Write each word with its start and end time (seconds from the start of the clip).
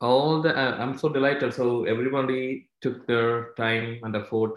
all 0.00 0.42
the 0.42 0.56
uh, 0.56 0.76
i'm 0.78 0.96
so 0.98 1.08
delighted. 1.08 1.54
So 1.54 1.84
everybody 1.84 2.68
took 2.80 3.06
their 3.06 3.54
time 3.54 4.00
and 4.02 4.14
effort 4.16 4.52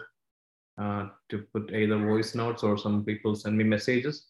uh, 0.80 1.08
to 1.30 1.44
put 1.52 1.72
either 1.72 1.98
voice 1.98 2.34
notes 2.34 2.62
or 2.62 2.76
some 2.78 3.04
people 3.04 3.34
send 3.34 3.56
me 3.56 3.64
messages. 3.64 4.26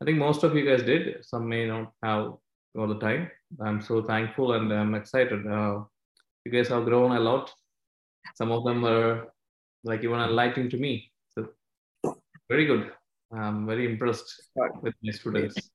I 0.00 0.04
think 0.04 0.18
most 0.18 0.44
of 0.44 0.54
you 0.54 0.64
guys 0.64 0.84
did. 0.84 1.24
Some 1.24 1.48
may 1.48 1.66
not 1.66 1.92
have 2.02 2.34
all 2.76 2.86
the 2.86 2.98
time. 2.98 3.30
I'm 3.60 3.80
so 3.80 4.02
thankful 4.02 4.52
and 4.52 4.72
i'm 4.72 4.94
excited. 4.94 5.46
Uh, 5.46 5.84
you 6.44 6.52
guys 6.52 6.68
have 6.68 6.84
grown 6.84 7.16
a 7.16 7.20
lot. 7.20 7.52
Some 8.34 8.52
of 8.52 8.64
them 8.64 8.84
are 8.84 9.32
like 9.84 10.04
even 10.04 10.20
enlightening 10.20 10.70
to 10.70 10.76
me. 10.76 11.10
So 11.30 11.48
very 12.48 12.66
good. 12.66 12.92
I'm 13.32 13.66
very 13.66 13.86
impressed 13.90 14.32
with 14.82 14.94
my 15.02 15.12
students. 15.12 15.70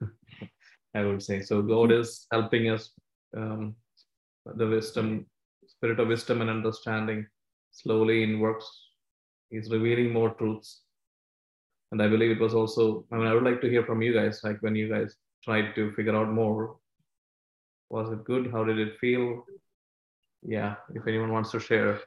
I 0.94 1.04
would 1.04 1.22
say. 1.22 1.42
So 1.42 1.62
god 1.62 1.92
is 1.92 2.26
helping 2.32 2.70
us 2.70 2.90
um, 3.36 3.74
the 4.56 4.66
wisdom, 4.66 5.26
spirit 5.66 6.00
of 6.00 6.08
wisdom 6.08 6.40
and 6.40 6.50
understanding 6.50 7.26
slowly 7.70 8.22
in 8.22 8.40
works. 8.40 8.68
He's 9.50 9.70
revealing 9.70 10.12
more 10.12 10.30
truths. 10.30 10.82
And 11.92 12.02
I 12.02 12.08
believe 12.08 12.30
it 12.30 12.40
was 12.40 12.54
also, 12.54 13.06
I 13.12 13.16
mean, 13.16 13.26
I 13.26 13.34
would 13.34 13.44
like 13.44 13.60
to 13.62 13.70
hear 13.70 13.84
from 13.84 14.02
you 14.02 14.12
guys, 14.12 14.40
like 14.44 14.60
when 14.60 14.74
you 14.74 14.88
guys 14.88 15.16
tried 15.44 15.74
to 15.74 15.92
figure 15.92 16.16
out 16.16 16.30
more. 16.30 16.76
Was 17.90 18.10
it 18.10 18.24
good? 18.24 18.50
How 18.52 18.64
did 18.64 18.78
it 18.78 18.98
feel? 19.00 19.44
Yeah, 20.42 20.74
if 20.94 21.06
anyone 21.06 21.32
wants 21.32 21.50
to 21.52 21.60
share. 21.60 22.00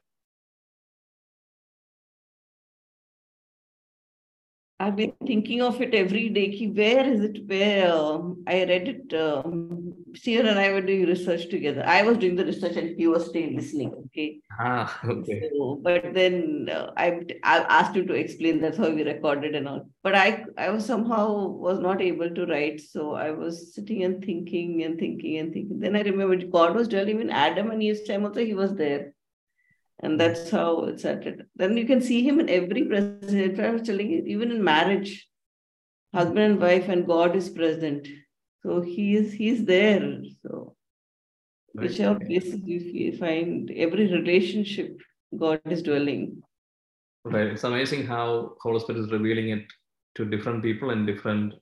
I've 4.82 4.96
been 4.96 5.14
thinking 5.28 5.62
of 5.62 5.80
it 5.80 5.94
every 5.94 6.30
day. 6.30 6.50
Ki 6.52 6.68
where 6.70 7.06
is 7.08 7.22
it? 7.22 7.48
Where 7.48 7.94
um, 7.94 8.44
I 8.48 8.64
read 8.66 8.88
it. 8.94 9.14
Um, 9.14 9.94
and 10.28 10.60
I 10.60 10.72
were 10.74 10.82
doing 10.82 11.06
research 11.06 11.50
together. 11.50 11.84
I 11.86 12.02
was 12.02 12.18
doing 12.18 12.36
the 12.36 12.46
research 12.46 12.78
and 12.78 12.98
he 12.98 13.08
was 13.08 13.28
staying 13.28 13.56
listening. 13.56 13.94
Okay. 14.06 14.40
Ah, 14.60 15.00
okay. 15.06 15.50
So, 15.52 15.80
but 15.84 16.14
then 16.16 16.68
uh, 16.72 16.92
I 16.98 17.22
I 17.44 17.60
asked 17.78 17.96
him 17.96 18.08
to 18.08 18.16
explain. 18.16 18.60
That's 18.60 18.78
how 18.78 18.90
we 18.90 19.04
recorded 19.04 19.54
and 19.54 19.68
all. 19.68 19.88
But 20.02 20.16
I 20.16 20.46
I 20.58 20.72
was 20.72 20.84
somehow 20.86 21.48
was 21.68 21.80
not 21.80 22.02
able 22.02 22.34
to 22.42 22.46
write. 22.48 22.82
So 22.82 23.14
I 23.14 23.32
was 23.32 23.76
sitting 23.76 24.04
and 24.04 24.26
thinking 24.26 24.84
and 24.84 25.00
thinking 25.00 25.38
and 25.38 25.54
thinking. 25.54 25.80
Then 25.80 25.96
I 25.96 26.02
remembered 26.12 26.52
God 26.52 26.76
was 26.76 26.88
dwelling 26.88 27.22
in 27.22 27.30
Adam 27.30 27.70
and 27.70 27.90
his 27.90 28.04
time 28.04 28.26
also. 28.26 28.44
He 28.44 28.56
was 28.56 28.76
there 28.76 29.14
and 30.02 30.20
that's 30.20 30.50
how 30.50 30.86
it's 30.86 31.04
started. 31.04 31.46
Then 31.56 31.78
you 31.78 31.86
can 31.86 32.02
see 32.02 32.24
him 32.24 32.40
in 32.40 32.50
every 32.50 32.84
present. 32.84 33.60
I 33.60 33.70
was 33.70 33.84
telling 33.84 34.10
you, 34.10 34.24
even 34.26 34.52
in 34.52 34.64
marriage, 34.64 35.28
husband 36.14 36.40
and 36.40 36.62
wife, 36.62 36.90
and 36.90 37.06
God 37.06 37.36
is 37.36 37.50
present. 37.50 38.08
So 38.64 38.82
he 38.82 39.16
is 39.16 39.34
he's 39.34 39.66
there. 39.66 40.24
So 40.44 40.76
right. 41.76 41.88
whichever 41.88 42.20
places 42.20 42.62
you 42.66 43.18
find 43.18 43.72
every 43.76 44.12
relationship, 44.12 44.98
God 45.38 45.62
is 45.66 45.84
dwelling. 45.84 46.42
Right. 47.24 47.48
It's 47.48 47.64
amazing 47.64 48.08
how 48.08 48.56
Holy 48.62 48.80
Spirit 48.80 49.02
is 49.02 49.12
revealing 49.12 49.50
it 49.50 49.66
to 50.16 50.26
different 50.26 50.64
people 50.64 50.90
in 50.90 51.06
different 51.06 51.54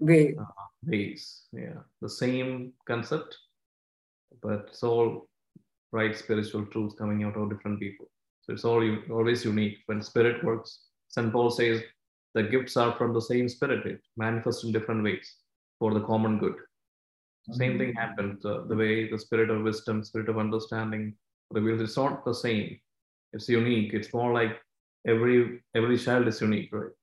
Way. 0.00 0.34
Uh, 0.38 0.44
ways. 0.84 1.42
Yeah. 1.52 1.80
The 2.02 2.10
same 2.10 2.72
concept, 2.86 3.36
but 4.42 4.66
it's 4.68 4.82
all 4.82 5.28
right 5.94 6.16
spiritual 6.16 6.66
truths 6.66 6.96
coming 6.98 7.22
out 7.24 7.36
of 7.36 7.50
different 7.50 7.78
people. 7.80 8.06
So 8.42 8.52
it's 8.52 8.64
all 8.64 8.82
always 9.10 9.44
unique. 9.44 9.78
When 9.86 10.02
spirit 10.02 10.44
works, 10.44 10.80
St. 11.08 11.32
Paul 11.32 11.50
says 11.50 11.82
the 12.34 12.42
gifts 12.42 12.76
are 12.76 12.94
from 12.98 13.14
the 13.14 13.22
same 13.22 13.48
spirit, 13.48 13.86
it 13.86 14.00
manifests 14.16 14.64
in 14.64 14.72
different 14.72 15.04
ways 15.04 15.36
for 15.78 15.94
the 15.94 16.00
common 16.00 16.38
good. 16.38 16.54
Mm-hmm. 16.54 17.54
Same 17.54 17.78
thing 17.78 17.94
happens. 17.94 18.44
Uh, 18.44 18.64
the 18.68 18.76
way 18.76 19.08
the 19.10 19.18
spirit 19.18 19.50
of 19.50 19.62
wisdom, 19.62 20.02
spirit 20.02 20.28
of 20.28 20.38
understanding 20.38 21.14
reveals, 21.50 21.80
it's 21.82 21.96
not 21.96 22.24
the 22.24 22.34
same. 22.34 22.78
It's 23.32 23.48
unique. 23.48 23.94
It's 23.94 24.12
more 24.12 24.32
like 24.32 24.60
every 25.06 25.62
every 25.74 25.98
child 25.98 26.28
is 26.28 26.40
unique, 26.40 26.70
right? 26.72 26.94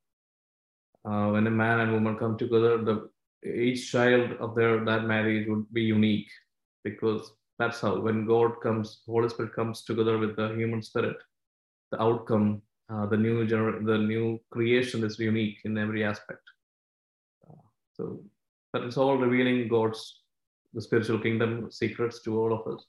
Uh, 1.09 1.31
when 1.31 1.47
a 1.47 1.57
man 1.63 1.79
and 1.81 1.93
woman 1.93 2.17
come 2.17 2.37
together, 2.37 2.77
the 2.89 3.09
each 3.67 3.91
child 3.91 4.33
of 4.39 4.55
their 4.55 4.83
that 4.85 5.05
marriage 5.05 5.47
would 5.47 5.65
be 5.73 5.83
unique 5.83 6.31
because 6.83 7.31
that's 7.61 7.81
how 7.81 7.99
when 7.99 8.25
God 8.25 8.59
comes, 8.61 9.01
Holy 9.05 9.29
Spirit 9.29 9.53
comes 9.53 9.83
together 9.83 10.17
with 10.17 10.35
the 10.35 10.47
human 10.55 10.81
spirit, 10.81 11.17
the 11.91 12.01
outcome, 12.01 12.61
uh, 12.91 13.05
the 13.05 13.17
new 13.17 13.45
gener- 13.47 13.85
the 13.85 13.97
new 13.97 14.39
creation 14.49 15.03
is 15.03 15.19
unique 15.19 15.59
in 15.63 15.77
every 15.77 16.03
aspect. 16.03 16.41
So, 17.93 18.23
but 18.73 18.83
it's 18.83 18.97
all 18.97 19.17
revealing 19.17 19.67
God's 19.67 20.01
the 20.73 20.81
spiritual 20.81 21.19
kingdom 21.19 21.69
secrets 21.69 22.21
to 22.23 22.39
all 22.39 22.53
of 22.53 22.65
us. 22.73 22.85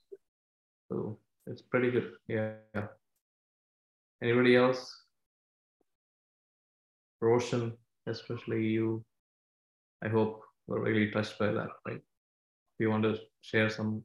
So 0.89 1.19
it's 1.47 1.63
pretty 1.63 1.91
good. 1.91 2.13
Yeah. 2.29 2.87
Anybody 4.23 4.57
else? 4.57 4.81
Roshan, 7.21 7.73
especially 8.07 8.65
you. 8.67 9.05
I 10.05 10.09
hope 10.09 10.43
we're 10.67 10.81
really 10.81 11.11
touched 11.11 11.39
by 11.39 11.49
that, 11.49 11.71
right? 11.87 12.03
If 12.73 12.79
you 12.79 12.91
want 12.91 13.03
to 13.03 13.19
share 13.43 13.69
some 13.69 14.03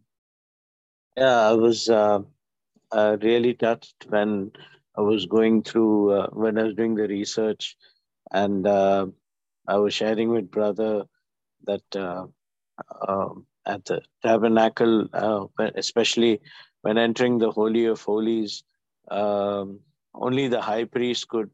yeah, 1.17 1.49
I 1.49 1.53
was 1.53 1.89
uh, 1.89 2.19
uh, 2.91 3.17
really 3.21 3.53
touched 3.55 4.05
when 4.09 4.51
I 4.97 5.01
was 5.01 5.25
going 5.25 5.63
through, 5.63 6.11
uh, 6.13 6.27
when 6.31 6.57
I 6.59 6.63
was 6.63 6.75
doing 6.75 6.95
the 6.95 7.07
research, 7.07 7.77
and 8.31 8.67
uh, 8.67 9.07
I 9.67 9.77
was 9.77 9.93
sharing 9.93 10.29
with 10.29 10.51
brother 10.51 11.05
that 11.65 11.95
uh, 11.95 12.27
um, 13.07 13.47
at 13.65 13.85
the 13.85 14.01
tabernacle, 14.23 15.07
uh, 15.13 15.47
especially 15.75 16.41
when 16.83 16.97
entering 16.97 17.39
the 17.39 17.51
Holy 17.51 17.85
of 17.85 18.01
Holies, 18.01 18.63
um, 19.11 19.79
only 20.15 20.47
the 20.47 20.61
high 20.61 20.85
priest 20.85 21.27
could 21.29 21.51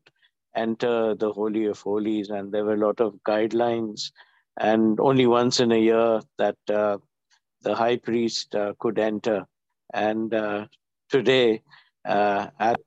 enter 0.56 1.16
the 1.16 1.32
Holy 1.34 1.66
of 1.68 1.80
Holies, 1.82 2.30
and 2.30 2.52
there 2.52 2.66
were 2.66 2.76
a 2.76 2.86
lot 2.88 3.02
of 3.02 3.16
guidelines, 3.28 4.12
and 4.60 5.00
only 5.00 5.28
once 5.28 5.60
in 5.60 5.72
a 5.72 5.80
year 5.80 6.22
that 6.38 6.58
the 6.68 7.76
high 7.76 7.98
priest 7.98 8.56
could 8.80 9.00
enter. 9.00 9.46
And 9.94 10.34
uh, 10.34 10.68
today 11.10 11.62
uh, 12.06 12.48
at 12.60 12.82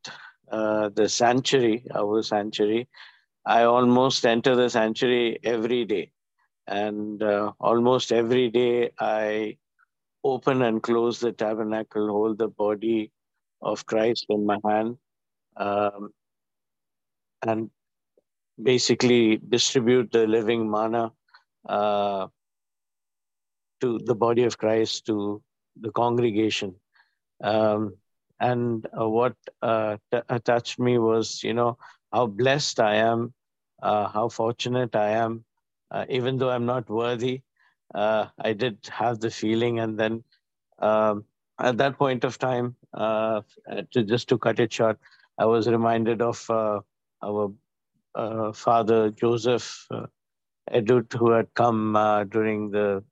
uh, 0.50 0.90
the 0.90 1.08
sanctuary, 1.08 1.84
our 1.94 2.22
sanctuary, 2.22 2.88
I 3.46 3.62
almost 3.62 4.26
enter 4.26 4.56
the 4.56 4.68
sanctuary 4.68 5.38
every 5.44 5.84
day. 5.84 6.10
And 6.66 7.22
uh, 7.22 7.52
almost 7.60 8.12
every 8.12 8.50
day 8.50 8.90
I 8.98 9.56
open 10.24 10.62
and 10.62 10.82
close 10.82 11.20
the 11.20 11.32
tabernacle, 11.32 12.08
hold 12.08 12.38
the 12.38 12.48
body 12.48 13.12
of 13.62 13.86
Christ 13.86 14.26
in 14.28 14.44
my 14.44 14.58
hand, 14.64 14.98
um, 15.56 16.10
and 17.46 17.70
basically 18.62 19.36
distribute 19.36 20.10
the 20.10 20.26
living 20.26 20.68
manna 20.70 21.12
uh, 21.68 22.26
to 23.80 23.98
the 24.04 24.14
body 24.14 24.42
of 24.44 24.58
Christ 24.58 25.06
to 25.06 25.42
the 25.80 25.92
congregation. 25.92 26.74
Um, 27.42 27.96
and 28.40 28.86
uh, 28.98 29.08
what 29.08 29.34
uh, 29.62 29.96
t- 30.12 30.20
uh, 30.28 30.38
touched 30.40 30.78
me 30.78 30.98
was, 30.98 31.42
you 31.42 31.54
know, 31.54 31.78
how 32.12 32.26
blessed 32.26 32.80
I 32.80 32.96
am, 32.96 33.32
uh, 33.82 34.08
how 34.08 34.28
fortunate 34.28 34.94
I 34.94 35.10
am, 35.10 35.44
uh, 35.90 36.04
even 36.08 36.38
though 36.38 36.50
I'm 36.50 36.66
not 36.66 36.88
worthy. 36.90 37.42
Uh, 37.94 38.26
I 38.38 38.52
did 38.52 38.78
have 38.90 39.20
the 39.20 39.30
feeling, 39.30 39.78
and 39.80 39.98
then 39.98 40.24
um, 40.80 41.24
at 41.58 41.78
that 41.78 41.96
point 41.98 42.24
of 42.24 42.38
time, 42.38 42.76
to 42.94 44.02
just 44.04 44.28
to 44.28 44.38
cut 44.38 44.60
it 44.60 44.72
short, 44.72 44.98
I 45.38 45.46
was 45.46 45.68
reminded 45.68 46.20
of 46.20 46.44
our 46.50 47.52
father 48.52 49.10
Joseph 49.10 49.86
Edut, 50.70 51.12
who 51.12 51.30
had 51.30 51.54
come 51.54 51.92
during 52.30 52.70
the 52.70 53.02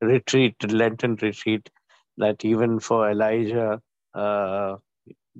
retreat, 0.00 0.56
Lenten 0.72 1.16
retreat, 1.20 1.70
that 2.20 2.44
even 2.44 2.80
for 2.80 3.10
Elijah, 3.10 3.82
uh, 4.14 4.76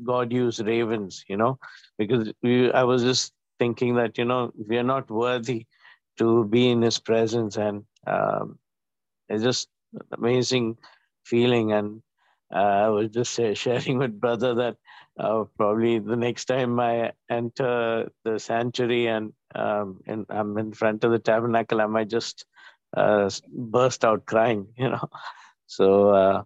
God 0.05 0.33
used 0.33 0.67
ravens, 0.67 1.25
you 1.29 1.37
know, 1.37 1.59
because 1.99 2.33
we, 2.43 2.73
I 2.73 2.85
was 2.85 3.03
just 3.03 3.33
thinking 3.59 3.97
that, 3.97 4.19
you 4.19 4.25
know, 4.25 4.53
we 4.69 4.79
are 4.79 4.85
not 4.85 5.11
worthy 5.11 5.67
to 6.19 6.45
be 6.47 6.71
in 6.71 6.83
his 6.83 6.99
presence. 6.99 7.57
And 7.57 7.85
um, 8.07 8.59
it's 9.29 9.43
just 9.45 9.69
an 9.95 10.07
amazing 10.13 10.79
feeling. 11.25 11.73
And 11.73 12.03
uh, 12.55 12.59
I 12.59 12.89
was 12.89 13.11
just 13.11 13.35
sharing 13.55 13.99
with 13.99 14.21
brother 14.21 14.55
that 14.55 14.77
uh, 15.19 15.45
probably 15.59 15.99
the 15.99 16.17
next 16.17 16.47
time 16.47 16.81
I 16.81 17.13
enter 17.31 18.11
the 18.25 18.39
sanctuary 18.39 19.09
and, 19.09 19.33
um, 19.55 20.01
and 20.07 20.27
I'm 20.31 20.57
in 20.59 20.73
front 20.73 21.05
of 21.05 21.13
the 21.13 21.19
tabernacle, 21.19 21.81
I 21.81 21.87
might 21.87 22.09
just 22.09 22.47
uh, 22.97 23.31
burst 23.53 24.05
out 24.05 24.27
crying, 24.27 24.69
you 24.79 24.91
know. 24.91 25.09
So 25.67 26.11
uh, 26.11 26.43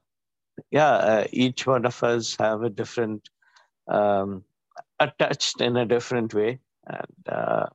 yeah, 0.71 0.93
uh, 0.93 1.27
each 1.33 1.67
one 1.67 1.85
of 1.87 2.03
us 2.03 2.37
have 2.39 2.63
a 2.63 2.71
different, 2.71 3.29
um, 3.89 4.45
attached 5.01 5.61
in 5.61 5.77
a 5.77 5.87
different 5.87 6.35
way, 6.35 6.59
and 6.87 7.29
uh, 7.29 7.67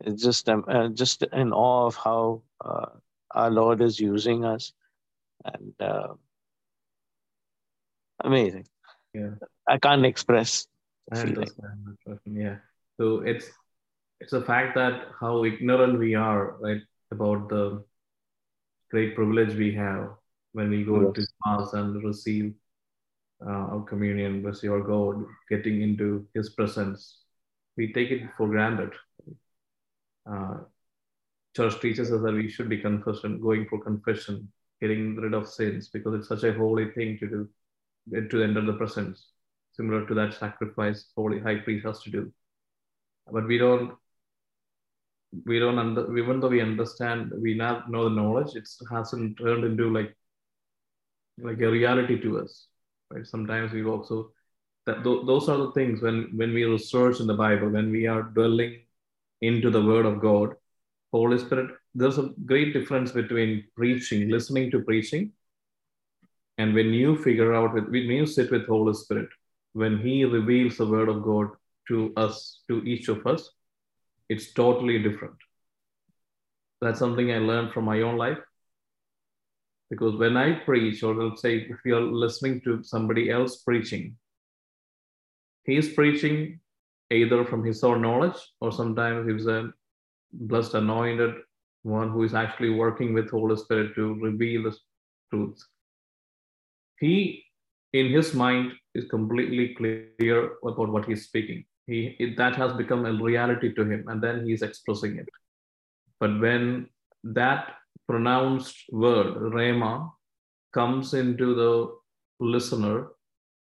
it's 0.00 0.22
just 0.22 0.48
um, 0.48 0.64
uh, 0.68 0.88
just 0.88 1.22
in 1.22 1.52
awe 1.52 1.86
of 1.86 1.96
how 1.96 2.42
uh, 2.64 2.86
our 3.32 3.50
Lord 3.50 3.80
is 3.80 3.98
using 3.98 4.44
us 4.44 4.72
and 5.44 5.74
uh, 5.80 6.14
amazing. 8.20 8.66
Yeah. 9.12 9.30
I 9.68 9.78
can't 9.78 10.04
express. 10.04 10.66
I 11.12 11.20
understand. 11.20 11.98
Yeah. 12.26 12.56
So 12.98 13.20
it's 13.20 13.50
it's 14.20 14.32
a 14.32 14.42
fact 14.42 14.74
that 14.76 15.08
how 15.20 15.44
ignorant 15.44 15.98
we 15.98 16.14
are, 16.14 16.56
right, 16.60 16.80
about 17.10 17.48
the 17.48 17.84
great 18.90 19.14
privilege 19.14 19.54
we 19.54 19.74
have 19.74 20.10
when 20.54 20.70
we 20.70 20.84
go 20.84 21.02
Yes. 21.02 21.12
to 21.14 21.26
mass 21.44 21.72
and 21.74 22.02
receive 22.02 22.54
uh, 23.44 23.50
our 23.72 23.82
communion, 23.82 24.42
receive 24.42 24.70
our 24.70 24.80
God, 24.80 25.24
getting 25.50 25.82
into 25.82 26.26
His 26.34 26.50
presence. 26.50 27.18
We 27.76 27.92
take 27.92 28.10
it 28.10 28.22
for 28.36 28.48
granted. 28.48 28.92
Uh, 30.24 30.58
church 31.56 31.80
teaches 31.80 32.12
us 32.12 32.22
that 32.22 32.34
we 32.34 32.48
should 32.48 32.68
be 32.68 32.78
confession, 32.78 33.40
going 33.40 33.66
for 33.68 33.82
confession, 33.82 34.50
getting 34.80 35.16
rid 35.16 35.34
of 35.34 35.48
sins, 35.48 35.88
because 35.88 36.14
it's 36.14 36.28
such 36.28 36.44
a 36.44 36.54
holy 36.54 36.92
thing 36.92 37.18
to 37.18 37.26
do, 37.28 37.48
to 38.30 38.42
enter 38.42 38.64
the 38.64 38.74
presence, 38.74 39.26
similar 39.72 40.06
to 40.06 40.14
that 40.14 40.34
sacrifice 40.34 41.10
holy 41.16 41.40
high 41.40 41.56
priest 41.56 41.84
has 41.84 42.00
to 42.02 42.10
do. 42.10 42.32
But 43.30 43.48
we 43.48 43.58
don't, 43.58 43.94
we 45.46 45.58
don't 45.58 45.78
under, 45.78 46.16
even 46.16 46.38
though 46.38 46.48
we 46.48 46.60
understand, 46.60 47.32
we 47.40 47.54
now 47.54 47.82
know 47.88 48.04
the 48.08 48.14
knowledge, 48.14 48.54
it 48.54 48.68
hasn't 48.88 49.38
turned 49.38 49.64
into 49.64 49.92
like, 49.92 50.14
like 51.38 51.60
a 51.60 51.70
reality 51.70 52.20
to 52.20 52.40
us, 52.40 52.66
right? 53.10 53.26
Sometimes 53.26 53.72
we 53.72 53.84
also 53.84 54.32
that 54.86 55.02
th- 55.02 55.26
those 55.26 55.48
are 55.48 55.58
the 55.58 55.72
things 55.72 56.02
when 56.02 56.30
when 56.36 56.52
we 56.52 56.64
research 56.64 57.20
in 57.20 57.26
the 57.26 57.34
Bible, 57.34 57.68
when 57.68 57.90
we 57.90 58.06
are 58.06 58.22
dwelling 58.22 58.80
into 59.40 59.70
the 59.70 59.84
Word 59.84 60.06
of 60.06 60.20
God, 60.20 60.54
Holy 61.12 61.38
Spirit. 61.38 61.70
There's 61.94 62.18
a 62.18 62.30
great 62.44 62.72
difference 62.72 63.12
between 63.12 63.64
preaching, 63.76 64.28
listening 64.28 64.70
to 64.72 64.80
preaching, 64.80 65.32
and 66.58 66.74
when 66.74 66.92
you 66.92 67.16
figure 67.16 67.54
out 67.54 67.74
with 67.74 67.84
when 67.84 68.10
you 68.20 68.26
sit 68.26 68.50
with 68.50 68.66
Holy 68.66 68.94
Spirit, 68.94 69.28
when 69.72 69.98
He 69.98 70.24
reveals 70.24 70.76
the 70.76 70.86
Word 70.86 71.08
of 71.08 71.22
God 71.22 71.50
to 71.88 72.12
us, 72.16 72.62
to 72.68 72.82
each 72.84 73.08
of 73.08 73.26
us, 73.26 73.50
it's 74.28 74.52
totally 74.52 75.02
different. 75.02 75.36
That's 76.80 76.98
something 76.98 77.30
I 77.32 77.38
learned 77.38 77.72
from 77.72 77.84
my 77.84 78.00
own 78.02 78.16
life. 78.16 78.38
Because 79.90 80.16
when 80.16 80.36
I 80.36 80.60
preach, 80.60 81.02
or 81.02 81.14
let's 81.14 81.42
say 81.42 81.58
if 81.58 81.78
you're 81.84 82.00
listening 82.00 82.60
to 82.62 82.82
somebody 82.82 83.30
else 83.30 83.62
preaching, 83.62 84.16
he's 85.64 85.92
preaching 85.92 86.60
either 87.10 87.44
from 87.44 87.64
his 87.64 87.84
own 87.84 88.02
knowledge 88.02 88.36
or 88.60 88.72
sometimes 88.72 89.30
he's 89.30 89.46
a 89.46 89.72
blessed 90.32 90.74
anointed 90.74 91.34
one 91.82 92.10
who 92.10 92.22
is 92.22 92.34
actually 92.34 92.70
working 92.70 93.12
with 93.12 93.30
holy 93.30 93.56
spirit 93.56 93.94
to 93.94 94.14
reveal 94.14 94.64
the 94.64 94.76
truth. 95.30 95.62
He 96.98 97.44
in 97.92 98.10
his 98.10 98.34
mind 98.34 98.72
is 98.94 99.04
completely 99.10 99.74
clear 99.74 100.52
about 100.64 100.88
what 100.88 101.04
he's 101.04 101.26
speaking. 101.26 101.64
He 101.86 102.16
it, 102.18 102.36
that 102.38 102.56
has 102.56 102.72
become 102.72 103.04
a 103.04 103.12
reality 103.12 103.74
to 103.74 103.84
him 103.84 104.08
and 104.08 104.22
then 104.22 104.46
he's 104.46 104.62
expressing 104.62 105.18
it. 105.18 105.28
But 106.20 106.40
when 106.40 106.88
that 107.24 107.74
pronounced 108.08 108.76
word 108.92 109.34
rhema 109.56 110.10
comes 110.72 111.14
into 111.14 111.54
the 111.54 111.94
listener 112.40 113.08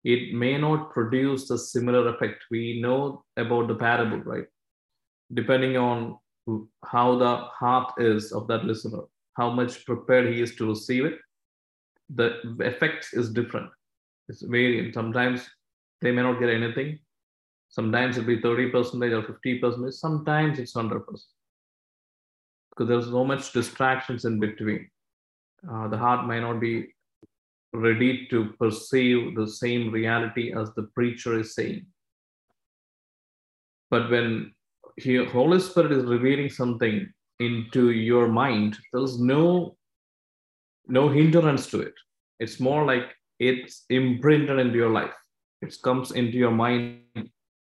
it 0.05 0.32
may 0.32 0.56
not 0.56 0.90
produce 0.90 1.49
the 1.49 1.58
similar 1.58 2.08
effect. 2.08 2.44
We 2.50 2.81
know 2.81 3.25
about 3.37 3.69
the 3.69 3.75
parable, 3.75 4.19
right? 4.19 4.46
Depending 5.35 5.76
on 5.76 6.19
how 6.85 7.19
the 7.19 7.37
heart 7.61 7.93
is 7.99 8.32
of 8.32 8.46
that 8.49 8.64
listener, 8.64 9.02
how 9.35 9.50
much 9.50 9.85
prepared 9.85 10.32
he 10.32 10.40
is 10.40 10.55
to 10.56 10.69
receive 10.69 11.05
it, 11.05 11.19
the 12.14 12.40
effect 12.61 13.08
is 13.12 13.31
different. 13.31 13.70
It's 14.29 14.43
varying. 14.43 14.93
Sometimes 14.93 15.46
they 16.00 16.12
may 16.12 16.23
not 16.23 16.40
get 16.40 16.49
anything. 16.49 17.00
Sometimes 17.69 18.17
it'll 18.17 18.26
be 18.26 18.40
30% 18.40 18.73
or 19.12 19.23
50%. 19.23 19.93
Sometimes 19.93 20.58
it's 20.58 20.75
100%. 20.75 21.02
Because 22.78 22.88
there's 22.88 23.10
so 23.10 23.25
much 23.25 23.52
distractions 23.52 24.25
in 24.25 24.38
between. 24.38 24.88
Uh, 25.69 25.88
the 25.88 25.98
heart 25.98 26.28
may 26.28 26.38
not 26.38 26.60
be 26.60 26.94
ready 27.72 28.28
to 28.28 28.52
perceive 28.60 29.34
the 29.34 29.48
same 29.48 29.90
reality 29.90 30.54
as 30.56 30.72
the 30.75 30.84
preacher 30.94 31.40
is 31.40 31.56
saying. 31.56 31.86
But 33.90 34.08
when 34.10 34.54
he, 34.96 35.25
Holy 35.25 35.58
Spirit 35.58 35.90
is 35.90 36.04
revealing 36.04 36.50
something 36.50 37.12
into 37.40 37.90
your 37.90 38.28
mind, 38.28 38.78
there's 38.92 39.20
no 39.20 39.76
no 40.86 41.08
hindrance 41.08 41.66
to 41.70 41.80
it. 41.80 41.94
It's 42.38 42.60
more 42.60 42.84
like 42.84 43.12
it's 43.40 43.86
imprinted 43.90 44.58
into 44.58 44.76
your 44.76 44.90
life. 44.90 45.14
It 45.62 45.76
comes 45.82 46.12
into 46.12 46.38
your 46.38 46.52
mind 46.52 47.00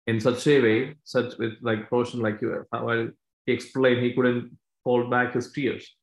in 0.08 0.20
such 0.20 0.46
a 0.48 0.60
way, 0.60 0.96
such 1.04 1.38
with 1.38 1.52
like 1.62 1.88
portion 1.88 2.20
like 2.20 2.42
you 2.42 2.66
how 2.72 2.90
I 2.90 3.06
he 3.46 3.52
explained 3.52 4.02
he 4.02 4.12
couldn't 4.12 4.50
hold 4.84 5.10
back 5.10 5.34
his 5.34 5.52
tears 5.52 5.94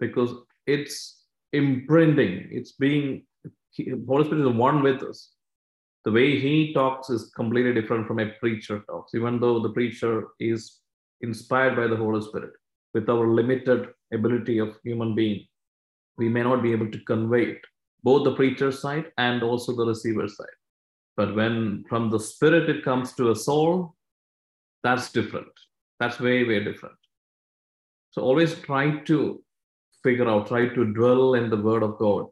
because 0.00 0.30
it's 0.66 1.24
imprinting, 1.52 2.48
it's 2.50 2.72
being 2.72 3.24
Holy 4.06 4.24
Spirit 4.24 4.48
is 4.48 4.56
one 4.56 4.82
with 4.82 5.02
us. 5.02 5.32
The 6.04 6.12
way 6.12 6.38
he 6.38 6.72
talks 6.72 7.10
is 7.10 7.30
completely 7.36 7.74
different 7.74 8.06
from 8.06 8.18
a 8.18 8.30
preacher 8.40 8.82
talks, 8.88 9.14
even 9.14 9.40
though 9.40 9.60
the 9.60 9.70
preacher 9.70 10.28
is 10.40 10.80
inspired 11.20 11.76
by 11.76 11.86
the 11.86 11.96
Holy 11.96 12.22
Spirit. 12.22 12.52
With 12.94 13.08
our 13.08 13.26
limited 13.28 13.88
ability 14.12 14.58
of 14.58 14.76
human 14.82 15.14
being, 15.14 15.46
we 16.16 16.28
may 16.28 16.42
not 16.42 16.62
be 16.62 16.72
able 16.72 16.90
to 16.90 16.98
convey 17.04 17.44
it, 17.44 17.62
both 18.02 18.24
the 18.24 18.34
preacher's 18.34 18.80
side 18.80 19.06
and 19.18 19.42
also 19.42 19.76
the 19.76 19.86
receiver's 19.86 20.36
side. 20.36 20.46
But 21.16 21.34
when 21.34 21.84
from 21.88 22.10
the 22.10 22.20
spirit 22.20 22.70
it 22.70 22.84
comes 22.84 23.12
to 23.14 23.30
a 23.30 23.36
soul, 23.36 23.94
that's 24.82 25.12
different. 25.12 25.48
That's 26.00 26.20
way, 26.20 26.44
way 26.44 26.62
different. 26.62 26.94
So 28.10 28.22
always 28.22 28.54
try 28.60 28.98
to 29.10 29.42
figure 30.02 30.28
out, 30.28 30.48
try 30.48 30.68
to 30.68 30.84
dwell 30.92 31.34
in 31.34 31.50
the 31.50 31.56
word 31.56 31.82
of 31.82 31.98
God. 31.98 32.26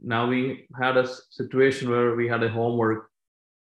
Now 0.00 0.26
we 0.26 0.66
had 0.80 0.96
a 0.96 1.08
situation 1.30 1.90
where 1.90 2.14
we 2.14 2.28
had 2.28 2.42
a 2.42 2.48
homework 2.48 3.08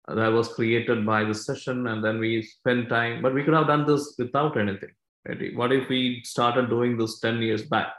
that 0.08 0.32
was 0.32 0.54
created 0.54 1.06
by 1.06 1.24
the 1.24 1.34
session 1.34 1.88
and 1.88 2.04
then 2.04 2.20
we 2.20 2.42
spent 2.42 2.88
time 2.88 3.22
but 3.22 3.34
we 3.34 3.44
could 3.44 3.54
have 3.54 3.68
done 3.68 3.86
this 3.86 4.16
without 4.18 4.58
anything 4.58 4.90
what 5.56 5.74
if 5.74 5.90
we 5.90 6.22
started 6.24 6.70
doing 6.70 6.98
this 6.98 7.20
10 7.20 7.42
years 7.42 7.64
back 7.64 7.94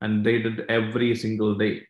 and 0.00 0.26
they 0.26 0.38
did 0.38 0.68
every 0.68 1.14
single 1.14 1.54
day? 1.54 1.82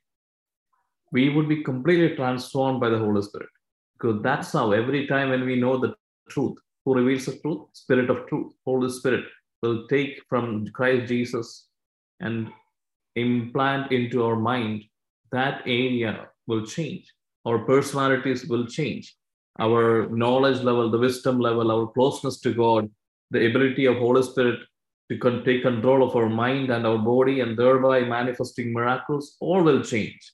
We 1.13 1.31
would 1.31 1.49
be 1.49 1.63
completely 1.63 2.15
transformed 2.17 2.81
by 2.81 2.91
the 2.91 2.99
holy 2.99 3.23
spirit 3.23 3.49
because 3.95 4.23
that's 4.23 4.53
how 4.53 4.73
every 4.73 5.07
time 5.07 5.31
when 5.31 5.47
we 5.47 5.57
know 5.57 5.79
the 5.79 5.95
truth 6.29 6.59
who 6.85 6.95
reveals 6.95 7.27
the 7.27 7.39
truth? 7.39 7.63
Spirit 7.73 8.11
of 8.11 8.27
truth 8.29 8.53
holy 8.65 8.91
spirit 8.91 9.25
will 9.65 9.81
take 9.95 10.15
from 10.31 10.47
christ 10.79 11.09
jesus 11.13 11.49
and 12.21 12.53
implant 13.27 13.93
into 13.99 14.25
our 14.27 14.37
mind 14.37 14.85
that 15.35 15.63
area 15.67 16.29
will 16.47 16.65
change. 16.65 17.13
Our 17.45 17.59
personalities 17.59 18.47
will 18.47 18.67
change. 18.67 19.17
Our 19.59 20.09
knowledge 20.09 20.61
level, 20.63 20.91
the 20.91 20.99
wisdom 21.07 21.39
level, 21.41 21.71
our 21.73 21.87
closeness 21.89 22.39
to 22.41 22.55
God, 22.55 22.91
the 23.31 23.47
ability 23.47 23.87
of 23.87 23.97
Holy 23.97 24.23
Spirit 24.23 24.61
to 25.11 25.19
con- 25.19 25.45
take 25.45 25.63
control 25.63 26.07
of 26.07 26.15
our 26.17 26.29
mind 26.29 26.71
and 26.71 26.87
our 26.87 26.99
body 26.99 27.41
and 27.41 27.59
thereby 27.59 28.01
manifesting 28.01 28.73
miracles, 28.73 29.37
all 29.41 29.63
will 29.63 29.83
change. 29.83 30.33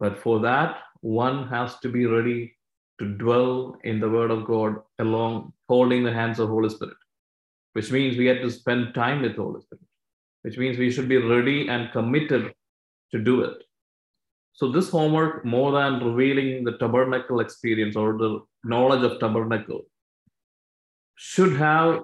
But 0.00 0.18
for 0.18 0.40
that, 0.40 0.78
one 1.00 1.48
has 1.48 1.78
to 1.80 1.88
be 1.88 2.06
ready 2.06 2.56
to 2.98 3.06
dwell 3.24 3.76
in 3.84 4.00
the 4.00 4.10
Word 4.10 4.32
of 4.32 4.46
God 4.46 4.76
along 4.98 5.52
holding 5.68 6.02
the 6.04 6.12
hands 6.12 6.40
of 6.40 6.48
Holy 6.48 6.68
Spirit, 6.68 6.96
which 7.78 7.92
means 7.92 8.16
we 8.16 8.26
have 8.26 8.40
to 8.42 8.50
spend 8.50 8.92
time 8.92 9.22
with 9.22 9.36
Holy 9.36 9.60
Spirit, 9.60 9.84
which 10.42 10.58
means 10.58 10.78
we 10.78 10.90
should 10.90 11.08
be 11.08 11.18
ready 11.32 11.68
and 11.68 11.92
committed 11.92 12.52
to 13.12 13.18
do 13.20 13.42
it. 13.42 13.58
So 14.52 14.72
this 14.76 14.88
homework, 14.90 15.44
more 15.44 15.70
than 15.70 16.02
revealing 16.04 16.64
the 16.64 16.72
tabernacle 16.78 17.38
experience 17.38 17.94
or 17.94 18.18
the 18.18 18.40
knowledge 18.64 19.04
of 19.08 19.20
tabernacle, 19.20 19.82
should 21.14 21.52
have 21.56 22.02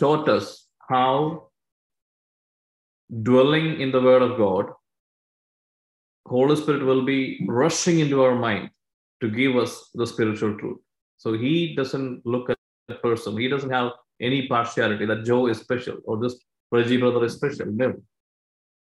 taught 0.00 0.28
us 0.28 0.66
how 0.88 1.50
dwelling 3.22 3.80
in 3.80 3.92
the 3.92 4.02
Word 4.02 4.22
of 4.22 4.36
God, 4.36 4.72
Holy 6.26 6.56
Spirit 6.56 6.84
will 6.84 7.04
be 7.04 7.46
rushing 7.46 8.00
into 8.00 8.24
our 8.24 8.34
mind 8.34 8.70
to 9.20 9.30
give 9.30 9.54
us 9.54 9.88
the 9.94 10.08
spiritual 10.14 10.58
truth. 10.58 10.80
So 11.16 11.34
He 11.34 11.76
doesn't 11.76 12.26
look 12.26 12.50
at 12.50 12.58
the 12.88 12.96
person. 12.96 13.38
He 13.38 13.46
doesn't 13.46 13.70
have 13.70 13.92
any 14.20 14.46
partiality 14.48 15.06
that 15.06 15.24
Joe 15.24 15.46
is 15.48 15.58
special 15.58 15.98
or 16.04 16.18
this 16.18 16.36
Reggie 16.72 16.96
brother 16.96 17.24
is 17.24 17.34
special. 17.34 17.66
No. 17.66 17.94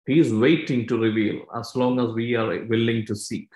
He 0.06 0.20
is 0.20 0.32
waiting 0.32 0.87
to 0.87 0.99
reveal 0.99 1.42
as 1.54 1.75
long 1.75 1.99
as 1.99 2.14
we 2.14 2.37
are 2.37 2.64
willing 2.66 3.04
to 3.06 3.16
seek. 3.16 3.50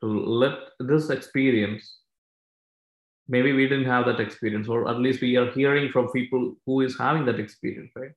So 0.00 0.08
let 0.08 0.58
this 0.78 1.08
experience, 1.08 2.00
maybe 3.28 3.52
we 3.52 3.66
didn't 3.66 3.86
have 3.86 4.04
that 4.04 4.20
experience, 4.20 4.68
or 4.68 4.90
at 4.90 4.98
least 4.98 5.22
we 5.22 5.36
are 5.36 5.50
hearing 5.52 5.90
from 5.90 6.10
people 6.12 6.56
who 6.66 6.82
is 6.82 6.98
having 6.98 7.24
that 7.24 7.40
experience, 7.40 7.92
right? 7.96 8.12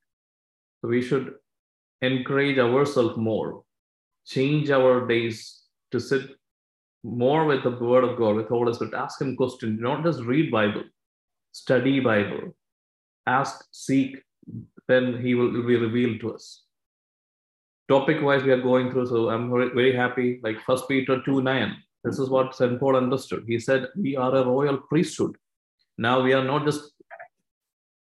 So 0.81 0.89
we 0.89 1.01
should 1.01 1.35
encourage 2.01 2.57
ourselves 2.57 3.15
more, 3.15 3.63
change 4.25 4.69
our 4.69 5.07
days 5.07 5.61
to 5.91 5.99
sit 6.01 6.31
more 7.07 7.45
with 7.45 7.63
the 7.63 7.71
word 7.71 8.03
of 8.03 8.17
God, 8.17 8.35
with 8.35 8.49
Holy 8.49 8.73
Spirit, 8.73 8.93
ask 8.93 9.21
him 9.21 9.35
questions, 9.35 9.79
not 9.79 10.03
just 10.03 10.21
read 10.21 10.51
Bible, 10.51 10.83
study 11.51 11.99
Bible, 11.99 12.55
ask, 13.25 13.65
seek, 13.71 14.17
then 14.87 15.21
he 15.21 15.33
will, 15.33 15.51
be 15.51 15.77
revealed 15.77 16.19
to 16.21 16.33
us. 16.33 16.63
Topic 17.89 18.21
wise, 18.21 18.43
we 18.43 18.51
are 18.51 18.61
going 18.61 18.91
through, 18.91 19.07
so 19.07 19.29
I'm 19.29 19.49
very, 19.49 19.69
very 19.69 19.95
happy. 19.95 20.39
Like 20.43 20.61
First 20.65 20.89
Peter 20.89 21.21
2 21.23 21.41
9, 21.41 21.75
this 22.03 22.19
is 22.19 22.29
what 22.29 22.55
St. 22.55 22.77
Paul 22.79 22.97
understood. 22.97 23.45
He 23.47 23.59
said, 23.59 23.87
We 23.95 24.17
are 24.17 24.35
a 24.35 24.45
royal 24.45 24.77
priesthood. 24.77 25.37
Now 25.97 26.21
we 26.21 26.33
are 26.33 26.43
not 26.43 26.65
just 26.65 26.91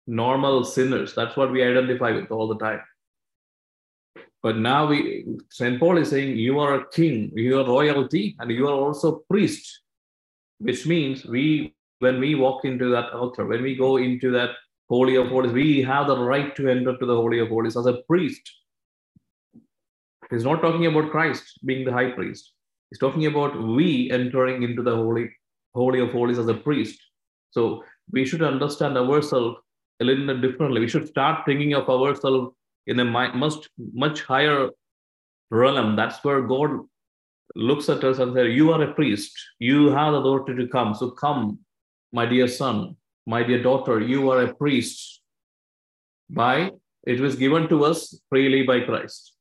normal 0.06 0.64
sinners. 0.64 1.14
That's 1.14 1.36
what 1.36 1.52
we 1.52 1.62
identify 1.62 2.10
with 2.10 2.32
all 2.32 2.48
the 2.48 2.58
time. 2.58 2.80
But 4.42 4.56
now 4.56 4.86
we 4.86 5.26
St. 5.50 5.78
Paul 5.78 5.98
is 5.98 6.10
saying 6.10 6.36
you 6.36 6.58
are 6.60 6.74
a 6.74 6.88
king, 6.90 7.30
you 7.34 7.60
are 7.60 7.66
royalty, 7.66 8.36
and 8.38 8.50
you 8.50 8.68
are 8.68 8.74
also 8.74 9.22
priest, 9.28 9.80
which 10.58 10.86
means 10.86 11.26
we 11.26 11.74
when 11.98 12.18
we 12.18 12.34
walk 12.34 12.64
into 12.64 12.90
that 12.90 13.12
altar, 13.12 13.46
when 13.46 13.62
we 13.62 13.76
go 13.76 13.98
into 13.98 14.30
that 14.32 14.50
holy 14.88 15.16
of 15.16 15.28
holies, 15.28 15.52
we 15.52 15.82
have 15.82 16.06
the 16.06 16.18
right 16.18 16.56
to 16.56 16.68
enter 16.68 16.96
to 16.96 17.06
the 17.06 17.14
holy 17.14 17.38
of 17.38 17.48
holies 17.48 17.76
as 17.76 17.86
a 17.86 17.98
priest. 18.08 18.42
He's 20.30 20.44
not 20.44 20.62
talking 20.62 20.86
about 20.86 21.10
Christ 21.10 21.58
being 21.64 21.84
the 21.84 21.92
high 21.92 22.10
priest. 22.10 22.52
He's 22.90 22.98
talking 22.98 23.26
about 23.26 23.62
we 23.62 24.10
entering 24.10 24.62
into 24.62 24.82
the 24.82 24.94
holy, 24.94 25.30
holy 25.74 26.00
of 26.00 26.10
holies 26.10 26.38
as 26.38 26.48
a 26.48 26.54
priest. 26.54 27.00
So 27.50 27.84
we 28.10 28.24
should 28.24 28.42
understand 28.42 28.96
ourselves 28.96 29.58
a 30.00 30.04
little 30.04 30.26
bit 30.26 30.40
differently. 30.40 30.80
We 30.80 30.88
should 30.88 31.06
start 31.06 31.44
thinking 31.44 31.74
of 31.74 31.88
ourselves 31.88 32.54
in 32.86 33.00
a 33.00 33.04
much 33.04 33.68
much 33.92 34.22
higher 34.22 34.70
realm. 35.50 35.96
That's 35.96 36.22
where 36.24 36.42
God 36.42 36.70
looks 37.54 37.88
at 37.88 38.04
us 38.04 38.18
and 38.18 38.34
says, 38.34 38.54
"You 38.54 38.72
are 38.72 38.82
a 38.82 38.94
priest. 38.94 39.32
You 39.58 39.90
have 39.90 40.12
the 40.12 40.20
authority 40.20 40.54
to 40.56 40.68
come. 40.68 40.94
So 40.94 41.10
come, 41.10 41.58
my 42.12 42.26
dear 42.26 42.48
son, 42.48 42.96
my 43.26 43.42
dear 43.42 43.62
daughter. 43.62 44.00
You 44.00 44.30
are 44.30 44.42
a 44.42 44.54
priest. 44.54 45.22
By 46.28 46.72
it 47.06 47.20
was 47.20 47.36
given 47.36 47.68
to 47.68 47.84
us 47.84 48.20
freely 48.28 48.62
by 48.62 48.80
Christ." 48.80 49.34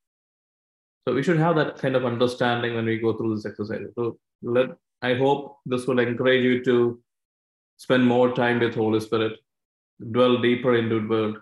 So 1.07 1.13
we 1.15 1.23
should 1.23 1.37
have 1.37 1.55
that 1.55 1.77
kind 1.77 1.95
of 1.95 2.05
understanding 2.05 2.75
when 2.75 2.85
we 2.85 2.99
go 2.99 3.13
through 3.13 3.35
this 3.35 3.45
exercise. 3.45 3.87
So 3.95 4.19
let 4.41 4.75
I 5.01 5.13
hope 5.13 5.59
this 5.65 5.87
will 5.87 5.99
encourage 5.99 6.43
you 6.43 6.63
to 6.65 7.01
spend 7.77 8.05
more 8.05 8.33
time 8.35 8.59
with 8.59 8.75
Holy 8.75 8.99
Spirit, 8.99 9.39
dwell 10.11 10.41
deeper 10.41 10.75
into 10.75 10.99
the 10.99 11.07
word. 11.07 11.35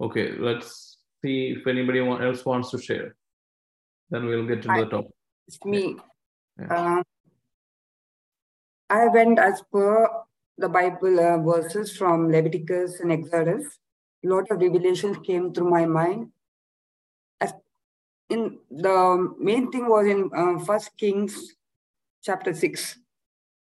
Okay, 0.00 0.32
let's 0.38 0.98
see 1.22 1.50
if 1.56 1.66
anybody 1.66 2.00
else 2.00 2.44
wants 2.44 2.70
to 2.70 2.78
share. 2.78 3.16
Then 4.10 4.26
we'll 4.26 4.46
get 4.46 4.62
to 4.62 4.68
the 4.68 4.86
topic. 4.86 5.12
It's 5.46 5.64
me. 5.64 5.96
Yeah. 6.58 6.96
Um, 6.98 7.02
I 8.90 9.06
went 9.08 9.38
as 9.38 9.62
per 9.72 10.08
the 10.58 10.68
Bible 10.68 11.18
uh, 11.18 11.38
verses 11.38 11.96
from 11.96 12.30
Leviticus 12.30 13.00
and 13.00 13.10
Exodus. 13.12 13.78
A 14.24 14.28
lot 14.28 14.50
of 14.50 14.60
revelations 14.60 15.16
came 15.24 15.52
through 15.52 15.70
my 15.70 15.84
mind. 15.86 16.30
As 17.40 17.52
in 18.30 18.58
the 18.70 19.34
main 19.38 19.70
thing 19.70 19.88
was 19.88 20.06
in 20.06 20.30
uh, 20.34 20.58
First 20.64 20.96
Kings 20.96 21.54
chapter 22.22 22.54
six. 22.54 22.98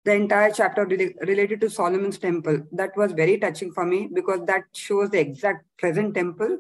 The 0.07 0.13
entire 0.13 0.51
chapter 0.51 0.85
rela- 0.85 1.19
related 1.27 1.59
to 1.59 1.69
Solomon's 1.69 2.17
temple. 2.17 2.63
That 2.71 2.95
was 2.95 3.11
very 3.11 3.37
touching 3.37 3.73
for 3.73 3.85
me 3.85 4.07
because 4.13 4.39
that 4.45 4.63
shows 4.73 5.09
the 5.09 5.19
exact 5.19 5.65
present 5.77 6.15
temple, 6.15 6.59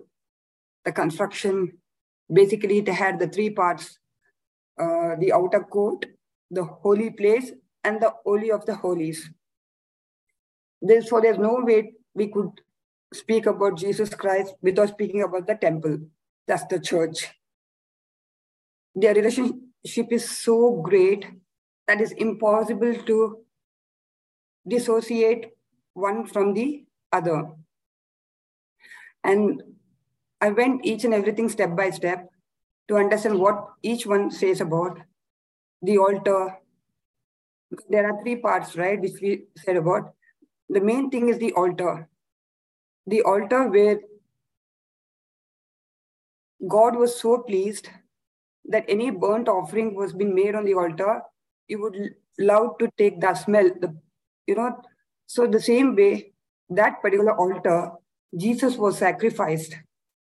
the 0.83 0.91
construction. 0.91 1.77
Basically, 2.31 2.79
it 2.79 2.89
had 2.89 3.19
the 3.19 3.29
three 3.29 3.49
parts 3.49 3.99
uh, 4.77 5.15
the 5.21 5.31
outer 5.31 5.61
court, 5.61 6.05
the 6.51 6.65
holy 6.65 7.09
place, 7.09 7.53
and 7.85 8.01
the 8.01 8.13
holy 8.25 8.51
of 8.51 8.65
the 8.65 8.75
holies. 8.75 9.29
Therefore, 10.81 11.21
there's 11.21 11.39
no 11.39 11.61
way 11.63 11.93
we 12.13 12.27
could 12.27 12.51
speak 13.13 13.45
about 13.45 13.77
Jesus 13.77 14.13
Christ 14.13 14.55
without 14.61 14.89
speaking 14.89 15.23
about 15.23 15.47
the 15.47 15.55
temple. 15.55 15.99
That's 16.47 16.65
the 16.65 16.81
church. 16.81 17.29
Their 18.93 19.15
relationship 19.15 20.11
is 20.11 20.29
so 20.29 20.81
great 20.83 21.25
that 21.87 22.01
it's 22.01 22.11
impossible 22.11 22.93
to 22.93 23.39
dissociate 24.67 25.51
one 25.93 26.25
from 26.25 26.53
the 26.53 26.85
other. 27.11 27.49
And 29.23 29.63
I 30.41 30.49
went 30.49 30.85
each 30.85 31.05
and 31.05 31.13
everything 31.13 31.49
step 31.49 31.75
by 31.75 31.89
step 31.89 32.29
to 32.87 32.97
understand 32.97 33.39
what 33.39 33.67
each 33.81 34.05
one 34.05 34.29
says 34.31 34.61
about 34.61 34.99
the 35.81 35.97
altar. 35.97 36.57
There 37.89 38.09
are 38.09 38.21
three 38.21 38.37
parts, 38.37 38.75
right, 38.75 38.99
which 38.99 39.19
we 39.21 39.45
said 39.57 39.75
about. 39.75 40.13
The 40.69 40.81
main 40.81 41.09
thing 41.09 41.29
is 41.29 41.37
the 41.37 41.53
altar. 41.53 42.07
The 43.07 43.21
altar 43.21 43.69
where 43.69 43.99
God 46.67 46.95
was 46.95 47.19
so 47.19 47.39
pleased 47.39 47.89
that 48.65 48.85
any 48.87 49.11
burnt 49.11 49.47
offering 49.47 49.95
was 49.95 50.13
being 50.13 50.35
made 50.35 50.55
on 50.55 50.65
the 50.65 50.73
altar, 50.73 51.21
he 51.67 51.75
would 51.75 52.15
love 52.39 52.77
to 52.79 52.89
take 52.97 53.19
the 53.19 53.33
smell, 53.35 53.69
the 53.79 53.95
you 54.45 54.55
know. 54.55 54.81
So 55.25 55.45
the 55.45 55.61
same 55.61 55.95
way, 55.95 56.31
that 56.69 57.01
particular 57.01 57.37
altar, 57.37 57.91
Jesus 58.35 58.77
was 58.77 58.97
sacrificed 58.97 59.75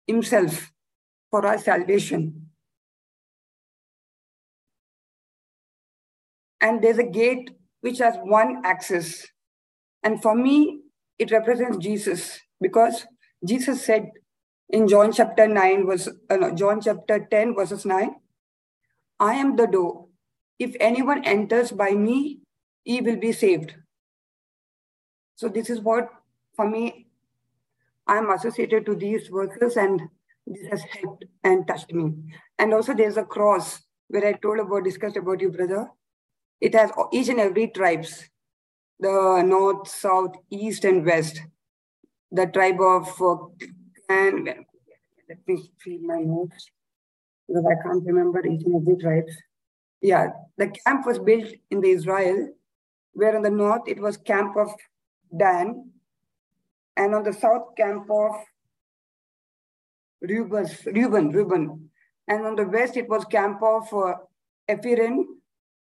himself 0.05 0.71
for 1.29 1.45
our 1.45 1.57
salvation. 1.57 2.49
And 6.59 6.83
there's 6.83 6.99
a 6.99 7.03
gate 7.03 7.49
which 7.81 7.97
has 7.97 8.15
one 8.21 8.61
axis. 8.63 9.27
And 10.03 10.21
for 10.21 10.35
me, 10.35 10.81
it 11.17 11.31
represents 11.31 11.77
Jesus 11.77 12.39
because 12.59 13.07
Jesus 13.43 13.83
said 13.83 14.11
in 14.69 14.87
John 14.87 15.11
chapter 15.11 15.47
9, 15.47 15.87
verse, 15.87 16.07
uh, 16.29 16.51
John 16.51 16.81
chapter 16.81 17.27
10, 17.29 17.55
verses 17.55 17.85
9, 17.85 18.15
I 19.19 19.33
am 19.33 19.55
the 19.55 19.67
door. 19.67 20.07
If 20.61 20.75
anyone 20.79 21.23
enters 21.25 21.71
by 21.71 21.89
me, 21.89 22.41
he 22.83 23.01
will 23.01 23.15
be 23.15 23.31
saved. 23.31 23.73
So 25.35 25.47
this 25.49 25.71
is 25.71 25.79
what, 25.79 26.07
for 26.55 26.69
me, 26.69 27.07
I'm 28.05 28.29
associated 28.29 28.85
to 28.85 28.93
these 28.93 29.27
verses 29.27 29.75
and 29.75 29.99
this 30.45 30.67
has 30.69 30.83
helped 30.83 31.25
and 31.43 31.67
touched 31.67 31.91
me. 31.91 32.13
And 32.59 32.75
also 32.75 32.93
there's 32.93 33.17
a 33.17 33.23
cross 33.23 33.81
where 34.09 34.23
I 34.23 34.33
told 34.33 34.59
about, 34.59 34.83
discussed 34.83 35.17
about 35.17 35.41
you, 35.41 35.49
brother. 35.49 35.89
It 36.59 36.75
has 36.75 36.91
each 37.11 37.29
and 37.29 37.39
every 37.39 37.69
tribes, 37.69 38.29
the 38.99 39.41
north, 39.41 39.87
south, 39.87 40.35
east, 40.51 40.85
and 40.85 41.03
west. 41.03 41.41
The 42.31 42.45
tribe 42.45 42.79
of 42.79 43.19
uh, 43.19 43.37
and 44.09 44.45
let 45.27 45.39
me 45.47 45.71
read 45.87 46.03
my 46.03 46.19
notes 46.19 46.69
because 47.47 47.65
I 47.65 47.81
can't 47.81 48.05
remember 48.05 48.45
each 48.45 48.61
and 48.63 48.75
every 48.75 49.01
tribes. 49.01 49.35
Yeah, 50.01 50.29
the 50.57 50.69
camp 50.85 51.05
was 51.05 51.19
built 51.19 51.45
in 51.69 51.81
the 51.81 51.91
Israel, 51.91 52.49
where 53.13 53.35
on 53.35 53.43
the 53.43 53.49
north 53.49 53.83
it 53.87 53.99
was 53.99 54.17
camp 54.17 54.57
of 54.57 54.69
Dan, 55.37 55.91
and 56.97 57.15
on 57.15 57.23
the 57.23 57.33
south 57.33 57.75
camp 57.77 58.09
of 58.09 58.31
Reuben, 60.21 60.67
Reuben, 60.85 61.29
Reuben, 61.29 61.89
and 62.27 62.45
on 62.45 62.55
the 62.55 62.67
west 62.67 62.97
it 62.97 63.07
was 63.07 63.25
camp 63.25 63.61
of 63.61 63.93
uh, 63.93 64.15
Ephraim, 64.69 65.25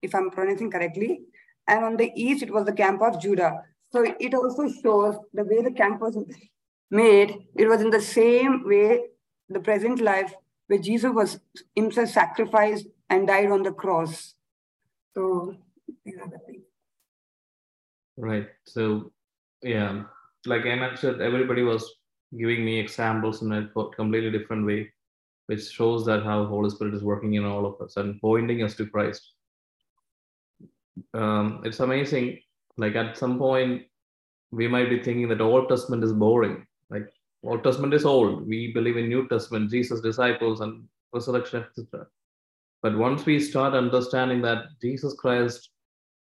if 0.02 0.14
I'm 0.14 0.30
pronouncing 0.30 0.70
correctly, 0.70 1.20
and 1.66 1.84
on 1.84 1.96
the 1.96 2.10
east 2.14 2.42
it 2.42 2.52
was 2.52 2.64
the 2.64 2.72
camp 2.72 3.02
of 3.02 3.20
Judah. 3.20 3.62
So 3.90 4.04
it 4.18 4.34
also 4.34 4.68
shows 4.82 5.16
the 5.32 5.44
way 5.44 5.62
the 5.62 5.70
camp 5.70 6.00
was 6.00 6.16
made. 6.90 7.34
It 7.56 7.68
was 7.68 7.80
in 7.80 7.90
the 7.90 8.00
same 8.00 8.66
way 8.66 9.00
the 9.48 9.60
present 9.60 10.00
life 10.00 10.32
where 10.66 10.78
Jesus 10.78 11.10
was 11.12 11.40
himself 11.74 12.10
sacrificed 12.10 12.86
and 13.10 13.26
died 13.26 13.50
on 13.50 13.62
the 13.62 13.72
cross. 13.72 14.34
So 15.14 15.54
these 16.04 16.16
are 16.16 16.28
the 16.28 16.38
things. 16.46 16.64
Right. 18.16 18.48
So, 18.66 19.12
yeah, 19.62 20.02
like 20.46 20.66
I 20.66 20.74
mentioned, 20.74 21.20
everybody 21.20 21.62
was 21.62 21.88
giving 22.36 22.64
me 22.64 22.78
examples 22.78 23.42
in 23.42 23.52
a 23.52 23.68
completely 23.96 24.30
different 24.30 24.66
way, 24.66 24.92
which 25.46 25.70
shows 25.70 26.04
that 26.06 26.24
how 26.24 26.44
Holy 26.44 26.70
Spirit 26.70 26.94
is 26.94 27.02
working 27.02 27.34
in 27.34 27.44
all 27.44 27.64
of 27.64 27.80
us 27.80 27.96
and 27.96 28.20
pointing 28.20 28.62
us 28.62 28.74
to 28.76 28.86
Christ. 28.86 29.34
Um, 31.14 31.62
it's 31.64 31.80
amazing. 31.80 32.40
Like 32.76 32.96
at 32.96 33.16
some 33.16 33.38
point, 33.38 33.82
we 34.50 34.66
might 34.68 34.90
be 34.90 35.02
thinking 35.02 35.28
that 35.28 35.40
Old 35.40 35.68
Testament 35.68 36.04
is 36.04 36.12
boring. 36.12 36.66
Like 36.90 37.08
Old 37.44 37.62
Testament 37.62 37.94
is 37.94 38.04
old. 38.04 38.48
We 38.48 38.72
believe 38.72 38.96
in 38.96 39.08
New 39.08 39.28
Testament, 39.28 39.70
Jesus' 39.70 40.00
disciples, 40.00 40.60
and 40.60 40.88
resurrection, 41.12 41.64
etc. 41.64 42.06
But 42.82 42.96
once 42.96 43.26
we 43.26 43.40
start 43.40 43.74
understanding 43.74 44.42
that 44.42 44.64
Jesus 44.80 45.14
Christ 45.14 45.70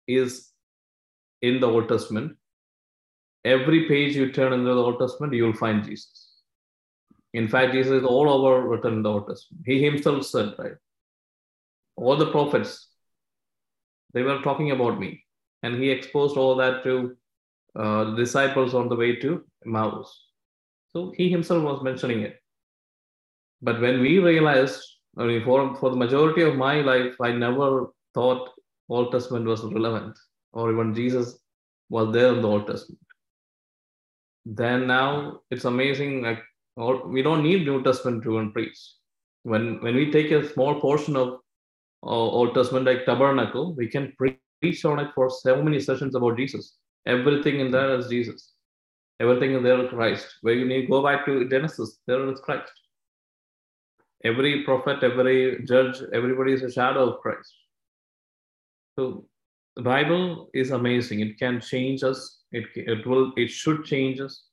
is 0.09 0.51
in 1.41 1.61
the 1.61 1.69
Old 1.69 1.89
Testament, 1.89 2.37
every 3.45 3.89
page 3.89 4.17
you 4.17 4.33
turn 4.33 4.53
in 4.53 4.65
the 4.65 4.73
Old 4.73 4.99
Testament, 4.99 5.35
you'll 5.35 5.53
find 5.53 5.85
Jesus. 5.85 6.31
In 7.35 7.49
fact, 7.49 7.73
Jesus 7.73 7.93
is 7.93 8.05
all 8.05 8.29
over 8.29 8.69
written 8.69 8.95
in 8.95 9.03
the 9.03 9.11
Old 9.11 9.29
Testament. 9.29 9.65
He 9.67 9.83
himself 9.83 10.25
said, 10.27 10.55
right? 10.59 10.73
All 11.97 12.17
the 12.17 12.31
prophets, 12.31 12.89
they 14.13 14.23
were 14.23 14.43
talking 14.43 14.71
about 14.71 14.99
me. 14.99 15.25
And 15.63 15.81
he 15.81 15.91
exposed 15.91 16.37
all 16.37 16.57
that 16.57 16.83
to 16.83 17.17
uh, 17.77 18.05
the 18.11 18.17
disciples 18.17 18.75
on 18.75 18.89
the 18.89 18.97
way 18.97 19.17
to 19.17 19.45
Emmaus. 19.65 20.27
So 20.89 21.13
he 21.17 21.31
himself 21.31 21.63
was 21.63 21.83
mentioning 21.83 22.21
it. 22.21 22.39
But 23.63 23.81
when 23.81 24.01
we 24.01 24.19
realized, 24.19 24.83
I 25.19 25.25
mean, 25.25 25.45
for, 25.45 25.77
for 25.77 25.91
the 25.91 25.97
majority 25.97 26.43
of 26.43 26.57
my 26.57 26.81
life, 26.81 27.15
I 27.21 27.33
never 27.33 27.89
thought 28.15 28.51
Old 28.89 29.13
Testament 29.13 29.47
was 29.47 29.63
relevant 29.65 30.17
or 30.53 30.73
even 30.73 30.95
Jesus 30.95 31.39
was 31.91 32.13
there 32.13 32.35
in 32.35 32.43
the 32.43 32.49
Old 32.49 32.67
Testament. 32.67 32.99
Then 34.45 34.87
now 34.87 35.41
it's 35.51 35.65
amazing. 35.65 36.23
Like 36.23 36.43
all, 36.77 37.07
we 37.07 37.23
don't 37.23 37.43
need 37.43 37.67
New 37.67 37.83
Testament 37.83 38.23
to 38.25 38.35
even 38.35 38.53
preach. 38.53 38.79
When 39.45 39.81
when 39.83 39.95
we 39.95 40.11
take 40.11 40.31
a 40.31 40.49
small 40.53 40.81
portion 40.81 41.17
of 41.17 41.29
uh, 42.05 42.29
Old 42.39 42.55
Testament 42.55 42.87
like 42.87 43.05
tabernacle, 43.05 43.75
we 43.75 43.89
can 43.89 44.13
preach 44.19 44.85
on 44.85 44.99
it 44.99 45.11
for 45.15 45.31
so 45.31 45.63
many 45.63 45.81
sessions 45.81 46.15
about 46.15 46.37
Jesus. 46.37 46.77
Everything 47.07 47.61
in 47.61 47.71
there 47.71 47.95
is 47.97 48.09
Jesus. 48.09 48.53
Everything 49.21 49.55
in 49.55 49.63
there 49.63 49.83
is 49.85 49.91
Christ. 49.91 50.27
Where 50.41 50.55
you 50.55 50.67
need 50.67 50.89
go 50.89 51.03
back 51.03 51.25
to 51.27 51.49
Genesis, 51.49 51.99
there 52.07 52.29
is 52.33 52.41
Christ. 52.41 52.73
Every 54.25 54.63
prophet, 54.63 55.03
every 55.03 55.65
judge, 55.65 56.01
everybody 56.13 56.53
is 56.53 56.63
a 56.63 56.71
shadow 56.71 57.11
of 57.11 57.21
Christ. 57.21 57.53
So 58.99 59.27
the 59.77 59.83
Bible 59.83 60.51
is 60.55 60.71
amazing. 60.71 61.21
It 61.21 61.39
can 61.39 61.61
change 61.61 62.03
us. 62.03 62.41
It, 62.53 62.67
it 62.77 63.07
will 63.07 63.33
it 63.37 63.51
should 63.51 63.85
change 63.85 64.21
us. 64.21 64.45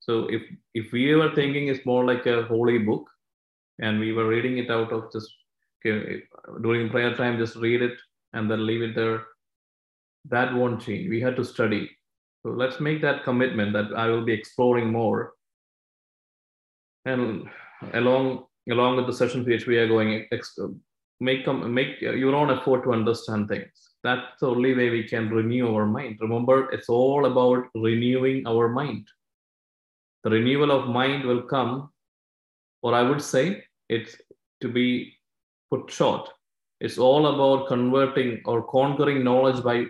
So 0.00 0.26
if 0.28 0.42
if 0.74 0.92
we 0.92 1.14
were 1.14 1.34
thinking 1.34 1.68
it's 1.68 1.86
more 1.86 2.04
like 2.04 2.26
a 2.26 2.42
holy 2.44 2.78
book, 2.78 3.08
and 3.80 3.98
we 3.98 4.12
were 4.12 4.28
reading 4.28 4.58
it 4.58 4.70
out 4.70 4.92
of 4.92 5.10
just 5.12 5.32
okay, 5.86 6.22
during 6.62 6.90
prayer 6.90 7.14
time, 7.14 7.38
just 7.38 7.56
read 7.56 7.82
it 7.82 7.98
and 8.32 8.50
then 8.50 8.66
leave 8.66 8.82
it 8.82 8.94
there, 8.94 9.22
that 10.28 10.52
won't 10.54 10.82
change. 10.82 11.08
We 11.08 11.20
had 11.20 11.36
to 11.36 11.44
study. 11.44 11.90
So 12.42 12.50
let's 12.50 12.80
make 12.80 13.00
that 13.02 13.24
commitment 13.24 13.72
that 13.72 13.96
I 13.96 14.08
will 14.08 14.24
be 14.24 14.32
exploring 14.32 14.90
more. 14.90 15.34
And 17.06 17.48
along 17.92 18.46
along 18.70 18.96
with 18.96 19.06
the 19.06 19.12
sessions 19.12 19.46
which 19.46 19.66
we 19.66 19.76
are 19.78 19.88
going, 19.88 20.26
make 21.20 21.46
make 21.46 22.00
your 22.00 22.34
own 22.34 22.50
effort 22.50 22.84
to 22.84 22.92
understand 22.92 23.48
things 23.48 23.94
that's 24.04 24.38
the 24.38 24.48
only 24.48 24.74
way 24.74 24.90
we 24.90 25.02
can 25.02 25.30
renew 25.30 25.74
our 25.74 25.86
mind. 25.86 26.18
Remember, 26.20 26.70
it's 26.70 26.90
all 26.90 27.24
about 27.24 27.64
renewing 27.74 28.46
our 28.46 28.68
mind. 28.68 29.08
The 30.22 30.30
renewal 30.30 30.70
of 30.70 30.90
mind 30.90 31.24
will 31.24 31.42
come, 31.42 31.90
or 32.82 32.94
I 32.94 33.02
would 33.02 33.22
say 33.22 33.64
it's 33.88 34.14
to 34.60 34.68
be 34.68 35.14
put 35.70 35.90
short. 35.90 36.28
It's 36.80 36.98
all 36.98 37.26
about 37.28 37.68
converting 37.68 38.42
or 38.44 38.62
conquering 38.70 39.24
knowledge 39.24 39.64
by 39.64 39.86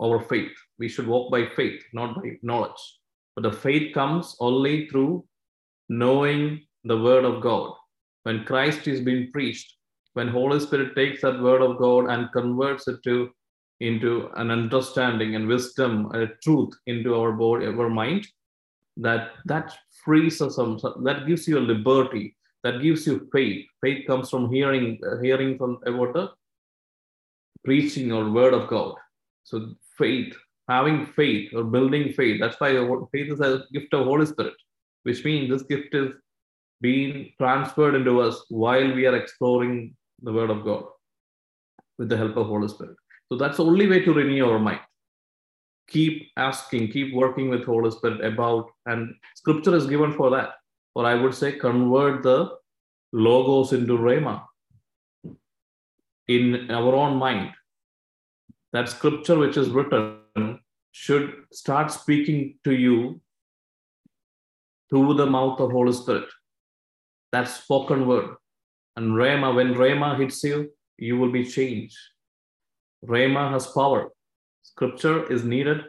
our 0.00 0.20
faith. 0.20 0.52
We 0.78 0.88
should 0.88 1.08
walk 1.08 1.32
by 1.32 1.48
faith, 1.56 1.82
not 1.92 2.14
by 2.14 2.38
knowledge. 2.42 2.82
But 3.34 3.42
the 3.42 3.52
faith 3.52 3.92
comes 3.94 4.36
only 4.38 4.88
through 4.88 5.24
knowing 5.88 6.66
the 6.84 6.98
word 7.00 7.24
of 7.24 7.42
God. 7.42 7.74
When 8.24 8.44
Christ 8.44 8.88
is 8.88 9.00
being 9.00 9.30
preached, 9.32 9.74
when 10.14 10.28
holy 10.28 10.60
spirit 10.60 10.94
takes 10.96 11.22
that 11.22 11.40
word 11.40 11.62
of 11.62 11.78
god 11.78 12.06
and 12.06 12.32
converts 12.32 12.88
it 12.88 13.02
to 13.04 13.30
into 13.80 14.30
an 14.36 14.50
understanding 14.50 15.34
and 15.34 15.46
wisdom 15.46 16.10
a 16.14 16.26
truth 16.42 16.72
into 16.86 17.14
our 17.16 17.32
body 17.32 17.66
our 17.66 17.90
mind 17.90 18.26
that 18.96 19.32
that 19.44 19.76
frees 20.04 20.40
us 20.40 20.56
that 20.56 21.24
gives 21.26 21.48
you 21.48 21.58
a 21.58 21.68
liberty 21.72 22.36
that 22.62 22.80
gives 22.80 23.06
you 23.06 23.28
faith. 23.30 23.66
Faith 23.82 24.06
comes 24.06 24.30
from 24.30 24.50
hearing 24.50 24.98
hearing 25.22 25.58
from 25.58 25.78
about 25.86 26.14
the 26.14 26.30
preaching 27.64 28.12
or 28.12 28.30
word 28.30 28.54
of 28.54 28.68
god. 28.68 28.94
So 29.42 29.74
faith 29.98 30.34
having 30.68 31.06
faith 31.06 31.52
or 31.54 31.64
building 31.64 32.12
faith 32.12 32.40
that's 32.40 32.58
why 32.58 32.72
faith 33.12 33.32
is 33.32 33.40
a 33.40 33.64
gift 33.72 33.92
of 33.92 34.06
holy 34.06 34.24
spirit 34.24 34.54
which 35.02 35.22
means 35.24 35.50
this 35.50 35.62
gift 35.62 35.94
is 35.94 36.14
being 36.84 37.12
transferred 37.38 37.94
into 37.98 38.20
us 38.20 38.44
while 38.62 38.88
we 38.96 39.06
are 39.06 39.16
exploring 39.16 39.76
the 40.22 40.32
Word 40.38 40.50
of 40.50 40.64
God 40.64 40.84
with 41.98 42.10
the 42.10 42.16
help 42.22 42.36
of 42.36 42.46
Holy 42.46 42.68
Spirit. 42.68 42.96
So 43.28 43.38
that's 43.38 43.56
the 43.56 43.64
only 43.64 43.86
way 43.86 44.00
to 44.04 44.12
renew 44.12 44.50
our 44.50 44.58
mind. 44.58 44.80
Keep 45.88 46.30
asking, 46.36 46.90
keep 46.90 47.14
working 47.14 47.48
with 47.48 47.64
Holy 47.64 47.90
Spirit 47.90 48.22
about, 48.24 48.70
and 48.84 49.14
Scripture 49.34 49.74
is 49.74 49.86
given 49.86 50.12
for 50.12 50.28
that. 50.36 50.50
Or 50.94 51.06
I 51.06 51.14
would 51.14 51.34
say, 51.34 51.52
convert 51.52 52.22
the 52.22 52.50
logos 53.12 53.72
into 53.72 53.96
Rhema 53.96 54.44
in 56.28 56.70
our 56.70 56.94
own 56.94 57.16
mind. 57.16 57.50
That 58.74 58.90
Scripture 58.90 59.38
which 59.38 59.56
is 59.56 59.70
written 59.70 60.60
should 60.92 61.32
start 61.50 61.90
speaking 61.90 62.58
to 62.64 62.74
you 62.74 63.20
through 64.90 65.14
the 65.14 65.26
mouth 65.26 65.60
of 65.60 65.72
Holy 65.72 65.92
Spirit. 65.92 66.28
That 67.34 67.48
spoken 67.48 68.06
word. 68.06 68.36
And 68.96 69.14
Rhema, 69.20 69.54
when 69.56 69.74
Rhema 69.74 70.16
hits 70.18 70.44
you, 70.44 70.70
you 70.98 71.18
will 71.18 71.32
be 71.32 71.44
changed. 71.44 71.96
Rhema 73.04 73.50
has 73.50 73.66
power. 73.66 74.12
Scripture 74.62 75.30
is 75.32 75.42
needed 75.42 75.80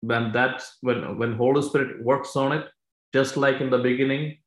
when 0.00 0.32
that 0.32 0.64
when 0.80 1.16
when 1.18 1.36
Holy 1.42 1.62
Spirit 1.62 2.02
works 2.04 2.34
on 2.34 2.50
it, 2.56 2.64
just 3.12 3.36
like 3.36 3.60
in 3.60 3.70
the 3.70 3.78
beginning, 3.78 4.38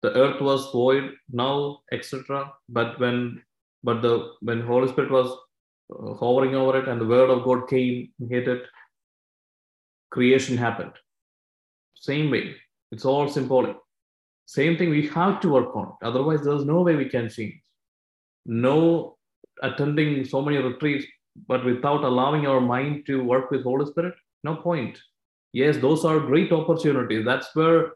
the 0.00 0.12
earth 0.22 0.40
was 0.40 0.70
void, 0.72 1.12
now, 1.30 1.80
etc. 1.92 2.50
But 2.70 2.98
when 2.98 3.42
but 3.84 4.00
the 4.00 4.14
when 4.40 4.62
Holy 4.62 4.88
Spirit 4.88 5.10
was 5.10 5.30
uh, 5.92 6.14
hovering 6.14 6.54
over 6.54 6.78
it 6.78 6.88
and 6.88 7.00
the 7.02 7.10
word 7.12 7.28
of 7.28 7.44
God 7.44 7.68
came, 7.68 8.10
hit 8.30 8.48
it, 8.48 8.62
creation 10.10 10.56
happened. 10.56 10.92
Same 11.94 12.30
way. 12.30 12.56
It's 12.92 13.04
all 13.04 13.28
symbolic. 13.28 13.76
Same 14.50 14.76
thing, 14.76 14.90
we 14.90 15.06
have 15.06 15.38
to 15.42 15.48
work 15.48 15.76
on 15.76 15.90
it. 15.90 16.04
Otherwise, 16.04 16.40
there's 16.42 16.64
no 16.64 16.80
way 16.82 16.96
we 16.96 17.08
can 17.08 17.28
change. 17.28 17.54
No 18.46 19.16
attending 19.62 20.24
so 20.24 20.42
many 20.42 20.56
retreats, 20.56 21.06
but 21.46 21.64
without 21.64 22.02
allowing 22.02 22.48
our 22.48 22.60
mind 22.60 23.06
to 23.06 23.22
work 23.22 23.52
with 23.52 23.62
Holy 23.62 23.86
Spirit, 23.86 24.14
no 24.42 24.56
point. 24.56 24.98
Yes, 25.52 25.76
those 25.76 26.04
are 26.04 26.18
great 26.18 26.50
opportunities. 26.50 27.24
That's 27.24 27.54
where 27.54 27.92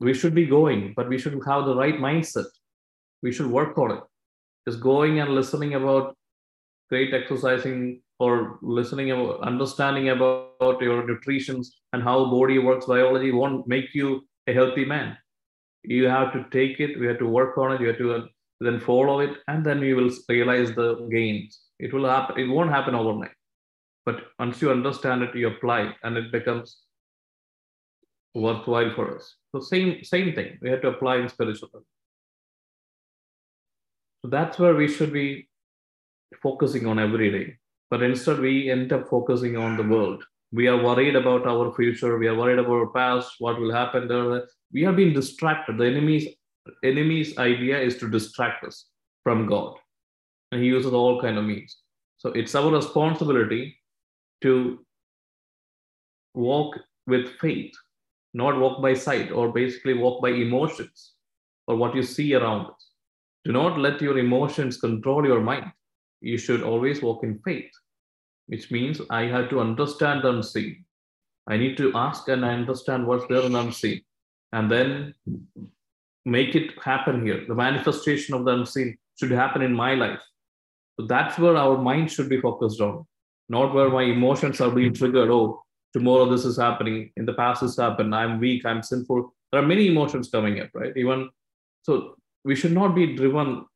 we 0.00 0.14
should 0.14 0.34
be 0.34 0.46
going, 0.46 0.94
but 0.96 1.08
we 1.08 1.16
should 1.16 1.40
have 1.46 1.66
the 1.66 1.76
right 1.76 1.94
mindset. 1.94 2.50
We 3.22 3.30
should 3.30 3.46
work 3.46 3.78
on 3.78 3.92
it. 3.92 4.02
Just 4.66 4.80
going 4.80 5.20
and 5.20 5.32
listening 5.32 5.74
about 5.74 6.16
great 6.88 7.14
exercising 7.14 8.02
or 8.18 8.58
listening 8.62 9.12
about 9.12 9.42
understanding 9.42 10.08
about 10.08 10.80
your 10.80 11.06
nutrition 11.06 11.62
and 11.92 12.02
how 12.02 12.28
body 12.32 12.58
works 12.58 12.86
biology 12.86 13.30
won't 13.30 13.68
make 13.68 13.94
you 13.94 14.26
a 14.48 14.52
healthy 14.52 14.84
man 14.84 15.16
you 15.84 16.06
have 16.06 16.32
to 16.32 16.44
take 16.50 16.80
it 16.80 16.98
we 16.98 17.06
have 17.06 17.18
to 17.18 17.26
work 17.26 17.56
on 17.58 17.72
it 17.72 17.80
you 17.80 17.88
have 17.88 17.98
to 17.98 18.28
then 18.60 18.80
follow 18.80 19.20
it 19.20 19.38
and 19.48 19.64
then 19.64 19.82
you 19.82 19.96
will 19.96 20.10
realize 20.28 20.74
the 20.74 21.06
gains. 21.10 21.60
It 21.78 21.92
will 21.92 22.06
happen 22.06 22.38
it 22.38 22.48
won't 22.48 22.70
happen 22.70 22.94
overnight. 22.94 23.32
But 24.06 24.16
once 24.38 24.62
you 24.62 24.70
understand 24.70 25.22
it 25.22 25.34
you 25.34 25.48
apply 25.48 25.94
and 26.02 26.16
it 26.16 26.32
becomes 26.32 26.78
worthwhile 28.34 28.92
for 28.94 29.16
us. 29.16 29.36
So 29.52 29.60
same 29.60 30.04
same 30.04 30.34
thing. 30.34 30.58
We 30.62 30.70
have 30.70 30.82
to 30.82 30.88
apply 30.88 31.16
in 31.16 31.28
spiritual 31.28 31.70
so 34.22 34.30
that's 34.30 34.58
where 34.58 34.74
we 34.74 34.88
should 34.88 35.12
be 35.12 35.48
focusing 36.42 36.86
on 36.86 36.98
every 36.98 37.30
day. 37.30 37.56
But 37.90 38.02
instead 38.02 38.40
we 38.40 38.70
end 38.70 38.92
up 38.92 39.08
focusing 39.08 39.56
on 39.56 39.76
the 39.76 39.82
world 39.82 40.24
we 40.54 40.68
are 40.68 40.82
worried 40.82 41.16
about 41.16 41.46
our 41.46 41.74
future. 41.74 42.16
We 42.18 42.28
are 42.28 42.34
worried 42.34 42.58
about 42.58 42.72
our 42.72 42.86
past 42.86 43.34
what 43.38 43.60
will 43.60 43.72
happen 43.72 44.08
we 44.72 44.82
have 44.82 44.96
been 44.96 45.12
distracted. 45.12 45.78
The 45.78 45.86
enemy's 45.86 46.26
enemy's 46.82 47.36
idea 47.38 47.78
is 47.78 47.98
to 47.98 48.08
distract 48.08 48.64
us 48.64 48.86
from 49.22 49.46
god. 49.46 49.74
And 50.52 50.62
he 50.62 50.68
uses 50.68 50.92
all 50.92 51.20
kind 51.20 51.38
of 51.38 51.44
means. 51.44 51.76
So 52.18 52.30
it's 52.30 52.54
our 52.54 52.70
responsibility 52.70 53.76
to 54.42 54.84
walk 56.34 56.78
with 57.06 57.28
faith 57.40 57.74
not 58.34 58.58
walk 58.58 58.82
by 58.82 58.92
sight 58.94 59.30
or 59.30 59.52
basically 59.52 59.94
walk 59.94 60.20
by 60.20 60.30
emotions 60.30 61.12
or 61.68 61.76
what 61.76 61.94
you 61.94 62.02
see 62.02 62.34
around 62.34 62.66
us. 62.66 62.90
Do 63.44 63.52
not 63.52 63.78
let 63.78 64.02
your 64.02 64.18
emotions 64.18 64.76
control 64.76 65.24
your 65.24 65.40
mind. 65.40 65.70
You 66.20 66.36
should 66.36 66.62
always 66.62 67.00
walk 67.00 67.22
in 67.22 67.38
faith 67.44 67.70
which 68.46 68.70
means 68.70 69.00
I 69.10 69.22
have 69.22 69.48
to 69.50 69.60
understand 69.60 70.22
the 70.22 70.30
unseen. 70.30 70.84
I 71.46 71.56
need 71.56 71.76
to 71.76 71.92
ask 71.94 72.28
and 72.28 72.44
I 72.44 72.54
understand 72.54 73.06
what's 73.06 73.26
there 73.28 73.42
in 73.42 73.54
unseen, 73.54 74.02
and 74.52 74.70
then 74.70 75.14
make 76.24 76.54
it 76.54 76.72
happen 76.82 77.24
here. 77.24 77.44
The 77.46 77.54
manifestation 77.54 78.34
of 78.34 78.44
the 78.44 78.52
unseen 78.52 78.96
should 79.18 79.30
happen 79.30 79.62
in 79.62 79.72
my 79.72 79.94
life. 79.94 80.20
So 80.98 81.06
that's 81.06 81.38
where 81.38 81.56
our 81.56 81.76
mind 81.76 82.10
should 82.10 82.28
be 82.28 82.40
focused 82.40 82.80
on, 82.80 83.04
not 83.48 83.74
where 83.74 83.90
my 83.90 84.02
emotions 84.02 84.60
are 84.60 84.70
being 84.70 84.94
triggered. 84.94 85.30
Oh, 85.30 85.62
tomorrow 85.92 86.30
this 86.30 86.44
is 86.44 86.56
happening. 86.56 87.10
In 87.16 87.26
the 87.26 87.34
past, 87.34 87.62
this 87.62 87.76
happened. 87.76 88.14
I'm 88.14 88.40
weak. 88.40 88.64
I'm 88.64 88.82
sinful. 88.82 89.34
there 89.52 89.62
are 89.62 89.66
many 89.66 89.88
emotions 89.88 90.30
coming 90.30 90.60
up, 90.60 90.70
right? 90.74 90.96
Even 90.96 91.30
so, 91.82 92.16
we 92.44 92.54
should 92.54 92.72
not 92.72 92.94
be 92.94 93.14
driven 93.14 93.66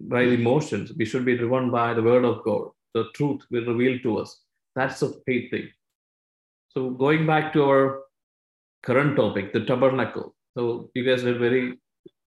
by 0.00 0.22
emotions. 0.22 0.92
We 0.96 1.04
should 1.04 1.24
be 1.24 1.36
driven 1.36 1.70
by 1.70 1.92
the 1.94 2.02
word 2.02 2.24
of 2.24 2.42
God. 2.42 2.70
The 2.94 3.04
truth 3.14 3.42
will 3.50 3.66
reveal 3.66 3.98
to 4.00 4.18
us. 4.18 4.42
That's 4.74 5.00
the 5.00 5.20
faith 5.26 5.50
thing. 5.50 5.68
So 6.68 6.90
going 6.90 7.26
back 7.26 7.52
to 7.54 7.64
our 7.64 8.02
current 8.82 9.16
topic, 9.16 9.52
the 9.52 9.64
tabernacle. 9.64 10.34
So 10.56 10.90
you 10.94 11.04
guys 11.04 11.22
did 11.22 11.38
very 11.38 11.78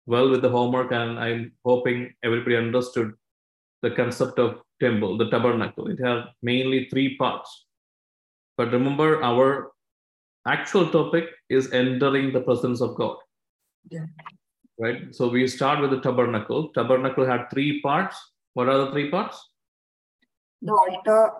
well 0.07 0.31
with 0.31 0.42
the 0.42 0.49
homework, 0.49 0.92
and 0.92 1.18
I'm 1.18 1.53
hoping 1.64 2.12
everybody 2.23 2.57
understood 2.57 3.12
the 3.83 3.90
concept 3.90 4.38
of 4.38 4.61
temple, 4.81 5.16
the 5.18 5.31
tabernacle. 5.31 5.88
It 5.88 6.01
has 6.01 6.25
mainly 6.42 6.88
three 6.90 7.16
parts. 7.16 7.66
But 8.57 8.73
remember, 8.73 9.23
our 9.23 9.73
actual 10.46 10.90
topic 10.90 11.27
is 11.49 11.73
entering 11.73 12.33
the 12.33 12.40
presence 12.40 12.81
of 12.81 12.96
God. 12.96 13.16
Yeah. 13.90 14.07
Right. 14.79 15.14
So 15.14 15.29
we 15.29 15.46
start 15.46 15.81
with 15.81 15.90
the 15.90 16.01
tabernacle. 16.01 16.68
Tabernacle 16.68 17.27
had 17.27 17.51
three 17.51 17.81
parts. 17.83 18.16
What 18.55 18.68
are 18.68 18.79
the 18.79 18.90
three 18.92 19.11
parts? 19.11 19.50
The 20.62 20.73
altar, 20.73 21.31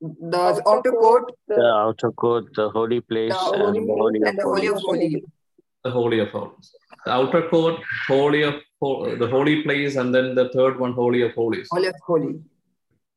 the 0.00 0.62
outer 0.66 0.92
court, 0.92 1.32
The 1.48 1.62
outer 1.62 2.12
court, 2.12 2.54
the 2.54 2.70
holy 2.70 3.00
place, 3.00 3.32
the 3.32 3.36
holy 3.38 3.78
and 3.78 3.88
the 3.88 3.92
holy 3.94 4.20
and 4.22 4.38
the 4.38 4.42
holy 4.42 4.66
of 4.68 4.78
holies. 4.80 5.22
The 5.84 5.90
holy 5.90 6.18
of 6.20 6.30
holies. 6.30 6.72
The 7.04 7.12
outer 7.12 7.48
court, 7.48 7.80
holy 8.08 8.42
of 8.42 8.54
the 8.80 9.28
holy 9.30 9.62
place, 9.62 9.96
and 9.96 10.14
then 10.14 10.34
the 10.34 10.48
third 10.50 10.78
one, 10.80 10.92
holy 10.92 11.22
of 11.22 11.34
holies. 11.34 11.68
Holy 11.70 11.88
of 11.88 11.94
holy. 12.06 12.40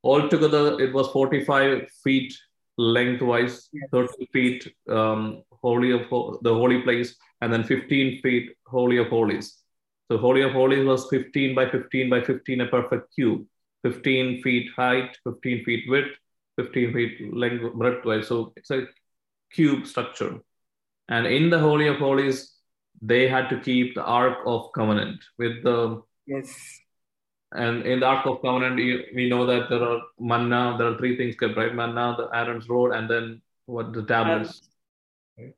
Altogether, 0.04 0.80
it 0.80 0.94
was 0.94 1.08
45 1.10 1.90
feet 2.04 2.34
lengthwise, 2.78 3.70
Yes. 3.74 3.90
30 3.92 4.30
feet 4.34 4.74
um, 4.90 5.44
holy 5.62 5.92
of 5.92 6.02
the 6.42 6.54
holy 6.54 6.82
place, 6.82 7.16
and 7.42 7.52
then 7.52 7.64
15 7.64 8.22
feet 8.22 8.52
holy 8.66 8.98
of 8.98 9.08
holies. 9.08 9.58
So 10.10 10.18
holy 10.18 10.42
of 10.42 10.52
holies 10.52 10.86
was 10.86 11.08
15 11.10 11.56
by 11.56 11.70
15 11.70 12.10
by 12.10 12.22
15, 12.22 12.62
a 12.62 12.68
perfect 12.68 13.14
cube, 13.16 13.46
15 13.92 14.42
feet 14.42 14.72
height, 14.76 15.18
15 15.24 15.64
feet 15.64 15.84
width, 15.90 16.12
15 16.58 16.94
feet 16.94 17.34
length 17.34 17.64
breadthwise. 17.64 18.26
So 18.26 18.54
it's 18.56 18.72
a 18.72 18.88
cube 19.52 19.86
structure. 19.88 20.40
And 21.10 21.26
in 21.26 21.50
the 21.50 21.60
holy 21.60 21.88
of 21.88 21.98
holies, 21.98 22.54
they 23.02 23.28
had 23.28 23.50
to 23.50 23.60
keep 23.60 23.96
the 23.96 24.04
ark 24.04 24.40
of 24.46 24.72
covenant 24.74 25.24
with 25.38 25.64
the 25.64 26.02
Yes. 26.26 26.82
and 27.54 27.86
in 27.86 28.02
the 28.02 28.06
Ark 28.06 28.26
of 28.26 28.42
Covenant, 28.42 28.78
you- 28.80 29.06
we 29.16 29.30
know 29.30 29.46
that 29.46 29.70
there 29.70 29.82
are 29.82 30.02
manna, 30.20 30.76
there 30.78 30.88
are 30.88 30.98
three 30.98 31.16
things 31.20 31.38
kept, 31.42 31.56
right? 31.56 31.74
Manna, 31.74 32.16
the 32.18 32.26
Aaron's 32.40 32.68
rod, 32.68 32.92
and 32.98 33.10
then 33.10 33.42
what 33.66 33.94
the 33.94 34.04
tablets. 34.04 34.70
Right? 35.38 35.54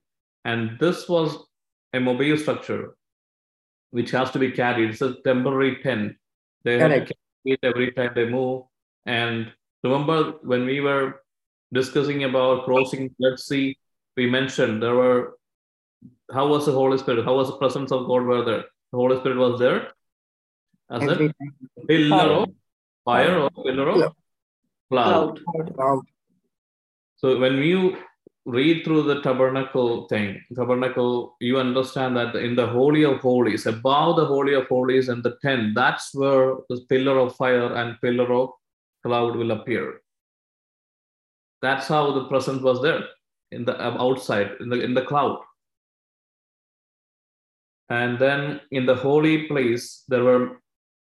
And 0.46 0.78
this 0.80 1.10
was 1.10 1.36
a 1.94 2.00
mobile 2.00 2.38
structure 2.38 2.96
which 3.90 4.12
has 4.12 4.30
to 4.32 4.40
be 4.40 4.52
carried. 4.52 4.92
It's 4.92 5.02
a 5.02 5.16
temporary 5.30 5.82
tent. 5.82 6.18
They 6.64 6.78
Correct. 6.78 7.08
carry 7.08 7.29
it 7.46 7.60
every 7.64 7.92
time 7.92 8.12
they 8.16 8.28
move. 8.30 8.64
And 9.06 9.52
remember 9.84 10.34
when 10.44 10.66
we 10.66 10.80
were 10.82 11.22
discussing 11.74 12.24
about 12.24 12.66
crossing 12.66 13.10
the 13.20 13.30
Red 13.30 13.40
Sea, 13.40 13.78
we 14.18 14.30
mentioned 14.30 14.84
there 14.84 14.96
were 14.96 15.38
how 16.34 16.48
was 16.48 16.66
the 16.66 16.72
Holy 16.72 16.98
Spirit? 16.98 17.26
How 17.26 17.36
was 17.36 17.48
the 17.48 17.58
presence 17.58 17.92
of 17.92 18.08
God 18.08 18.24
were 18.24 18.46
there? 18.46 18.64
The 18.92 18.98
Holy 18.98 19.20
Spirit 19.20 19.38
was 19.38 19.60
there 19.60 19.92
as 20.90 21.04
a 21.04 21.34
pillar 21.88 22.32
of 22.42 22.50
fire 23.06 23.40
or 23.40 23.50
pillar 23.50 23.90
of 23.90 24.14
Cloud. 24.90 25.40
cloud. 25.46 25.46
Cloud. 25.46 25.76
Wow. 25.76 26.02
So 27.18 27.40
when 27.40 27.58
you 27.58 27.98
read 28.50 28.84
through 28.84 29.04
the 29.04 29.22
tabernacle 29.22 30.08
thing, 30.08 30.42
tabernacle, 30.56 31.36
you 31.40 31.60
understand 31.60 32.18
that 32.18 32.36
in 32.36 32.56
the 32.56 32.66
Holy 32.66 33.04
of 33.04 33.20
Holies, 33.20 33.66
above 33.66 34.16
the 34.16 34.26
Holy 34.26 34.54
of 34.56 34.68
Holies 34.68 35.10
and 35.10 35.24
the 35.24 35.38
tent, 35.42 35.76
that's 35.76 36.14
where 36.16 36.56
the 36.70 36.82
pillar 36.90 37.20
of 37.20 37.36
fire 37.36 37.74
and 37.76 38.02
pillar 38.02 38.32
of 38.34 38.50
cloud 39.04 39.36
will 39.36 39.52
appear. 39.52 40.02
That's 41.62 41.88
how 41.88 42.12
the 42.12 42.26
presence 42.26 42.62
was 42.62 42.82
there 42.82 43.04
in 43.52 43.66
the 43.66 43.80
outside, 43.82 44.52
in 44.60 44.70
the 44.70 44.82
in 44.82 44.94
the 44.94 45.04
cloud. 45.04 45.40
And 47.90 48.20
then 48.20 48.62
in 48.72 48.86
the 48.86 48.96
holy 48.96 49.48
place, 49.48 50.04
there 50.08 50.24
were 50.24 50.62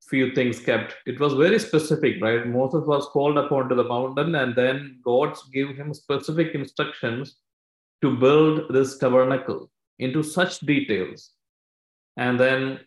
few 0.10 0.34
things 0.34 0.60
kept. 0.60 0.96
It 1.06 1.20
was 1.20 1.34
very 1.34 1.60
specific, 1.60 2.22
right? 2.22 2.48
Moses 2.48 2.84
was 2.86 3.06
called 3.08 3.38
upon 3.38 3.70
to 3.70 3.76
the 3.76 3.84
mountain, 3.84 4.36
and 4.36 4.56
then 4.56 5.00
God 5.04 5.36
gave 5.52 5.76
him 5.76 5.94
specific 5.94 6.54
instructions 6.54 7.38
to 8.02 8.15
build 8.15 8.74
this 8.74 8.98
tabernacle 8.98 9.70
into 10.00 10.22
such 10.22 10.60
details. 10.60 11.32
And 12.18 12.39
then, 12.39 12.80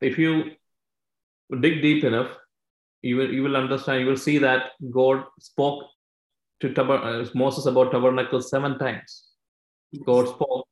if 0.00 0.18
you 0.18 0.52
dig 1.60 1.82
deep 1.82 2.04
enough, 2.04 2.30
you 3.02 3.16
will 3.16 3.32
you 3.32 3.42
will 3.42 3.56
understand. 3.56 4.00
You 4.00 4.06
will 4.06 4.16
see 4.16 4.38
that 4.38 4.72
God 4.90 5.24
spoke 5.40 5.84
to 6.60 6.82
uh, 6.82 7.24
Moses 7.34 7.66
about 7.66 7.92
tabernacle 7.92 8.42
seven 8.42 8.78
times. 8.78 9.24
God 10.04 10.28
spoke 10.28 10.67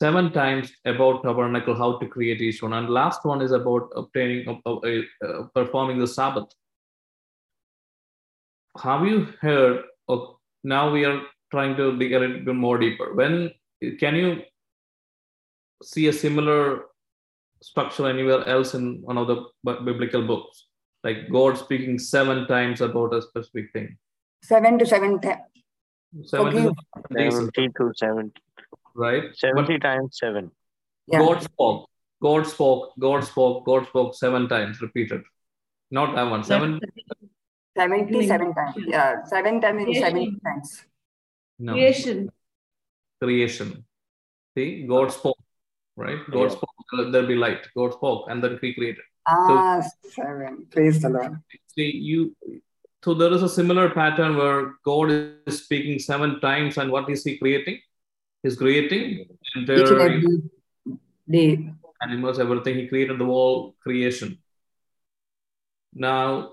seven 0.00 0.32
times 0.32 0.72
about 0.84 1.22
tabernacle, 1.22 1.74
how 1.74 1.98
to 1.98 2.06
create 2.06 2.40
each 2.40 2.62
one, 2.62 2.72
and 2.72 2.88
last 2.88 3.24
one 3.24 3.42
is 3.42 3.52
about 3.52 3.90
obtaining, 3.94 4.48
uh, 4.48 4.72
uh, 4.72 5.02
uh, 5.26 5.42
performing 5.54 5.98
the 5.98 6.06
Sabbath. 6.06 6.48
Have 8.82 9.06
you 9.06 9.26
heard 9.40 9.82
of? 10.08 10.36
Now 10.62 10.90
we 10.90 11.04
are 11.04 11.20
trying 11.50 11.76
to 11.76 11.96
dig 11.98 12.12
a 12.12 12.18
little 12.18 12.44
bit 12.44 12.54
more 12.54 12.78
deeper. 12.78 13.14
When 13.14 13.50
can 13.98 14.14
you 14.14 14.42
see 15.82 16.06
a 16.08 16.12
similar 16.12 16.84
structure 17.62 18.08
anywhere 18.08 18.46
else 18.48 18.74
in 18.74 19.02
one 19.02 19.18
of 19.18 19.26
the 19.26 19.38
biblical 19.84 20.26
books? 20.26 20.66
Like 21.02 21.30
God 21.30 21.58
speaking 21.58 21.98
seven 21.98 22.46
times 22.46 22.80
about 22.80 23.14
a 23.14 23.22
specific 23.22 23.72
thing. 23.72 23.96
Seven 24.42 24.78
to 24.78 24.86
seven 24.86 25.20
times. 25.20 25.42
Seven 26.24 26.52
Forgive. 26.52 26.72
days, 27.14 27.34
70 27.34 27.68
to 28.94 28.98
70, 28.98 29.18
right? 29.18 29.22
But 29.28 29.36
70 29.36 29.78
times 29.78 30.18
7. 30.20 30.50
Yeah. 31.06 31.18
God 31.18 31.42
spoke, 31.42 31.90
God 32.22 32.46
spoke, 32.46 32.92
God 32.98 33.24
spoke, 33.24 33.66
God 33.66 33.86
spoke 33.86 34.14
seven 34.14 34.48
times, 34.48 34.80
repeated. 34.80 35.22
Not 35.90 36.14
that 36.14 36.30
one, 36.30 36.44
seven. 36.44 36.80
77 37.76 38.54
times. 38.54 38.74
Yeah. 38.86 39.24
Seven 39.24 39.60
times 39.60 39.78
in 39.78 39.84
Creation. 39.86 40.02
seven 40.02 40.40
times. 40.44 40.84
No, 41.58 41.72
Creation. 41.74 42.30
creation. 43.20 43.84
See, 44.56 44.86
God 44.86 45.12
spoke, 45.12 45.38
right? 45.96 46.18
God 46.30 46.42
Yeah. 46.42 46.48
spoke, 46.48 46.70
"Let 46.92 47.12
there 47.12 47.26
be 47.26 47.34
light. 47.34 47.68
God 47.76 47.92
spoke, 47.92 48.30
and 48.30 48.42
then 48.42 48.58
He 48.60 48.74
created. 48.74 49.04
Ah, 49.26 49.82
seven. 50.08 50.66
Praise 50.70 51.00
the 51.02 51.10
Lord. 51.10 51.36
See, 51.76 51.90
you. 51.90 52.34
So 53.04 53.14
there 53.14 53.32
is 53.32 53.42
a 53.42 53.48
similar 53.48 53.90
pattern 53.90 54.36
where 54.36 54.74
God 54.84 55.10
is 55.10 55.62
speaking 55.64 55.98
seven 55.98 56.40
times, 56.40 56.78
and 56.78 56.90
what 56.90 57.08
is 57.10 57.24
He 57.24 57.38
creating? 57.38 57.80
He's 58.42 58.56
creating 58.56 59.26
entire 59.56 59.76
day. 59.98 60.26
animals, 62.02 62.38
everything. 62.38 62.76
He 62.76 62.88
created 62.88 63.18
the 63.18 63.24
whole 63.24 63.74
creation. 63.82 64.38
Now, 65.92 66.52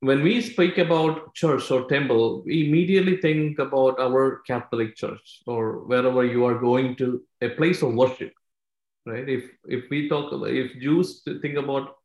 when 0.00 0.22
we 0.22 0.40
speak 0.40 0.78
about 0.78 1.34
church 1.34 1.70
or 1.70 1.86
temple, 1.88 2.42
we 2.44 2.66
immediately 2.68 3.16
think 3.18 3.58
about 3.58 3.98
our 3.98 4.40
Catholic 4.46 4.96
church 4.96 5.42
or 5.46 5.84
wherever 5.84 6.24
you 6.24 6.44
are 6.44 6.58
going 6.58 6.96
to 6.96 7.22
a 7.40 7.48
place 7.48 7.82
of 7.82 7.94
worship, 7.94 8.32
right? 9.06 9.28
If 9.28 9.50
if 9.66 9.88
we 9.90 10.08
talk 10.08 10.32
about 10.32 10.50
if 10.50 10.78
Jews 10.80 11.22
think 11.42 11.56
about 11.56 11.96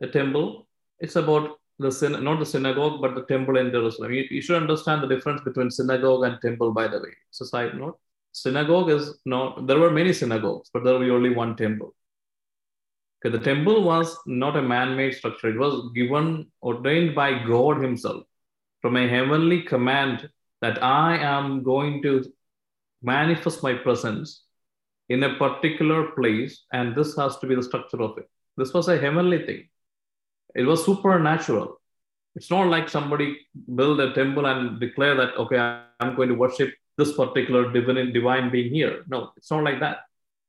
a 0.00 0.08
temple, 0.08 0.66
it's 0.98 1.16
about 1.16 1.58
the 1.78 1.92
syn- 1.92 2.24
not 2.24 2.38
the 2.38 2.46
synagogue 2.46 3.00
but 3.02 3.14
the 3.14 3.26
temple 3.26 3.58
in 3.58 3.70
Jerusalem. 3.70 4.12
You, 4.12 4.24
you 4.30 4.40
should 4.40 4.56
understand 4.56 5.02
the 5.02 5.08
difference 5.14 5.42
between 5.42 5.70
synagogue 5.70 6.24
and 6.24 6.40
temple. 6.40 6.72
By 6.72 6.88
the 6.88 6.98
way, 6.98 7.12
it's 7.28 7.40
a 7.42 7.46
side 7.46 7.74
note. 7.74 7.98
Synagogue 8.36 8.90
is 8.90 9.18
not. 9.24 9.66
There 9.66 9.78
were 9.78 9.90
many 9.90 10.12
synagogues, 10.12 10.68
but 10.72 10.84
there 10.84 10.98
was 10.98 11.08
only 11.08 11.30
one 11.34 11.56
temple. 11.56 11.94
Okay, 13.18 13.34
the 13.34 13.42
temple 13.42 13.82
was 13.82 14.14
not 14.26 14.58
a 14.58 14.62
man-made 14.62 15.14
structure. 15.14 15.48
It 15.48 15.58
was 15.58 15.90
given, 15.94 16.46
ordained 16.62 17.14
by 17.14 17.30
God 17.46 17.82
Himself 17.82 18.24
from 18.82 18.98
a 18.98 19.08
heavenly 19.08 19.62
command 19.62 20.28
that 20.60 20.82
I 20.82 21.16
am 21.16 21.62
going 21.62 22.02
to 22.02 22.30
manifest 23.02 23.62
my 23.62 23.72
presence 23.72 24.42
in 25.08 25.22
a 25.22 25.36
particular 25.36 26.10
place, 26.10 26.64
and 26.74 26.94
this 26.94 27.16
has 27.16 27.38
to 27.38 27.46
be 27.46 27.54
the 27.54 27.62
structure 27.62 28.02
of 28.02 28.18
it. 28.18 28.28
This 28.58 28.74
was 28.74 28.88
a 28.88 28.98
heavenly 28.98 29.46
thing. 29.46 29.68
It 30.54 30.64
was 30.64 30.84
supernatural. 30.84 31.80
It's 32.34 32.50
not 32.50 32.66
like 32.68 32.90
somebody 32.90 33.38
build 33.74 33.98
a 34.00 34.12
temple 34.12 34.44
and 34.44 34.78
declare 34.78 35.14
that, 35.14 35.36
okay, 35.38 35.58
I'm 36.00 36.16
going 36.16 36.28
to 36.28 36.34
worship 36.34 36.74
this 36.96 37.12
particular 37.16 37.72
divine, 37.72 38.12
divine 38.12 38.50
being 38.50 38.72
here. 38.72 39.04
No, 39.08 39.32
it's 39.36 39.50
not 39.50 39.64
like 39.64 39.80
that. 39.80 39.98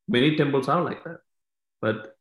Many 0.08 0.36
temples 0.36 0.68
are 0.70 0.82
like 0.84 1.04
that. 1.04 1.20
But 1.82 2.16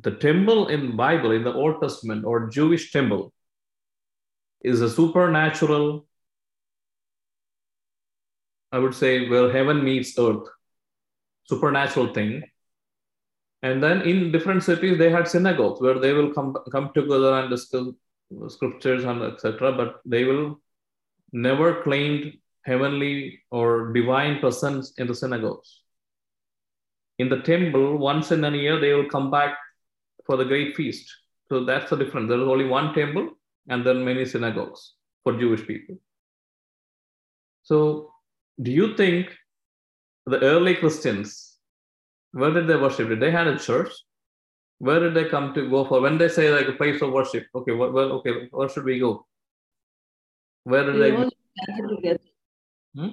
the 0.00 0.12
temple 0.12 0.68
in 0.68 0.96
Bible, 0.96 1.32
in 1.32 1.44
the 1.44 1.52
Old 1.54 1.80
Testament 1.80 2.24
or 2.24 2.48
Jewish 2.48 2.92
temple, 2.92 3.32
is 4.62 4.80
a 4.80 4.90
supernatural, 4.90 6.06
I 8.72 8.78
would 8.78 8.94
say, 8.94 9.28
where 9.28 9.52
heaven 9.52 9.84
meets 9.84 10.18
earth, 10.18 10.48
supernatural 11.44 12.12
thing 12.14 12.42
And 13.62 13.82
then 13.82 14.02
in 14.02 14.32
different 14.32 14.62
cities, 14.62 14.98
they 14.98 15.10
had 15.10 15.28
synagogues 15.28 15.80
where 15.80 15.98
they 15.98 16.12
will 16.12 16.32
come 16.32 16.56
come 16.72 16.90
together 16.94 17.34
and 17.34 17.50
discuss 17.50 17.88
scriptures 18.48 19.04
and 19.04 19.22
etc. 19.22 19.72
But 19.72 20.00
they 20.04 20.24
will 20.24 20.60
never 21.32 21.82
claimed 21.82 22.38
heavenly 22.64 23.40
or 23.50 23.92
divine 23.92 24.38
presence 24.40 24.92
in 24.98 25.06
the 25.06 25.14
synagogues. 25.14 25.80
In 27.18 27.28
the 27.28 27.40
temple, 27.40 27.98
once 27.98 28.32
in 28.32 28.44
a 28.44 28.50
year, 28.50 28.80
they 28.80 28.92
will 28.92 29.08
come 29.08 29.30
back 29.30 29.56
for 30.26 30.36
the 30.36 30.44
great 30.44 30.76
feast. 30.76 31.10
So 31.48 31.64
that's 31.64 31.90
the 31.90 31.96
difference. 31.96 32.28
There 32.28 32.40
is 32.40 32.48
only 32.48 32.66
one 32.66 32.94
temple 32.94 33.30
and 33.68 33.84
then 33.84 34.04
many 34.04 34.24
synagogues 34.24 34.94
for 35.24 35.38
Jewish 35.38 35.66
people. 35.66 35.96
So, 37.62 38.12
do 38.62 38.70
you 38.70 38.96
think 38.96 39.28
the 40.26 40.40
early 40.40 40.74
Christians, 40.74 41.58
where 42.32 42.52
did 42.52 42.66
they 42.66 42.76
worship? 42.76 43.08
Did 43.08 43.20
they 43.20 43.30
had 43.30 43.46
a 43.46 43.58
church? 43.58 43.90
Where 44.78 45.00
did 45.00 45.14
they 45.14 45.28
come 45.28 45.52
to 45.54 45.68
go 45.68 45.84
for? 45.84 46.00
When 46.00 46.16
they 46.16 46.28
say 46.28 46.50
like 46.50 46.68
a 46.68 46.72
place 46.72 47.02
of 47.02 47.12
worship, 47.12 47.46
okay, 47.54 47.72
well, 47.72 47.92
well 47.92 48.12
okay, 48.12 48.48
where 48.50 48.68
should 48.68 48.84
we 48.84 48.98
go? 48.98 49.26
Where 50.64 50.84
did 50.84 50.94
they? 50.94 51.10
They 51.10 51.16
all 51.16 51.30
gather 51.66 51.96
together. 51.96 52.29
Hmm? 52.96 53.08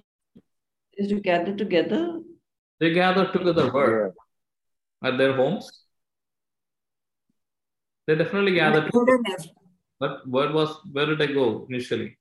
Is 0.97 1.09
to 1.09 1.19
gather 1.19 1.55
together. 1.55 2.19
They 2.79 2.93
gathered 2.93 3.31
together 3.33 3.71
where? 3.71 4.13
At 5.03 5.17
their 5.17 5.33
homes. 5.35 5.69
They 8.07 8.15
definitely 8.15 8.53
gathered. 8.55 8.89
Wilderness. 8.93 9.49
But 9.99 10.27
where 10.27 10.51
was 10.51 10.77
where 10.91 11.05
did 11.07 11.19
they 11.19 11.27
go 11.33 11.65
initially? 11.69 12.17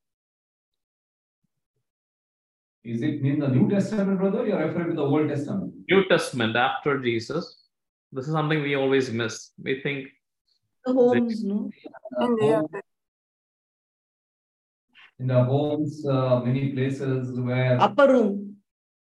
Is 2.84 3.02
it 3.02 3.20
in 3.22 3.40
the 3.40 3.48
New 3.48 3.68
Testament, 3.68 4.18
brother? 4.18 4.46
You're 4.46 4.64
referring 4.66 4.90
to 4.90 4.94
the 4.96 5.02
Old 5.02 5.28
Testament. 5.28 5.74
New 5.90 6.04
Testament 6.08 6.56
after 6.56 6.98
Jesus. 7.00 7.64
This 8.12 8.26
is 8.28 8.32
something 8.32 8.62
we 8.62 8.76
always 8.76 9.10
miss. 9.10 9.50
We 9.62 9.80
think 9.82 10.06
The 10.84 10.92
homes, 10.92 11.42
no? 11.44 11.70
In 12.20 12.36
their- 12.36 12.60
Home- 12.60 12.68
In 15.18 15.28
the 15.28 15.42
homes, 15.44 16.06
uh, 16.06 16.40
many 16.40 16.72
places 16.72 17.38
where 17.40 17.80
Upper 17.80 18.08
room. 18.08 18.56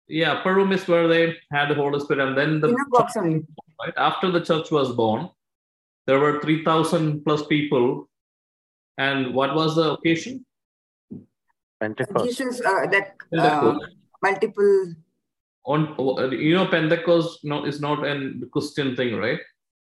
yeah, 0.09 0.33
upper 0.33 0.55
room 0.55 0.73
is 0.73 0.87
where 0.87 1.09
they 1.09 1.35
had 1.51 1.71
the 1.71 1.75
Holy 1.75 2.01
Spirit, 2.01 2.29
and 2.29 2.37
then 2.37 2.61
the 2.61 2.69
Synagogues 2.69 3.17
only. 3.17 3.43
right 3.81 3.95
after 3.97 4.31
the 4.31 4.41
church 4.41 4.71
was 4.71 4.93
born, 4.93 5.31
there 6.07 6.21
were 6.21 6.41
three 6.41 6.65
thousand 6.65 7.25
plus 7.25 7.47
people. 7.47 8.09
And 8.99 9.35
what 9.35 9.55
was 9.55 9.77
the 9.77 9.93
occasion? 9.93 10.45
Pentecost. 11.81 12.25
Jesus, 12.25 12.61
uh, 12.61 12.87
that 12.91 13.17
uh, 13.39 13.79
multiple. 14.23 14.95
on 15.65 15.97
you 16.33 16.55
know 16.55 16.67
pentecost 16.67 17.45
no, 17.45 17.65
is 17.65 17.81
not 17.81 18.07
a 18.07 18.15
christian 18.53 18.95
thing 18.95 19.17
right 19.17 19.41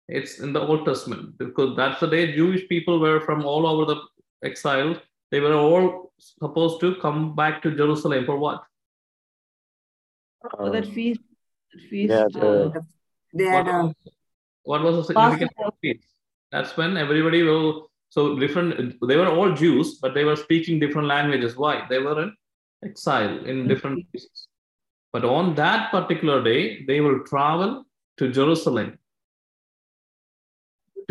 it's 0.09 0.39
in 0.39 0.51
the 0.51 0.59
old 0.59 0.85
testament 0.85 1.37
because 1.37 1.75
that's 1.77 2.01
the 2.01 2.07
day 2.07 2.35
jewish 2.35 2.67
people 2.67 2.99
were 2.99 3.21
from 3.21 3.45
all 3.45 3.65
over 3.65 3.85
the 3.91 3.99
exile 4.43 4.93
they 5.31 5.39
were 5.39 5.53
all 5.53 6.11
supposed 6.19 6.79
to 6.81 6.95
come 7.03 7.35
back 7.35 7.61
to 7.63 7.75
jerusalem 7.81 8.25
for 8.25 8.37
what 8.45 8.59
For 10.59 10.69
that 10.75 10.85
Um, 10.87 10.93
feast. 10.97 11.21
that 11.73 11.81
feast 11.89 12.13
yeah, 12.13 12.27
the- 12.35 12.67
uh, 12.79 12.81
They 13.39 13.45
what, 13.45 13.65
had 13.65 13.67
a 13.73 13.77
was, 13.83 13.93
what 14.71 14.81
was 14.85 14.95
the 14.97 15.03
significance 15.09 15.51
Passover. 15.57 15.67
of 15.73 15.79
feast? 15.83 16.07
that's 16.53 16.71
when 16.79 16.97
everybody 17.03 17.41
will 17.49 17.67
so 18.15 18.23
different 18.43 18.69
they 19.09 19.17
were 19.21 19.29
all 19.35 19.51
jews 19.61 19.87
but 20.01 20.13
they 20.15 20.25
were 20.29 20.35
speaking 20.45 20.79
different 20.83 21.07
languages 21.15 21.55
why 21.63 21.73
they 21.91 21.99
were 22.07 22.17
in 22.23 22.31
exile 22.87 23.35
in 23.51 23.67
different 23.71 23.99
places 24.11 24.47
but 25.13 25.23
on 25.37 25.53
that 25.61 25.81
particular 25.95 26.37
day 26.49 26.59
they 26.89 26.99
will 27.05 27.19
travel 27.31 27.71
to 28.17 28.29
jerusalem 28.39 28.89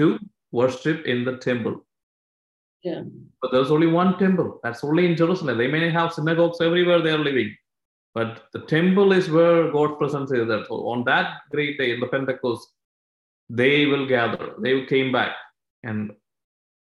to 0.00 0.06
worship 0.61 1.06
in 1.14 1.24
the 1.28 1.37
temple 1.48 1.76
Yeah. 2.83 3.03
but 3.43 3.53
there's 3.53 3.71
only 3.71 3.87
one 3.87 4.19
temple. 4.19 4.59
That's 4.62 4.83
only 4.85 5.07
in 5.07 5.16
jerusalem. 5.16 5.59
They 5.59 5.66
may 5.69 5.90
have 5.90 6.12
synagogues 6.14 6.61
everywhere 6.61 7.03
they 7.03 7.11
are 7.11 7.19
living. 7.19 7.55
But 8.14 8.45
the 8.53 8.61
temple 8.61 9.12
is 9.12 9.31
where 9.31 9.71
god's 9.71 9.97
presence 9.99 10.33
is 10.33 10.49
there 10.49 10.64
so 10.64 10.77
on 10.93 11.05
that 11.05 11.43
great 11.51 11.79
day 11.79 11.93
in 11.95 12.01
the 12.01 12.07
pentecost 12.09 12.69
they 13.49 13.87
will 13.87 14.07
gather. 14.07 14.55
They 14.62 14.87
came 14.87 15.12
back. 15.12 15.37
And 15.83 16.12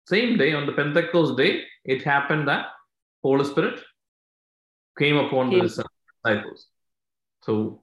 same 0.06 0.36
day 0.38 0.52
on 0.54 0.66
the 0.66 0.72
pentecost 0.72 1.36
day 1.36 1.64
it 1.84 2.02
happened 2.02 2.48
that 2.48 2.66
holy 3.22 3.44
spirit 3.44 3.80
came 4.98 5.16
upon 5.16 5.50
the 5.50 5.60
Came. 5.60 5.68
disciples. 5.68 6.66
So 7.42 7.82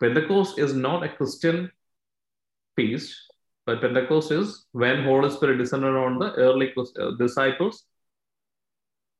pentecost 0.00 0.58
is 0.58 0.72
not 0.74 1.02
a 1.04 1.08
christian 1.08 1.70
feast 2.76 3.14
but 3.66 3.80
pentecost 3.80 4.32
is 4.32 4.66
when 4.72 5.04
holy 5.04 5.30
spirit 5.30 5.58
descended 5.58 5.94
on 5.94 6.18
the 6.18 6.32
early 6.34 6.72
uh, 6.76 7.10
disciples 7.18 7.84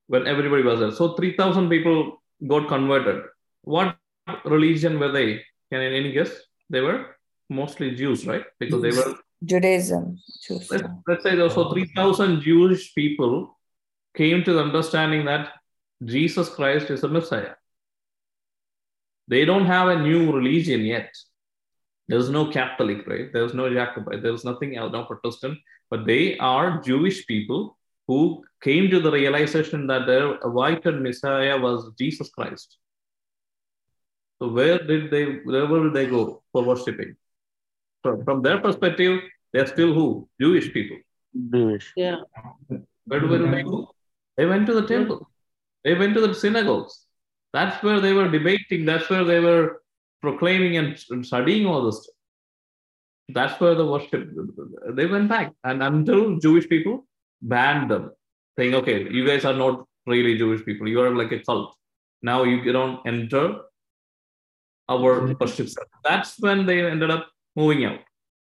when 0.06 0.26
everybody 0.26 0.62
was 0.62 0.80
there. 0.80 0.90
So 0.90 1.14
3000 1.14 1.68
people 1.68 2.22
got 2.46 2.68
converted. 2.68 3.22
What 3.62 3.96
religion 4.44 4.98
were 4.98 5.12
they? 5.12 5.42
Can 5.70 5.80
any 5.80 6.12
guess? 6.12 6.30
They 6.68 6.80
were 6.80 7.16
mostly 7.48 7.94
jews 7.94 8.26
right? 8.26 8.44
Because 8.58 8.82
they 8.82 8.90
were 8.90 9.14
Judaism. 9.44 10.18
Jews, 10.42 10.70
let's, 10.70 10.88
let's 11.06 11.22
say 11.22 11.38
also 11.40 11.72
3000 11.72 12.42
jewish 12.42 12.94
people 12.94 13.58
came 14.14 14.44
to 14.44 14.52
the 14.52 14.62
understanding 14.62 15.24
that 15.24 15.48
jesus 16.04 16.48
christ 16.48 16.90
is 16.90 17.04
a 17.04 17.08
messiah. 17.08 17.54
They 19.28 19.44
don't 19.44 19.66
have 19.66 19.88
a 19.88 20.02
new 20.02 20.32
religion 20.32 20.80
yet 20.80 21.14
there's 22.10 22.30
no 22.36 22.42
catholic 22.56 23.06
right 23.12 23.32
there's 23.32 23.54
no 23.60 23.66
jacobite 23.76 24.22
there's 24.22 24.44
nothing 24.50 24.76
else 24.76 24.92
no 24.92 25.04
protestant 25.10 25.58
but 25.90 26.06
they 26.10 26.36
are 26.38 26.80
jewish 26.88 27.26
people 27.32 27.76
who 28.08 28.20
came 28.62 28.90
to 28.90 29.00
the 29.00 29.12
realization 29.18 29.86
that 29.86 30.06
their 30.06 30.36
awaited 30.50 31.00
messiah 31.08 31.58
was 31.66 31.90
jesus 32.02 32.30
christ 32.38 32.78
so 34.38 34.48
where 34.58 34.80
did 34.92 35.10
they 35.10 35.24
where 35.50 35.66
will 35.66 35.92
they 35.98 36.06
go 36.06 36.42
for 36.52 36.64
worshiping 36.72 37.14
from, 38.02 38.24
from 38.24 38.42
their 38.42 38.58
perspective 38.66 39.20
they're 39.52 39.72
still 39.76 39.94
who 40.00 40.08
jewish 40.40 40.72
people 40.72 40.98
Jewish. 41.52 41.92
Yeah. 41.96 42.16
where 43.06 43.20
do 43.20 43.50
they 43.50 43.62
go? 43.62 43.94
They 44.36 44.46
went 44.46 44.66
to 44.66 44.74
the 44.74 44.86
temple. 44.86 45.28
They 45.84 45.94
went 45.94 46.14
to 46.14 46.26
the 46.26 46.34
synagogues. 46.34 47.06
That's 47.52 47.82
where 47.82 48.00
they 48.00 48.12
were 48.12 48.28
debating. 48.28 48.84
That's 48.84 49.08
where 49.10 49.24
they 49.24 49.40
were 49.40 49.82
proclaiming 50.20 50.76
and 50.76 51.26
studying 51.26 51.66
all 51.66 51.84
this. 51.86 52.02
stuff. 52.02 52.14
That's 53.32 53.60
where 53.60 53.74
the 53.74 53.86
worship. 53.86 54.28
They 54.90 55.06
went 55.06 55.28
back, 55.28 55.52
and 55.64 55.82
until 55.82 56.38
Jewish 56.38 56.68
people 56.68 57.06
banned 57.40 57.90
them, 57.90 58.10
saying, 58.58 58.74
"Okay, 58.74 59.08
you 59.10 59.26
guys 59.26 59.44
are 59.44 59.54
not 59.54 59.86
really 60.06 60.36
Jewish 60.36 60.64
people. 60.64 60.88
You 60.88 61.00
are 61.02 61.14
like 61.14 61.32
a 61.32 61.38
cult. 61.38 61.74
Now 62.22 62.42
you 62.42 62.72
don't 62.72 63.06
enter 63.06 63.44
our 64.88 65.20
mm-hmm. 65.20 65.34
worship." 65.40 65.68
center." 65.68 65.88
That's 66.04 66.38
when 66.40 66.66
they 66.66 66.84
ended 66.90 67.10
up 67.10 67.28
moving 67.54 67.84
out. 67.84 68.00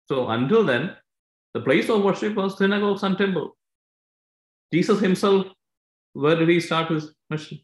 So 0.08 0.28
until 0.30 0.64
then, 0.64 0.96
the 1.54 1.62
place 1.62 1.90
of 1.90 2.04
worship 2.04 2.36
was 2.36 2.58
synagogues 2.58 3.04
and 3.04 3.18
temple. 3.18 3.58
Jesus 4.72 5.00
himself, 5.00 5.48
where 6.14 6.36
did 6.36 6.50
he 6.50 6.60
start 6.60 6.92
his 6.92 7.14
mission? 7.30 7.60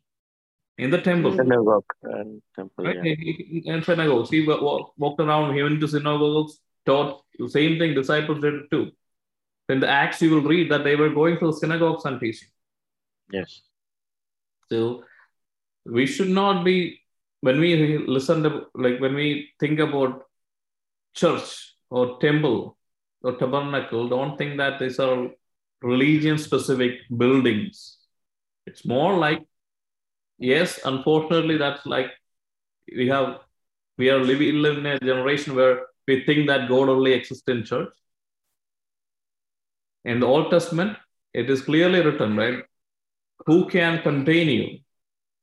In 0.77 0.89
the 0.89 0.99
temple, 1.01 1.35
Synagogue 1.35 1.85
uh, 2.03 2.17
and 2.17 2.41
temple. 2.55 2.85
right? 2.85 2.95
Yeah. 3.03 3.15
He- 3.15 3.63
In 3.65 3.83
synagogues, 3.83 4.29
he 4.29 4.45
wa- 4.47 4.61
wa- 4.61 4.87
walked 4.97 5.21
around. 5.21 5.53
He 5.55 5.61
went 5.61 5.79
to 5.81 5.87
synagogues, 5.87 6.59
taught 6.85 7.23
the 7.37 7.49
same 7.49 7.77
thing. 7.77 7.93
Disciples 7.93 8.41
did 8.41 8.55
too. 8.71 8.91
In 9.69 9.79
the 9.79 9.87
Acts, 9.87 10.21
you 10.21 10.31
will 10.31 10.41
read 10.41 10.71
that 10.71 10.83
they 10.83 10.95
were 10.95 11.09
going 11.09 11.37
to 11.39 11.47
the 11.47 11.53
synagogues 11.53 12.05
and 12.05 12.19
teaching. 12.19 12.49
Yes. 13.31 13.61
So 14.69 15.03
we 15.85 16.05
should 16.05 16.29
not 16.29 16.63
be 16.65 16.99
when 17.41 17.59
we 17.59 17.97
listen 18.07 18.43
to 18.43 18.65
like 18.73 18.99
when 18.99 19.13
we 19.15 19.49
think 19.59 19.79
about 19.79 20.23
church 21.13 21.75
or 21.89 22.17
temple 22.19 22.77
or 23.21 23.33
tabernacle, 23.37 24.09
don't 24.09 24.37
think 24.37 24.57
that 24.57 24.79
these 24.79 24.99
are 24.99 25.29
religion 25.81 26.37
specific 26.37 26.93
buildings. 27.15 27.97
It's 28.65 28.85
more 28.85 29.17
like, 29.17 29.41
yes, 30.37 30.79
unfortunately, 30.85 31.57
that's 31.57 31.85
like 31.85 32.11
we 32.95 33.07
have 33.07 33.39
we 33.97 34.09
are 34.09 34.19
living 34.19 34.79
in 34.79 34.85
a 34.85 34.99
generation 34.99 35.55
where 35.55 35.85
we 36.07 36.25
think 36.25 36.47
that 36.47 36.67
God 36.67 36.89
only 36.89 37.13
exists 37.13 37.47
in 37.47 37.63
church. 37.63 37.93
In 40.05 40.19
the 40.19 40.25
Old 40.25 40.51
Testament, 40.51 40.97
it 41.33 41.49
is 41.49 41.61
clearly 41.61 42.01
written, 42.01 42.35
right? 42.35 42.63
Who 43.45 43.69
can 43.69 44.01
contain 44.01 44.49
you? 44.49 44.79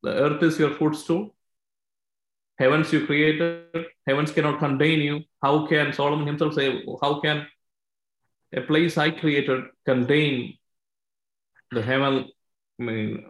The 0.03 0.11
earth 0.11 0.43
is 0.43 0.59
your 0.59 0.75
footstool. 0.75 1.35
Heavens 2.59 2.93
you 2.93 3.07
created. 3.07 3.87
Heavens 4.07 4.33
cannot 4.33 4.59
contain 4.59 5.01
you. 5.01 5.23
How 5.43 5.67
can 5.67 5.93
Solomon 5.93 6.27
himself 6.27 6.55
say, 6.55 6.85
How 7.01 7.21
can 7.21 7.47
a 8.53 8.61
place 8.61 8.99
I 8.99 9.11
created 9.11 9.65
contain 9.87 10.59
the 11.71 11.83
heaven? 11.83 12.29
I 12.79 12.83
mean, 12.83 13.25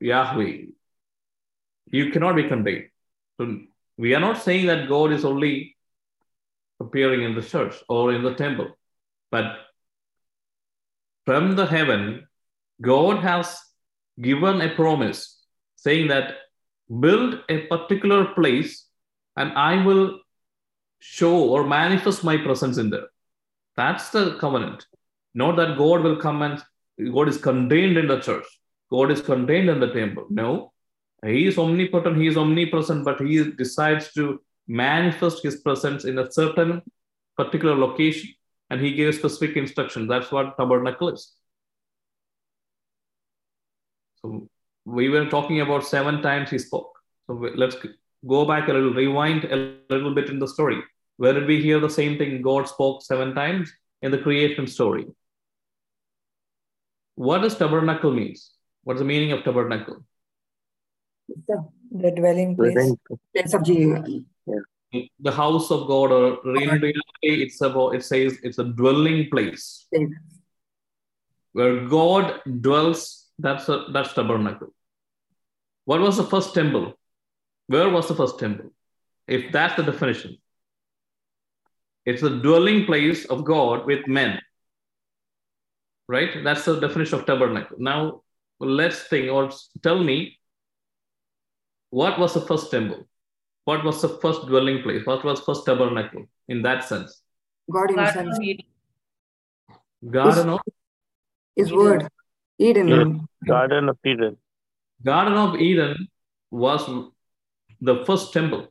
Yahweh. 0.00 0.66
You 1.90 2.10
cannot 2.10 2.36
be 2.36 2.48
contained. 2.48 2.88
So 3.38 3.58
we 3.96 4.14
are 4.14 4.20
not 4.20 4.42
saying 4.42 4.66
that 4.66 4.88
God 4.88 5.12
is 5.12 5.24
only 5.24 5.76
appearing 6.80 7.22
in 7.22 7.34
the 7.34 7.42
church 7.42 7.74
or 7.88 8.12
in 8.12 8.22
the 8.22 8.34
temple. 8.34 8.68
But 9.30 9.56
from 11.24 11.56
the 11.56 11.66
heaven, 11.66 12.26
God 12.80 13.18
has 13.22 13.58
given 14.20 14.60
a 14.60 14.74
promise 14.74 15.40
saying 15.76 16.08
that 16.08 16.34
build 17.00 17.40
a 17.48 17.66
particular 17.66 18.26
place 18.34 18.86
and 19.36 19.52
I 19.52 19.84
will 19.84 20.20
show 20.98 21.36
or 21.36 21.64
manifest 21.64 22.24
my 22.24 22.36
presence 22.36 22.78
in 22.78 22.90
there. 22.90 23.08
That's 23.76 24.10
the 24.10 24.36
covenant. 24.38 24.86
Not 25.34 25.56
that 25.56 25.76
God 25.76 26.02
will 26.02 26.16
come 26.16 26.42
and 26.42 26.62
God 27.12 27.28
is 27.28 27.38
contained 27.38 27.98
in 27.98 28.06
the 28.06 28.20
church. 28.20 28.46
God 28.90 29.10
is 29.10 29.20
contained 29.20 29.68
in 29.68 29.80
the 29.80 29.92
temple. 29.92 30.26
No, 30.30 30.72
He 31.24 31.46
is 31.46 31.58
omnipotent, 31.58 32.18
He 32.18 32.26
is 32.28 32.36
omnipresent, 32.36 33.04
but 33.04 33.20
He 33.20 33.50
decides 33.52 34.12
to 34.12 34.40
manifest 34.68 35.42
His 35.42 35.56
presence 35.60 36.04
in 36.04 36.18
a 36.18 36.30
certain 36.30 36.82
particular 37.36 37.74
location 37.74 38.30
and 38.70 38.80
He 38.80 38.94
gave 38.94 39.14
specific 39.14 39.56
instructions. 39.56 40.08
That's 40.08 40.30
what 40.30 40.56
tabernacle 40.56 41.08
is. 41.08 41.32
So 44.22 44.48
we 44.84 45.08
were 45.08 45.26
talking 45.26 45.60
about 45.60 45.84
seven 45.84 46.22
times 46.22 46.50
He 46.50 46.58
spoke. 46.58 46.92
So 47.26 47.34
let's 47.34 47.76
go 48.26 48.44
back 48.44 48.68
a 48.68 48.72
little, 48.72 48.94
rewind 48.94 49.44
a 49.44 49.76
little 49.90 50.14
bit 50.14 50.30
in 50.30 50.38
the 50.38 50.48
story. 50.48 50.82
Where 51.16 51.32
did 51.32 51.46
we 51.46 51.62
hear 51.62 51.80
the 51.80 51.90
same 51.90 52.18
thing? 52.18 52.42
God 52.42 52.68
spoke 52.68 53.02
seven 53.02 53.34
times 53.34 53.72
in 54.02 54.10
the 54.10 54.18
creation 54.18 54.66
story. 54.66 55.06
What 57.14 57.38
does 57.38 57.56
tabernacle 57.56 58.12
means? 58.12 58.55
What's 58.86 59.00
the 59.00 59.04
meaning 59.04 59.32
of 59.32 59.42
tabernacle? 59.42 59.96
The, 61.48 61.68
the 61.90 62.12
dwelling 62.12 62.54
place, 62.54 62.94
place 63.34 63.52
of 63.52 63.64
Jesus. 63.64 64.20
The 65.18 65.32
house 65.32 65.72
of 65.72 65.88
God, 65.88 66.12
or 66.12 66.56
in 66.56 66.68
reality, 66.70 67.42
it's 67.42 67.60
about 67.60 67.96
it 67.96 68.04
says 68.04 68.38
it's 68.44 68.58
a 68.58 68.64
dwelling 68.64 69.28
place 69.28 69.88
where 71.52 71.84
God 71.86 72.40
dwells. 72.60 73.26
That's 73.40 73.68
a 73.68 73.86
that's 73.92 74.12
tabernacle. 74.12 74.68
What 75.84 76.00
was 76.00 76.18
the 76.18 76.24
first 76.24 76.54
temple? 76.54 76.94
Where 77.66 77.88
was 77.88 78.06
the 78.06 78.14
first 78.14 78.38
temple? 78.38 78.70
If 79.26 79.50
that's 79.50 79.74
the 79.74 79.82
definition, 79.82 80.38
it's 82.04 82.22
the 82.22 82.38
dwelling 82.38 82.84
place 82.86 83.24
of 83.24 83.44
God 83.44 83.84
with 83.84 84.06
men. 84.06 84.40
Right? 86.06 86.44
That's 86.44 86.64
the 86.64 86.78
definition 86.78 87.18
of 87.18 87.26
tabernacle. 87.26 87.78
Now, 87.80 88.22
let's 88.60 89.04
think 89.04 89.30
or 89.30 89.50
tell 89.82 90.02
me 90.02 90.38
what 91.90 92.18
was 92.18 92.34
the 92.34 92.40
first 92.40 92.70
temple? 92.70 93.06
What 93.64 93.84
was 93.84 94.00
the 94.00 94.08
first 94.20 94.46
dwelling 94.46 94.82
place? 94.82 95.04
What 95.04 95.24
was 95.24 95.40
first 95.40 95.66
tabernacle 95.66 96.26
in 96.48 96.62
that 96.62 96.84
sense? 96.84 97.22
God 97.70 97.88
Garden 97.94 98.04
Himself, 98.04 98.26
of 98.36 98.42
Eden. 98.42 98.66
Garden 100.10 100.48
of 100.50 100.60
His 101.56 101.72
word, 101.72 102.08
Eden. 102.58 102.88
Yeah. 102.88 103.04
Garden 103.46 103.88
of 103.88 103.98
Eden. 104.04 104.36
Garden 105.04 105.34
of 105.34 105.56
Eden 105.56 106.08
was 106.50 106.88
the 107.80 108.04
first 108.04 108.32
temple 108.32 108.68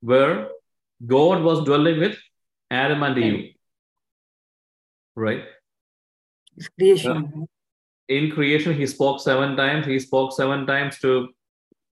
where 0.00 0.48
God 1.06 1.42
was 1.42 1.64
dwelling 1.64 1.98
with 2.00 2.16
Adam 2.70 3.02
and 3.02 3.18
Eve. 3.18 3.54
Right? 5.14 5.44
His 6.56 6.68
creation. 6.68 7.46
In 8.08 8.30
creation, 8.30 8.74
he 8.74 8.86
spoke 8.86 9.20
seven 9.20 9.56
times. 9.56 9.86
He 9.86 9.98
spoke 9.98 10.32
seven 10.32 10.66
times 10.66 10.98
to 11.00 11.28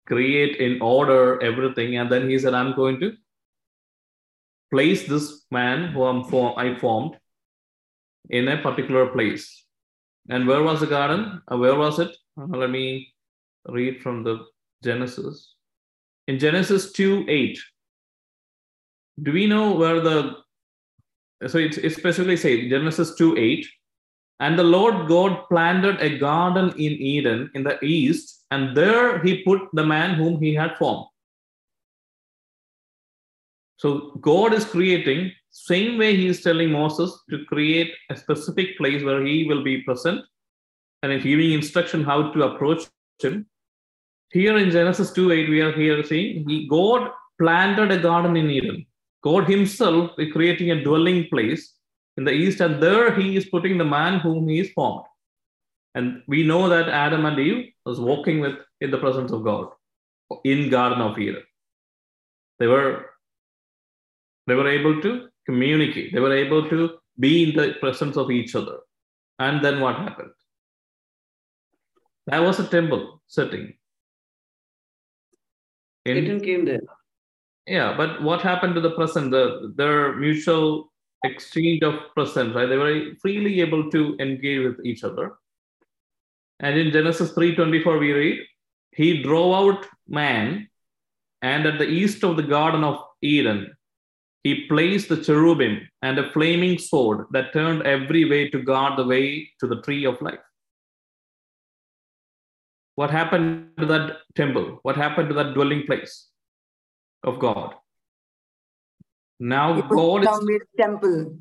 create 0.07 0.57
in 0.57 0.81
order 0.83 1.41
everything. 1.43 1.97
And 1.97 2.11
then 2.11 2.29
he 2.29 2.39
said, 2.39 2.55
I'm 2.55 2.75
going 2.75 3.01
to 3.01 3.13
place 4.73 5.07
this 5.07 5.45
man 5.51 5.93
who 5.93 6.05
I'm 6.05 6.23
I 6.59 6.79
formed 6.79 7.17
in 8.31 8.49
a 8.49 8.61
particular 8.61 9.07
place. 9.09 9.65
And 10.29 10.47
where 10.47 10.63
was 10.63 10.81
the 10.81 10.87
garden? 10.87 11.43
Uh, 11.51 11.57
where 11.57 11.77
was 11.77 11.99
it? 11.99 12.11
Uh, 12.41 12.47
let 12.47 12.71
me 12.71 13.13
read 13.69 14.01
from 14.01 14.23
the 14.23 14.47
Genesis. 14.83 15.55
In 16.29 16.39
Genesis 16.39 16.93
2 16.93 17.27
8, 17.29 17.59
do 19.23 19.33
we 19.33 19.47
know 19.47 19.73
where 19.73 20.01
the 20.01 20.37
so 21.49 21.59
it's, 21.59 21.77
it 21.77 21.91
specifically 21.91 22.37
says 22.37 22.71
Genesis 22.71 23.17
2 23.17 23.37
8, 23.37 23.67
and 24.43 24.59
the 24.59 24.65
Lord 24.65 25.09
God 25.09 25.49
planted 25.49 26.01
a 26.01 26.19
garden 26.19 26.71
in 26.71 26.93
Eden 27.15 27.49
in 27.55 27.63
the 27.63 27.79
east, 27.85 28.45
and 28.51 28.77
there 28.77 29.23
he 29.23 29.45
put 29.45 29.61
the 29.73 29.87
man 29.87 30.15
whom 30.15 30.43
he 30.43 30.53
had 30.53 30.77
formed. 30.77 31.07
So 33.77 34.19
God 34.21 34.53
is 34.53 34.65
creating, 34.65 35.31
same 35.51 35.97
way 35.97 36.17
he 36.17 36.27
is 36.27 36.43
telling 36.43 36.73
Moses 36.73 37.17
to 37.31 37.45
create 37.45 37.93
a 38.11 38.17
specific 38.17 38.77
place 38.79 39.05
where 39.05 39.25
he 39.25 39.45
will 39.45 39.63
be 39.63 39.83
present 39.83 40.21
and 41.03 41.13
is 41.13 41.23
giving 41.23 41.53
instruction 41.53 42.03
how 42.03 42.33
to 42.33 42.43
approach 42.43 42.83
him. 43.21 43.47
Here 44.33 44.57
in 44.57 44.73
Genesis 44.73 45.13
2 45.13 45.31
8, 45.31 45.51
we 45.51 45.61
are 45.61 45.73
here 45.73 46.03
seeing 46.03 46.49
he, 46.49 46.67
God 46.67 47.11
planted 47.39 47.93
a 47.93 47.99
garden 47.99 48.37
in 48.37 48.51
Eden. 48.51 48.87
God 49.23 49.49
Himself 49.49 50.19
is 50.19 50.33
creating 50.33 50.73
a 50.73 50.83
dwelling 50.83 51.29
place 51.29 51.75
in 52.17 52.25
the 52.25 52.33
east, 52.33 52.61
and 52.61 52.83
there 52.83 53.15
He 53.15 53.37
is 53.37 53.47
putting 53.47 53.79
the 53.79 53.85
man 53.85 54.21
whom 54.21 54.49
He 54.49 54.61
is 54.61 54.71
formed. 54.73 55.07
And 55.95 56.23
we 56.27 56.43
know 56.43 56.69
that 56.69 56.89
Adam 56.89 57.27
and 57.27 57.39
Eve 57.39 57.73
was 57.85 58.01
walking 58.01 58.41
with 58.41 58.57
in 58.81 58.91
the 58.91 58.99
presence 58.99 59.33
of 59.33 59.45
God 59.45 59.69
in 60.45 60.71
Garden 60.71 61.01
of 61.01 61.19
Eden. 61.19 61.43
They 62.59 62.67
were 62.67 63.07
they 64.47 64.55
were 64.55 64.69
able 64.69 65.01
to 65.03 65.29
communicate. 65.47 66.13
They 66.13 66.21
were 66.21 66.35
able 66.37 66.69
to 66.71 66.99
be 67.19 67.51
in 67.51 67.57
the 67.57 67.75
presence 67.81 68.17
of 68.17 68.31
each 68.31 68.55
other. 68.55 68.79
And 69.39 69.65
then 69.65 69.81
what 69.81 69.97
happened? 69.97 70.33
That 72.27 72.43
was 72.43 72.59
a 72.61 72.67
temple 72.67 73.21
setting. 73.27 73.75
In- 76.05 76.17
Satan 76.17 76.41
came 76.41 76.65
there. 76.65 76.81
yeah, 77.67 77.97
but 77.97 78.23
what 78.23 78.43
happened 78.43 78.75
to 78.75 78.81
the 78.81 78.93
present? 78.93 79.31
The 79.31 79.73
their 79.77 80.17
mutual 80.17 80.92
exchange 81.25 81.83
of 81.83 81.95
presence, 82.15 82.55
right? 82.55 82.67
They 82.67 82.77
were 82.77 83.15
freely 83.21 83.61
able 83.61 83.91
to 83.91 84.17
engage 84.19 84.65
with 84.65 84.85
each 84.85 85.05
other. 85.05 85.33
And 86.61 86.79
in 86.79 86.93
Genesis 86.93 87.33
3:24, 87.33 87.99
we 87.99 88.13
read, 88.13 88.47
He 88.93 89.23
drove 89.23 89.55
out 89.55 89.87
man, 90.07 90.69
and 91.41 91.67
at 91.67 91.79
the 91.79 91.89
east 91.89 92.25
of 92.25 92.37
the 92.37 92.43
Garden 92.43 92.85
of 92.85 93.03
Eden, 93.21 93.75
he 94.45 94.67
placed 94.67 95.09
the 95.09 95.23
cherubim 95.23 95.89
and 96.03 96.19
a 96.19 96.31
flaming 96.33 96.79
sword 96.79 97.27
that 97.31 97.53
turned 97.53 97.83
every 97.83 98.25
way 98.29 98.49
to 98.51 98.63
guard 98.63 98.99
the 98.99 99.05
way 99.05 99.49
to 99.61 99.67
the 99.67 99.81
tree 99.83 100.05
of 100.05 100.21
life. 100.21 100.41
What 102.97 103.11
happened 103.11 103.71
to 103.79 103.87
that 103.87 104.19
temple? 104.35 104.81
What 104.83 104.97
happened 104.97 105.29
to 105.29 105.35
that 105.37 105.55
dwelling 105.55 105.85
place 105.87 106.29
of 107.23 107.39
God? 107.39 107.75
Now 109.41 109.81
God 109.81 110.23
is 110.23 110.49
his 110.49 110.63
temple. 110.79 111.39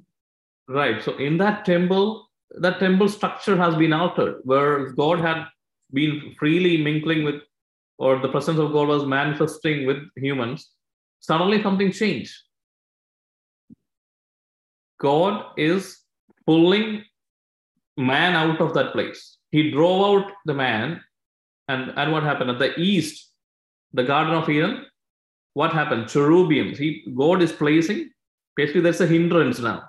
Right. 0.68 1.04
So 1.04 1.18
in 1.18 1.38
that 1.38 1.66
temple, 1.66 2.30
that 2.52 2.80
temple 2.80 3.10
structure 3.10 3.58
has 3.58 3.76
been 3.76 3.94
altered, 3.94 4.42
where 4.44 4.90
God 4.92 5.20
had 5.20 5.46
been 5.94 6.34
freely 6.38 6.78
mingling 6.78 7.24
with, 7.24 7.42
or 7.98 8.20
the 8.20 8.30
presence 8.30 8.60
of 8.60 8.72
God 8.72 8.88
was 8.88 9.06
manifesting 9.06 9.86
with 9.86 9.98
humans. 10.16 10.70
Suddenly 11.20 11.62
something 11.62 11.92
changed. 11.92 12.34
God 15.00 15.46
is 15.58 16.00
pulling 16.46 17.04
man 17.98 18.34
out 18.34 18.62
of 18.62 18.74
that 18.74 18.94
place. 18.94 19.38
He 19.52 19.72
drove 19.72 20.26
out 20.26 20.32
the 20.46 20.54
man, 20.54 21.02
and, 21.68 21.92
and 21.96 22.12
what 22.12 22.24
happened? 22.24 22.52
At 22.52 22.60
the 22.60 22.80
east, 22.80 23.32
the 23.94 24.04
Garden 24.04 24.34
of 24.34 24.50
Eden, 24.50 24.86
what 25.54 25.74
happened? 25.74 26.06
Cherubims. 26.06 26.78
He 26.78 27.06
God 27.18 27.42
is 27.42 27.52
placing, 27.52 28.10
basically, 28.56 28.82
there's 28.82 29.02
a 29.02 29.08
hindrance 29.08 29.60
now 29.60 29.84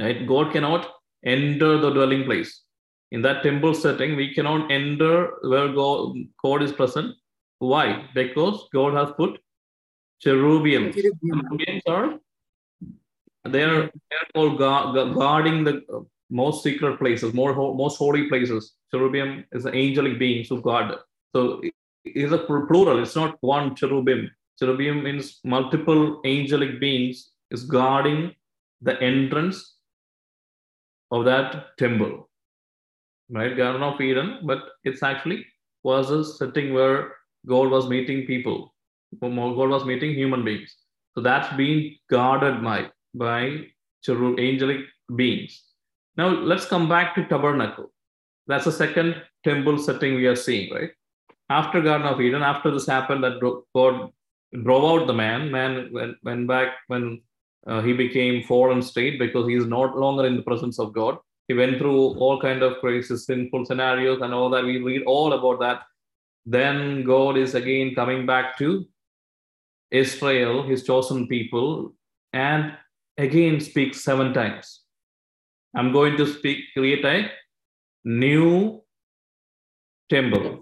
right? 0.00 0.26
God 0.26 0.52
cannot 0.52 0.88
enter 1.24 1.78
the 1.78 1.90
dwelling 1.90 2.24
place. 2.24 2.62
In 3.10 3.22
that 3.22 3.42
temple 3.42 3.74
setting 3.74 4.16
we 4.16 4.32
cannot 4.34 4.70
enter 4.72 5.34
where 5.42 5.68
god, 5.68 6.14
god 6.42 6.62
is 6.62 6.72
present. 6.72 7.14
Why? 7.58 8.08
Because 8.14 8.68
god 8.72 8.94
has 8.94 9.10
put 9.16 9.38
cherubims 10.24 10.94
Cherubim. 10.94 11.48
cherubims 11.50 11.82
are 11.86 12.18
they 13.50 13.64
are 13.64 13.90
they're 14.10 14.28
called 14.34 14.56
gu- 14.58 14.92
gu- 14.94 15.14
guarding 15.14 15.64
the 15.64 15.82
uh, 15.92 16.00
most 16.30 16.62
secret 16.62 16.98
places 16.98 17.34
more 17.34 17.52
ho- 17.52 17.74
most 17.74 17.98
holy 17.98 18.28
places. 18.28 18.74
Cherubim 18.90 19.44
is 19.52 19.64
the 19.64 19.72
angelic 19.72 20.18
beings 20.18 20.48
who 20.48 20.60
guard. 20.62 20.94
So 21.34 21.60
it 21.62 21.74
is 22.04 22.32
a 22.32 22.38
plural 22.38 23.02
it's 23.02 23.14
not 23.16 23.36
one 23.40 23.74
cherubim 23.76 24.30
cherubim 24.62 25.02
means 25.02 25.40
multiple 25.44 26.20
angelic 26.24 26.78
beings 26.80 27.30
is 27.50 27.64
guarding 27.64 28.20
the 28.80 29.00
entrance 29.02 29.76
of 31.10 31.24
that 31.24 31.76
temple, 31.78 32.28
right? 33.30 33.56
Garden 33.56 33.82
of 33.82 34.00
Eden, 34.00 34.40
but 34.44 34.60
it's 34.84 35.02
actually 35.02 35.44
was 35.82 36.10
a 36.10 36.24
setting 36.24 36.72
where 36.72 37.16
God 37.46 37.70
was 37.70 37.88
meeting 37.88 38.24
people, 38.24 38.72
God 39.20 39.70
was 39.76 39.84
meeting 39.84 40.14
human 40.14 40.44
beings. 40.44 40.76
So 41.14 41.20
that's 41.20 41.54
being 41.56 41.96
guarded 42.08 42.62
by, 42.62 42.90
by 43.14 43.64
cherub, 44.04 44.38
angelic 44.38 44.80
beings. 45.16 45.62
Now 46.16 46.28
let's 46.28 46.66
come 46.66 46.88
back 46.88 47.14
to 47.16 47.26
tabernacle. 47.26 47.92
That's 48.46 48.64
the 48.64 48.72
second 48.72 49.22
temple 49.44 49.78
setting 49.78 50.14
we 50.14 50.26
are 50.26 50.36
seeing, 50.36 50.72
right? 50.72 50.90
After 51.50 51.80
Garden 51.82 52.06
of 52.06 52.20
Eden, 52.20 52.42
after 52.42 52.70
this 52.70 52.86
happened, 52.86 53.24
that 53.24 53.40
God 53.74 54.10
drove 54.62 55.00
out 55.00 55.06
the 55.06 55.14
man, 55.14 55.50
man 55.50 55.90
went, 55.92 56.16
went 56.22 56.46
back 56.46 56.74
when 56.88 57.22
uh, 57.66 57.80
he 57.80 57.92
became 57.92 58.42
fallen 58.44 58.82
state 58.82 59.18
because 59.18 59.48
he 59.48 59.54
is 59.54 59.66
not 59.66 59.96
longer 59.96 60.26
in 60.26 60.36
the 60.36 60.42
presence 60.42 60.78
of 60.78 60.92
God. 60.92 61.18
He 61.48 61.54
went 61.54 61.78
through 61.78 62.18
all 62.18 62.40
kind 62.40 62.62
of 62.62 62.78
crazy, 62.80 63.16
sinful 63.16 63.66
scenarios 63.66 64.20
and 64.22 64.32
all 64.32 64.50
that. 64.50 64.64
We 64.64 64.78
read 64.78 65.02
all 65.06 65.32
about 65.32 65.60
that. 65.60 65.82
Then 66.44 67.04
God 67.04 67.36
is 67.36 67.54
again 67.54 67.94
coming 67.94 68.26
back 68.26 68.58
to 68.58 68.86
Israel, 69.90 70.62
his 70.62 70.84
chosen 70.84 71.28
people, 71.28 71.92
and 72.32 72.72
again 73.18 73.60
speaks 73.60 74.02
seven 74.02 74.32
times. 74.32 74.80
I'm 75.74 75.92
going 75.92 76.16
to 76.16 76.26
speak, 76.26 76.64
create 76.74 77.04
a 77.04 77.30
new 78.04 78.82
temple, 80.10 80.61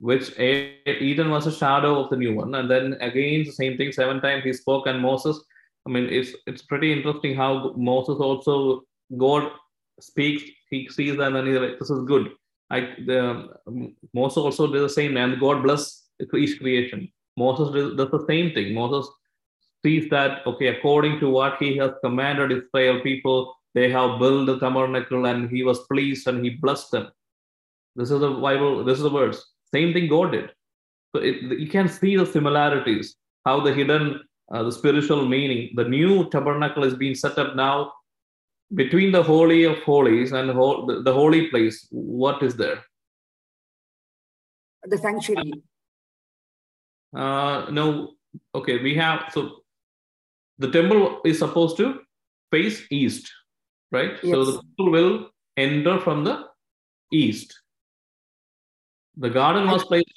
which 0.00 0.38
Eden 0.38 1.30
was 1.30 1.46
a 1.46 1.52
shadow 1.52 2.00
of 2.00 2.10
the 2.10 2.16
new 2.16 2.34
one. 2.34 2.54
And 2.54 2.70
then 2.70 2.94
again, 3.00 3.44
the 3.44 3.52
same 3.52 3.76
thing, 3.76 3.92
seven 3.92 4.20
times 4.20 4.44
he 4.44 4.52
spoke, 4.52 4.86
and 4.86 5.00
Moses. 5.00 5.42
I 5.86 5.90
mean, 5.90 6.08
it's 6.08 6.32
it's 6.46 6.62
pretty 6.62 6.92
interesting 6.92 7.34
how 7.34 7.74
Moses 7.76 8.16
also 8.18 8.82
God 9.18 9.50
speaks, 10.00 10.42
he 10.70 10.88
sees 10.88 11.18
and 11.18 11.36
then 11.36 11.46
he's 11.46 11.58
like, 11.58 11.78
"This 11.78 11.90
is 11.90 12.04
good." 12.04 12.32
I 12.70 12.94
the 13.06 13.50
um, 13.66 13.94
Moses 14.14 14.38
also 14.38 14.72
did 14.72 14.82
the 14.82 14.88
same, 14.88 15.16
and 15.16 15.38
God 15.38 15.62
bless 15.62 16.08
each 16.20 16.58
creation. 16.58 17.10
Moses 17.36 17.96
does 17.96 18.10
the 18.10 18.24
same 18.26 18.52
thing. 18.54 18.74
Moses 18.74 19.10
sees 19.84 20.08
that 20.10 20.46
okay, 20.46 20.68
according 20.68 21.20
to 21.20 21.28
what 21.28 21.56
he 21.58 21.76
has 21.76 21.92
commanded 22.02 22.52
Israel 22.52 23.00
people, 23.02 23.54
they 23.74 23.90
have 23.90 24.18
built 24.18 24.46
the 24.46 24.58
tabernacle 24.58 25.26
and 25.26 25.50
he 25.50 25.62
was 25.62 25.80
pleased 25.86 26.26
and 26.28 26.44
he 26.44 26.50
blessed 26.50 26.90
them. 26.92 27.10
This 27.96 28.10
is 28.10 28.20
the 28.20 28.30
Bible, 28.30 28.84
this 28.84 28.98
is 28.98 29.04
the 29.04 29.10
words. 29.10 29.44
Same 29.74 29.92
thing 29.92 30.08
God 30.08 30.32
did. 30.32 30.50
So 31.14 31.22
it, 31.22 31.36
you 31.64 31.68
can 31.68 31.88
see 31.88 32.16
the 32.16 32.26
similarities, 32.26 33.16
how 33.44 33.60
the 33.60 33.72
hidden, 33.72 34.20
uh, 34.52 34.62
the 34.62 34.72
spiritual 34.72 35.26
meaning, 35.34 35.70
the 35.74 35.84
new 35.96 36.28
tabernacle 36.30 36.84
is 36.84 36.94
being 36.94 37.14
set 37.14 37.38
up 37.38 37.54
now 37.56 37.92
between 38.74 39.12
the 39.12 39.22
Holy 39.22 39.64
of 39.64 39.78
Holies 39.90 40.32
and 40.32 40.48
the, 40.48 41.02
the 41.04 41.12
holy 41.12 41.48
place. 41.48 41.86
What 41.90 42.42
is 42.42 42.56
there? 42.56 42.78
The 44.84 44.98
sanctuary. 44.98 45.52
Uh, 47.16 47.66
no, 47.70 48.14
okay, 48.54 48.82
we 48.82 48.94
have, 48.96 49.30
so 49.32 49.60
the 50.58 50.70
temple 50.70 51.20
is 51.24 51.38
supposed 51.38 51.76
to 51.76 52.00
face 52.50 52.82
east 52.90 53.30
right? 53.94 54.18
Yes. 54.22 54.34
So 54.34 54.44
the 54.44 54.62
people 54.62 54.90
will 54.90 55.30
enter 55.56 55.98
from 56.00 56.24
the 56.24 56.36
east. 57.12 57.54
The 59.16 59.30
garden 59.30 59.70
was 59.70 59.84
placed 59.84 60.10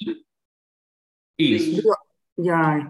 east. 1.38 1.86
Yeah. 2.36 2.88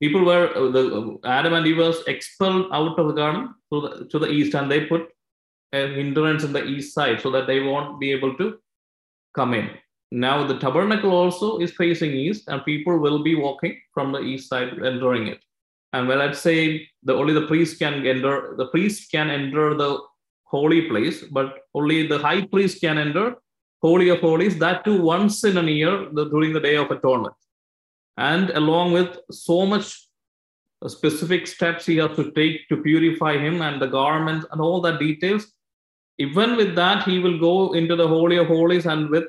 People 0.00 0.24
were 0.24 0.56
uh, 0.56 0.70
the 0.70 1.18
Adam 1.24 1.54
and 1.54 1.66
Eve 1.66 1.78
was 1.78 2.02
expelled 2.06 2.66
out 2.72 2.98
of 2.98 3.08
the 3.08 3.14
garden 3.14 3.54
to 3.72 3.80
the, 3.80 4.04
to 4.10 4.18
the 4.18 4.30
east, 4.30 4.54
and 4.54 4.70
they 4.70 4.86
put 4.86 5.08
a 5.72 5.88
hindrance 5.88 6.44
in 6.44 6.52
the 6.52 6.64
east 6.64 6.94
side 6.94 7.20
so 7.20 7.30
that 7.32 7.46
they 7.46 7.60
won't 7.60 7.98
be 7.98 8.12
able 8.12 8.36
to 8.36 8.58
come 9.34 9.54
in. 9.54 9.70
Now 10.10 10.46
the 10.46 10.58
tabernacle 10.58 11.10
also 11.10 11.58
is 11.58 11.72
facing 11.72 12.12
east, 12.12 12.48
and 12.48 12.64
people 12.64 12.98
will 12.98 13.22
be 13.22 13.34
walking 13.34 13.80
from 13.92 14.12
the 14.12 14.20
east 14.20 14.48
side, 14.48 14.72
entering 14.84 15.26
it. 15.26 15.40
And 15.92 16.06
when 16.06 16.18
let's 16.18 16.38
say 16.38 16.88
the 17.02 17.14
only 17.14 17.34
the 17.34 17.46
priest 17.46 17.78
can 17.78 18.06
enter, 18.06 18.54
the 18.56 18.68
priest 18.68 19.10
can 19.10 19.30
enter 19.30 19.74
the 19.74 19.98
holy 20.44 20.82
place, 20.88 21.24
but 21.24 21.58
only 21.74 22.06
the 22.06 22.18
high 22.18 22.46
priest 22.46 22.80
can 22.80 22.98
enter 22.98 23.36
holy 23.82 24.08
of 24.08 24.20
holies. 24.20 24.58
That 24.58 24.84
too 24.84 25.00
once 25.00 25.44
in 25.44 25.56
a 25.58 25.62
year 25.62 26.08
the, 26.12 26.28
during 26.28 26.52
the 26.52 26.60
day 26.60 26.76
of 26.76 26.90
atonement, 26.90 27.34
and 28.16 28.50
along 28.50 28.92
with 28.92 29.18
so 29.30 29.66
much 29.66 30.08
specific 30.86 31.46
steps 31.46 31.86
he 31.86 31.96
has 31.96 32.14
to 32.16 32.30
take 32.32 32.68
to 32.68 32.76
purify 32.76 33.36
him 33.36 33.62
and 33.62 33.82
the 33.82 33.86
garments 33.86 34.46
and 34.52 34.60
all 34.60 34.80
that 34.82 35.00
details. 35.00 35.46
Even 36.18 36.56
with 36.56 36.74
that, 36.76 37.02
he 37.04 37.18
will 37.18 37.38
go 37.38 37.72
into 37.72 37.96
the 37.96 38.06
holy 38.06 38.36
of 38.36 38.48
holies, 38.48 38.86
and 38.86 39.10
with 39.10 39.26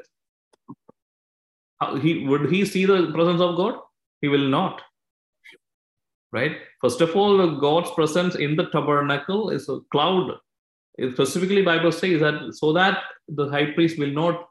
uh, 1.82 1.96
he 1.96 2.26
would 2.28 2.52
he 2.52 2.66
see 2.66 2.86
the 2.86 3.12
presence 3.12 3.42
of 3.42 3.56
God? 3.56 3.76
He 4.22 4.28
will 4.28 4.48
not 4.50 4.82
right? 6.32 6.58
First 6.82 7.02
of 7.02 7.16
all, 7.16 7.60
God's 7.60 7.92
presence 7.92 8.36
in 8.36 8.56
the 8.56 8.66
tabernacle 8.70 9.50
is 9.50 9.70
a 9.70 9.80
cloud. 9.92 10.38
Specifically, 11.14 11.62
Bible 11.62 11.92
says 11.92 12.20
that 12.22 12.54
so 12.54 12.74
that 12.74 13.00
the 13.28 13.50
high 13.50 13.72
priest 13.72 13.98
will 13.98 14.12
not 14.12 14.48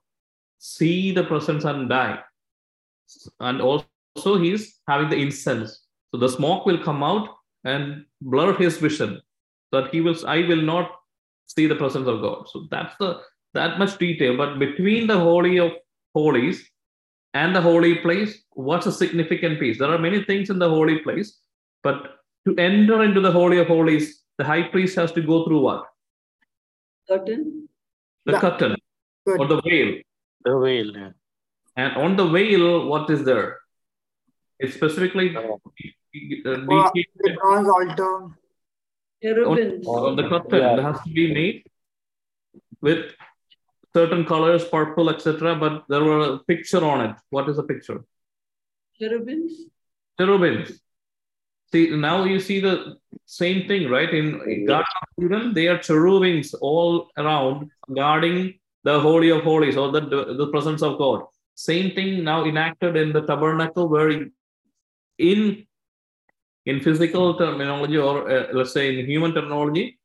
see 0.59 1.13
the 1.13 1.25
presence 1.25 1.65
and 1.65 1.89
die. 1.89 2.21
And 3.41 3.61
also, 3.61 4.39
he's 4.39 4.81
having 4.89 5.09
the 5.11 5.17
incense. 5.17 5.87
So 6.13 6.19
the 6.19 6.29
smoke 6.29 6.67
will 6.67 6.83
come 6.83 7.03
out 7.03 7.29
and 7.65 8.05
blur 8.21 8.55
his 8.55 8.79
vision. 8.79 9.21
That 9.73 9.93
he 9.93 10.01
will, 10.01 10.17
I 10.27 10.47
will 10.47 10.63
not 10.63 10.91
see 11.47 11.67
the 11.67 11.77
presence 11.77 12.09
of 12.09 12.23
God. 12.23 12.49
So 12.49 12.67
that's 12.71 12.97
the 12.99 13.21
that 13.55 13.79
much 13.79 13.99
detail. 13.99 14.37
But 14.37 14.59
between 14.59 15.07
the 15.07 15.19
holy 15.19 15.59
of 15.59 15.73
holies 16.15 16.69
and 17.35 17.55
the 17.55 17.61
holy 17.61 17.97
place, 17.97 18.43
what's 18.53 18.87
a 18.87 18.93
significant 18.93 19.61
piece? 19.61 19.79
There 19.79 19.91
are 19.91 19.99
many 19.99 20.25
things 20.25 20.51
in 20.51 20.59
the 20.59 20.69
holy 20.69 20.99
place, 21.01 21.39
but 21.83 22.19
to 22.47 22.57
enter 22.57 23.03
into 23.03 23.21
the 23.21 23.31
Holy 23.31 23.59
of 23.59 23.67
Holies, 23.67 24.23
the 24.39 24.45
high 24.45 24.63
priest 24.63 24.97
has 24.97 25.13
to 25.13 25.21
go 25.21 25.45
through 25.45 25.61
what? 25.61 25.85
Curtain. 27.09 27.69
The 28.27 28.33
yeah. 28.33 28.41
curtain 28.41 28.77
Good. 29.27 29.41
or 29.41 29.47
the 29.47 29.61
veil. 29.63 30.01
The 30.45 30.59
veil. 30.59 30.97
Yeah. 30.97 31.11
And 31.77 31.97
on 31.97 32.17
the 32.17 32.27
veil, 32.27 32.87
what 32.87 33.09
is 33.11 33.25
there? 33.25 33.59
It's 34.59 34.75
specifically 34.75 35.37
uh, 35.37 35.43
the 36.13 37.37
bronze 37.41 37.69
altar. 37.69 38.35
On, 39.25 39.59
on 39.87 40.17
the 40.17 40.29
curtain, 40.29 40.61
yeah. 40.61 40.79
it 40.79 40.83
has 40.83 41.01
to 41.03 41.11
be 41.11 41.33
made 41.33 41.67
with 42.81 43.13
certain 43.95 44.25
colors, 44.25 44.65
purple, 44.65 45.11
etc. 45.11 45.57
But 45.57 45.85
there 45.89 46.05
were 46.05 46.35
a 46.35 46.39
picture 46.41 46.85
on 46.85 47.11
it. 47.11 47.17
What 47.31 47.49
is 47.49 47.57
the 47.57 47.63
picture? 47.65 48.05
Cherubims. 49.01 49.53
Cherubims. 50.19 50.79
See, 51.73 51.91
now 51.91 52.25
you 52.25 52.41
see 52.41 52.61
the 52.61 52.97
same 53.27 53.69
thing, 53.69 53.91
right? 53.91 54.13
In 54.13 54.65
Garden 54.67 54.87
of 55.03 55.25
Eden, 55.25 55.55
they 55.55 55.69
are 55.69 55.79
cherubims 55.79 56.55
all 56.55 57.11
around 57.19 57.71
guarding 57.95 58.59
the 58.85 58.99
Holy 58.99 59.31
of 59.31 59.43
Holies 59.43 59.77
or 59.77 59.93
the, 59.93 60.01
the 60.01 60.49
presence 60.51 60.83
of 60.83 60.99
God. 60.99 61.25
Same 61.55 61.95
thing 61.95 62.25
now 62.25 62.45
enacted 62.45 62.97
in 62.97 63.13
the 63.13 63.23
tabernacle, 63.23 63.89
where 63.89 64.11
in 65.19 65.67
in 66.65 66.81
physical 66.81 67.37
terminology 67.37 67.97
or 67.97 68.31
uh, 68.31 68.47
let's 68.53 68.73
say 68.73 68.99
in 68.99 69.07
human 69.07 69.33
terminology, 69.35 69.99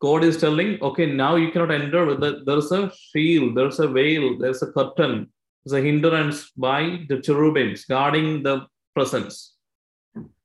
God 0.00 0.22
is 0.22 0.36
telling, 0.38 0.80
okay, 0.82 1.06
now 1.06 1.36
you 1.36 1.50
cannot 1.50 1.70
enter 1.70 2.04
with 2.04 2.20
the, 2.20 2.42
there's 2.44 2.70
a 2.72 2.92
shield, 2.94 3.56
there's 3.56 3.80
a 3.80 3.88
veil, 3.88 4.38
there's 4.38 4.62
a 4.62 4.70
curtain, 4.70 5.32
there's 5.64 5.72
a 5.80 5.84
hindrance 5.84 6.50
by 6.50 7.04
the 7.08 7.20
cherubims 7.20 7.86
guarding 7.86 8.42
the 8.42 8.66
presence. 8.94 9.53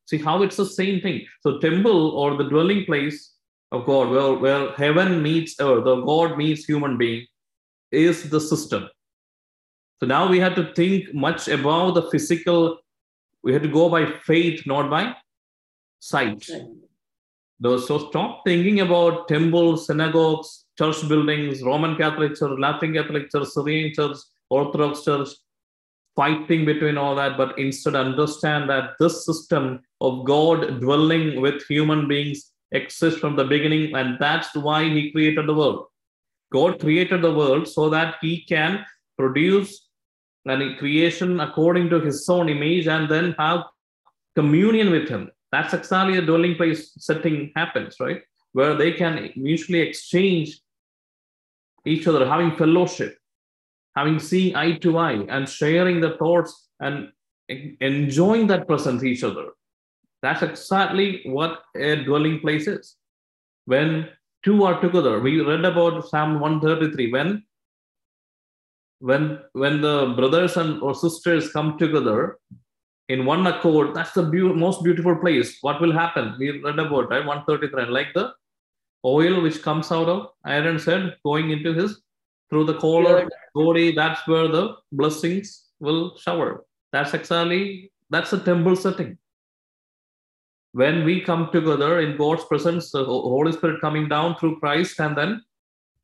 See 0.09 0.17
how 0.17 0.41
it's 0.41 0.57
the 0.57 0.65
same 0.65 1.01
thing. 1.01 1.25
So 1.41 1.59
temple 1.59 2.11
or 2.11 2.35
the 2.35 2.49
dwelling 2.49 2.85
place 2.85 3.35
of 3.71 3.85
God, 3.85 4.09
where, 4.09 4.33
where 4.33 4.71
heaven 4.71 5.21
meets 5.21 5.55
earth, 5.59 5.85
or 5.85 6.03
God 6.03 6.35
meets 6.35 6.65
human 6.65 6.97
being, 6.97 7.27
is 7.91 8.27
the 8.27 8.41
system. 8.41 8.89
So 9.99 10.07
now 10.07 10.27
we 10.27 10.39
have 10.39 10.55
to 10.55 10.73
think 10.73 11.13
much 11.13 11.47
about 11.47 11.93
the 11.93 12.09
physical. 12.09 12.79
We 13.43 13.53
have 13.53 13.61
to 13.61 13.67
go 13.67 13.87
by 13.87 14.07
faith, 14.23 14.65
not 14.65 14.89
by 14.89 15.15
sight. 15.99 16.49
So 17.61 17.77
stop 18.09 18.41
thinking 18.45 18.79
about 18.79 19.27
temples, 19.27 19.85
synagogues, 19.85 20.65
church 20.77 21.07
buildings, 21.07 21.61
Roman 21.61 21.97
Catholic 21.97 22.35
Church, 22.35 22.57
Latin 22.57 22.93
Catholic 22.93 23.29
Church, 23.29 23.49
Syrian 23.49 23.93
Church, 23.93 24.17
Orthodox 24.49 25.03
Church, 25.03 25.27
fighting 26.15 26.65
between 26.65 26.97
all 26.97 27.15
that, 27.15 27.37
but 27.37 27.59
instead 27.59 27.95
understand 27.95 28.69
that 28.69 28.91
this 28.99 29.25
system 29.25 29.81
of 30.01 30.25
God 30.25 30.79
dwelling 30.79 31.41
with 31.41 31.65
human 31.67 32.07
beings 32.07 32.51
exists 32.71 33.19
from 33.19 33.35
the 33.35 33.43
beginning, 33.43 33.95
and 33.95 34.17
that's 34.19 34.55
why 34.55 34.83
He 34.83 35.11
created 35.11 35.47
the 35.47 35.53
world. 35.53 35.87
God 36.51 36.79
created 36.79 37.21
the 37.21 37.33
world 37.33 37.67
so 37.67 37.89
that 37.89 38.15
He 38.21 38.43
can 38.43 38.85
produce 39.17 39.87
a 40.47 40.75
creation 40.77 41.39
according 41.39 41.89
to 41.89 41.99
His 41.99 42.27
own 42.29 42.49
image 42.49 42.87
and 42.87 43.09
then 43.09 43.35
have 43.37 43.63
communion 44.35 44.89
with 44.91 45.09
Him. 45.09 45.29
That's 45.51 45.73
exactly 45.73 46.17
a 46.17 46.21
dwelling 46.21 46.55
place 46.55 46.93
setting 46.97 47.51
happens, 47.55 47.95
right? 47.99 48.21
Where 48.53 48.75
they 48.75 48.93
can 48.93 49.31
mutually 49.35 49.79
exchange 49.79 50.59
each 51.85 52.07
other, 52.07 52.27
having 52.27 52.55
fellowship 52.55 53.19
having 53.95 54.19
seeing 54.19 54.55
eye 54.55 54.77
to 54.77 54.97
eye 54.97 55.25
and 55.29 55.47
sharing 55.47 55.99
the 55.99 56.15
thoughts 56.17 56.69
and 56.79 57.09
enjoying 57.81 58.47
that 58.47 58.67
presence 58.67 59.03
each 59.03 59.23
other 59.23 59.47
That's 60.21 60.41
exactly 60.41 61.21
what 61.25 61.63
a 61.75 62.03
dwelling 62.03 62.39
place 62.39 62.67
is. 62.67 62.95
When 63.65 64.09
two 64.43 64.63
are 64.63 64.79
together, 64.81 65.19
we 65.19 65.41
read 65.41 65.65
about 65.65 66.07
Psalm 66.09 66.39
133. 66.39 67.11
When 67.11 67.43
when 68.99 69.39
when 69.53 69.81
the 69.81 70.13
brothers 70.17 70.57
and 70.57 70.81
or 70.81 70.93
sisters 70.93 71.51
come 71.51 71.77
together 71.77 72.37
in 73.07 73.25
one 73.25 73.47
accord, 73.47 73.95
that's 73.95 74.11
the 74.11 74.23
be- 74.23 74.41
most 74.41 74.83
beautiful 74.83 75.15
place. 75.15 75.57
What 75.61 75.79
will 75.79 75.93
happen? 75.93 76.35
We 76.37 76.59
read 76.59 76.79
about 76.79 77.09
right 77.09 77.25
133, 77.25 77.85
like 77.85 78.13
the 78.13 78.33
oil 79.05 79.41
which 79.41 79.61
comes 79.61 79.91
out 79.91 80.09
of 80.09 80.27
Aaron 80.45 80.79
said, 80.79 81.15
going 81.23 81.51
into 81.51 81.73
his 81.73 82.01
through 82.49 82.65
the 82.65 82.77
collar 82.77 83.29
body. 83.55 83.93
That's 83.95 84.27
where 84.27 84.47
the 84.47 84.75
blessings 84.91 85.65
will 85.79 86.17
shower. 86.17 86.65
That's 86.91 87.13
exactly 87.13 87.91
that's 88.09 88.31
the 88.31 88.39
temple 88.39 88.75
setting. 88.75 89.17
When 90.73 91.03
we 91.03 91.21
come 91.21 91.49
together 91.51 91.99
in 91.99 92.17
God's 92.17 92.45
presence, 92.45 92.91
the 92.91 93.03
Holy 93.03 93.51
Spirit 93.51 93.81
coming 93.81 94.07
down 94.07 94.35
through 94.35 94.59
Christ 94.59 94.99
and 94.99 95.17
then 95.17 95.41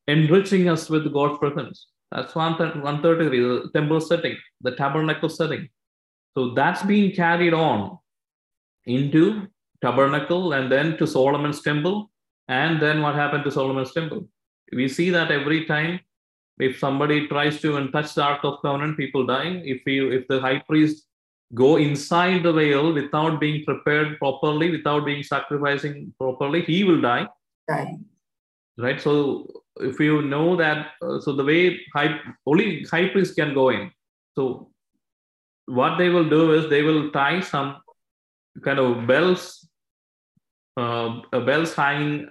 enriching 0.07 0.69
us 0.69 0.89
with 0.89 1.11
God's 1.13 1.37
presence. 1.37 1.87
That's 2.11 2.35
133, 2.35 3.39
the 3.39 3.69
temple 3.73 4.01
setting, 4.01 4.37
the 4.61 4.75
tabernacle 4.75 5.29
setting. 5.29 5.69
So 6.35 6.53
that's 6.53 6.83
being 6.83 7.15
carried 7.15 7.53
on 7.53 7.97
into 8.85 9.47
tabernacle 9.81 10.53
and 10.53 10.71
then 10.71 10.97
to 10.97 11.07
Solomon's 11.07 11.61
temple. 11.61 12.11
And 12.47 12.81
then 12.81 13.01
what 13.01 13.15
happened 13.15 13.43
to 13.45 13.51
Solomon's 13.51 13.93
temple? 13.93 14.27
We 14.71 14.87
see 14.87 15.09
that 15.11 15.31
every 15.31 15.65
time 15.65 15.99
if 16.59 16.79
somebody 16.79 17.27
tries 17.27 17.59
to 17.61 17.77
and 17.77 17.91
touch 17.91 18.13
the 18.15 18.23
Ark 18.23 18.41
of 18.43 18.61
Covenant, 18.61 18.97
people 18.97 19.25
die. 19.25 19.61
If 19.63 19.85
you 19.85 20.11
if 20.11 20.27
the 20.27 20.39
high 20.39 20.59
priest 20.59 21.04
go 21.55 21.77
inside 21.77 22.43
the 22.43 22.53
veil 22.53 22.93
without 22.93 23.39
being 23.39 23.63
prepared 23.65 24.17
properly, 24.19 24.71
without 24.71 25.05
being 25.05 25.23
sacrificing 25.23 26.13
properly, 26.19 26.61
he 26.61 26.83
will 26.83 27.01
die. 27.01 27.27
Die. 27.67 27.95
Right. 28.77 29.01
So 29.01 29.63
if 29.79 29.99
you 29.99 30.21
know 30.21 30.55
that, 30.57 30.87
uh, 31.01 31.19
so 31.19 31.33
the 31.33 31.43
way 31.43 31.79
high 31.93 32.19
only 32.45 32.83
high 32.83 33.07
priest 33.09 33.35
can 33.35 33.53
go 33.53 33.69
in. 33.69 33.91
So 34.37 34.69
what 35.65 35.97
they 35.97 36.09
will 36.09 36.29
do 36.29 36.53
is 36.53 36.69
they 36.69 36.83
will 36.83 37.09
tie 37.11 37.39
some 37.39 37.77
kind 38.63 38.79
of 38.79 39.07
bells, 39.07 39.67
uh, 40.77 41.21
bells 41.31 41.73
hanging 41.73 42.29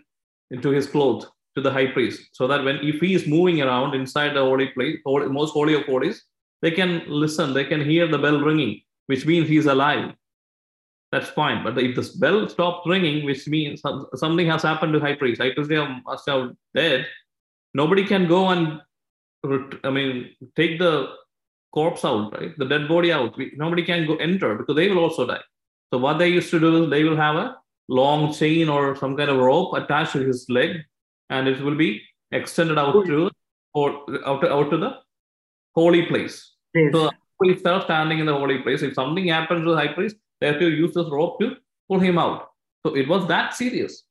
into 0.50 0.70
his 0.70 0.86
cloth 0.86 1.26
to 1.56 1.62
the 1.62 1.70
high 1.70 1.86
priest, 1.86 2.30
so 2.32 2.46
that 2.46 2.64
when 2.64 2.76
if 2.82 3.00
he 3.00 3.14
is 3.14 3.26
moving 3.26 3.62
around 3.62 3.94
inside 3.94 4.34
the 4.34 4.40
holy 4.40 4.68
place, 4.68 4.98
holy, 5.06 5.28
most 5.28 5.52
holy 5.52 5.74
of 5.74 5.84
holies, 5.84 6.24
they 6.62 6.70
can 6.70 7.02
listen, 7.06 7.54
they 7.54 7.64
can 7.64 7.84
hear 7.84 8.06
the 8.06 8.18
bell 8.18 8.40
ringing, 8.40 8.80
which 9.06 9.26
means 9.26 9.48
he's 9.48 9.66
alive. 9.66 10.14
That's 11.12 11.28
fine. 11.28 11.62
But 11.62 11.78
if 11.78 11.94
the 11.94 12.18
bell 12.18 12.48
stops 12.48 12.86
ringing, 12.86 13.24
which 13.24 13.46
means 13.46 13.82
something 14.16 14.46
has 14.46 14.62
happened 14.62 14.92
to 14.94 15.00
high 15.00 15.14
priest, 15.14 15.40
high 15.40 15.52
priest 15.54 15.70
must 16.04 16.28
have 16.28 16.52
dead. 16.74 17.06
Nobody 17.72 18.04
can 18.04 18.26
go 18.26 18.48
and, 18.48 18.80
I 19.84 19.90
mean, 19.90 20.30
take 20.56 20.78
the 20.78 21.10
corpse 21.72 22.04
out, 22.04 22.32
right? 22.38 22.56
The 22.56 22.64
dead 22.64 22.88
body 22.88 23.12
out. 23.12 23.36
We, 23.36 23.52
nobody 23.56 23.84
can 23.84 24.06
go 24.06 24.16
enter 24.16 24.54
because 24.56 24.76
they 24.76 24.88
will 24.88 24.98
also 24.98 25.26
die. 25.26 25.40
So 25.92 25.98
what 25.98 26.18
they 26.18 26.28
used 26.28 26.50
to 26.50 26.58
do 26.58 26.84
is 26.84 26.90
they 26.90 27.04
will 27.04 27.16
have 27.16 27.36
a 27.36 27.56
long 27.88 28.32
chain 28.32 28.68
or 28.68 28.96
some 28.96 29.16
kind 29.16 29.30
of 29.30 29.38
rope 29.38 29.74
attached 29.74 30.12
to 30.12 30.20
his 30.20 30.46
leg, 30.48 30.78
and 31.30 31.46
it 31.46 31.60
will 31.60 31.76
be 31.76 32.02
extended 32.32 32.78
out 32.78 33.04
to 33.06 33.30
or 33.74 34.04
out 34.24 34.40
to, 34.40 34.52
out 34.52 34.70
to 34.70 34.78
the 34.78 34.98
holy 35.74 36.06
place. 36.06 36.54
Yes. 36.74 36.92
So 36.92 37.10
priests 37.40 37.66
are 37.66 37.82
standing 37.82 38.18
in 38.18 38.26
the 38.26 38.34
holy 38.34 38.58
place. 38.58 38.82
If 38.82 38.94
something 38.94 39.26
happens 39.28 39.64
to 39.64 39.70
the 39.70 39.76
high 39.76 39.92
priest, 39.92 40.16
they 40.40 40.46
have 40.48 40.58
to 40.58 40.70
use 40.70 40.94
this 40.94 41.08
rope 41.10 41.40
to 41.40 41.56
pull 41.88 42.00
him 42.00 42.18
out. 42.18 42.48
So 42.86 42.94
it 42.94 43.08
was 43.08 43.26
that 43.28 43.54
serious. 43.54 44.04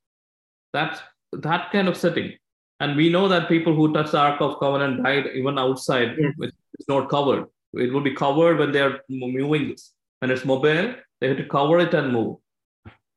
That 0.73 1.01
that 1.31 1.71
kind 1.71 1.87
of 1.87 1.97
setting. 1.97 2.33
And 2.79 2.95
we 2.95 3.09
know 3.09 3.27
that 3.27 3.47
people 3.47 3.75
who 3.75 3.93
touch 3.93 4.11
the 4.11 4.19
Ark 4.19 4.41
of 4.41 4.59
Covenant 4.59 5.03
died 5.03 5.27
even 5.33 5.57
outside, 5.57 6.15
Yes. 6.17 6.33
which 6.37 6.51
is 6.79 6.87
not 6.87 7.09
covered. 7.09 7.45
It 7.73 7.93
will 7.93 8.01
be 8.01 8.13
covered 8.13 8.59
when 8.59 8.71
they 8.71 8.81
are 8.81 8.99
moving 9.09 9.69
this. 9.69 9.93
When 10.19 10.31
it's 10.31 10.45
mobile, 10.45 10.95
they 11.19 11.27
have 11.27 11.37
to 11.37 11.45
cover 11.45 11.79
it 11.79 11.93
and 11.93 12.11
move. 12.11 12.37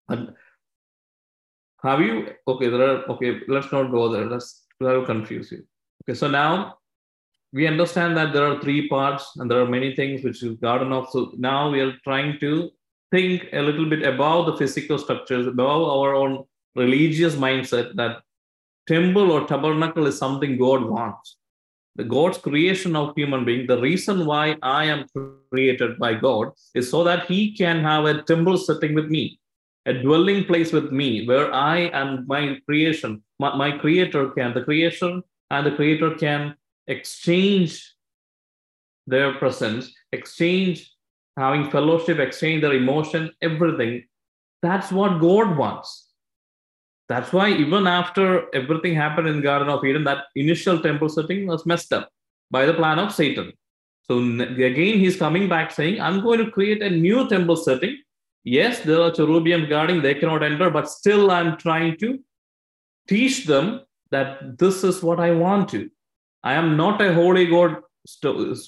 And 0.08 0.34
have 1.82 2.00
you 2.00 2.28
okay? 2.48 2.68
There 2.68 2.82
are 2.82 3.04
okay. 3.12 3.40
Let's 3.48 3.72
not 3.72 3.90
go 3.90 4.08
there. 4.08 4.28
That's 4.28 4.64
that 4.80 4.92
will 4.92 5.04
confuse 5.06 5.52
you. 5.52 5.64
Okay, 6.04 6.14
so 6.14 6.28
now 6.28 6.78
we 7.56 7.66
understand 7.66 8.14
that 8.18 8.34
there 8.34 8.46
are 8.46 8.60
three 8.60 8.86
parts 8.86 9.32
and 9.36 9.50
there 9.50 9.60
are 9.62 9.74
many 9.74 9.96
things 9.96 10.22
which 10.22 10.42
is 10.42 10.58
garden 10.58 10.92
of. 10.92 11.08
So 11.10 11.32
now 11.38 11.70
we 11.70 11.80
are 11.80 11.94
trying 12.04 12.38
to 12.40 12.70
think 13.10 13.46
a 13.54 13.62
little 13.62 13.88
bit 13.88 14.02
about 14.02 14.44
the 14.44 14.56
physical 14.58 14.98
structures, 14.98 15.46
above 15.46 15.88
our 15.88 16.14
own 16.14 16.44
religious 16.74 17.34
mindset 17.34 17.96
that 17.96 18.18
temple 18.86 19.30
or 19.32 19.46
tabernacle 19.46 20.06
is 20.06 20.18
something 20.18 20.58
God 20.58 20.84
wants. 20.84 21.38
The 21.94 22.04
God's 22.04 22.36
creation 22.36 22.94
of 22.94 23.14
human 23.16 23.46
being, 23.46 23.66
the 23.66 23.80
reason 23.80 24.26
why 24.26 24.58
I 24.62 24.84
am 24.84 25.06
created 25.50 25.98
by 25.98 26.12
God 26.12 26.50
is 26.74 26.90
so 26.90 27.04
that 27.04 27.24
He 27.24 27.56
can 27.56 27.80
have 27.80 28.04
a 28.04 28.22
temple 28.24 28.58
sitting 28.58 28.94
with 28.94 29.06
me, 29.06 29.40
a 29.86 29.94
dwelling 29.94 30.44
place 30.44 30.72
with 30.72 30.92
me, 30.92 31.26
where 31.26 31.50
I 31.54 31.78
and 32.00 32.26
my 32.26 32.58
creation, 32.66 33.22
my, 33.38 33.56
my 33.56 33.78
creator 33.78 34.28
can, 34.32 34.52
the 34.52 34.62
creation 34.62 35.22
and 35.50 35.66
the 35.66 35.74
creator 35.74 36.14
can 36.16 36.54
exchange 36.86 37.92
their 39.06 39.34
presence, 39.34 39.92
exchange 40.12 40.92
having 41.36 41.70
fellowship, 41.70 42.18
exchange 42.18 42.62
their 42.62 42.72
emotion, 42.72 43.30
everything. 43.42 44.04
That's 44.62 44.90
what 44.90 45.20
God 45.20 45.56
wants. 45.56 46.10
That's 47.08 47.32
why 47.32 47.50
even 47.50 47.86
after 47.86 48.52
everything 48.54 48.94
happened 48.94 49.28
in 49.28 49.40
Garden 49.40 49.68
of 49.68 49.84
Eden, 49.84 50.04
that 50.04 50.24
initial 50.34 50.80
temple 50.80 51.08
setting 51.08 51.46
was 51.46 51.64
messed 51.64 51.92
up 51.92 52.10
by 52.50 52.66
the 52.66 52.74
plan 52.74 52.98
of 52.98 53.12
Satan. 53.12 53.52
So 54.08 54.18
again, 54.18 54.98
he's 54.98 55.16
coming 55.16 55.48
back 55.48 55.70
saying, 55.70 56.00
I'm 56.00 56.20
going 56.20 56.44
to 56.44 56.50
create 56.50 56.82
a 56.82 56.90
new 56.90 57.28
temple 57.28 57.56
setting. 57.56 57.98
Yes, 58.44 58.80
there 58.80 59.00
are 59.00 59.10
cherubim 59.10 59.68
guarding, 59.68 60.02
they 60.02 60.14
cannot 60.14 60.42
enter, 60.42 60.70
but 60.70 60.88
still 60.88 61.30
I'm 61.30 61.56
trying 61.56 61.96
to 61.98 62.18
teach 63.08 63.46
them 63.46 63.82
that 64.10 64.58
this 64.58 64.84
is 64.84 65.02
what 65.02 65.20
I 65.20 65.32
want 65.32 65.68
to. 65.70 65.90
I 66.46 66.54
am 66.54 66.76
not 66.76 67.02
a 67.02 67.12
holy 67.12 67.44
God 67.46 67.78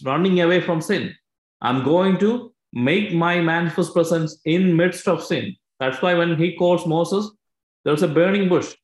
running 0.05 0.41
away 0.41 0.61
from 0.61 0.81
sin. 0.81 1.15
I'm 1.61 1.85
going 1.85 2.19
to 2.19 2.53
make 2.73 3.13
my 3.15 3.41
manifest 3.41 3.93
presence 3.93 4.41
in 4.45 4.77
midst 4.77 5.07
of 5.07 5.23
sin. 5.23 5.55
That's 5.79 6.03
why 6.03 6.15
when 6.15 6.37
he 6.37 6.57
calls 6.57 6.87
Moses, 6.87 7.31
there's 7.85 8.03
a 8.03 8.09
burning 8.09 8.49
bush. 8.49 8.75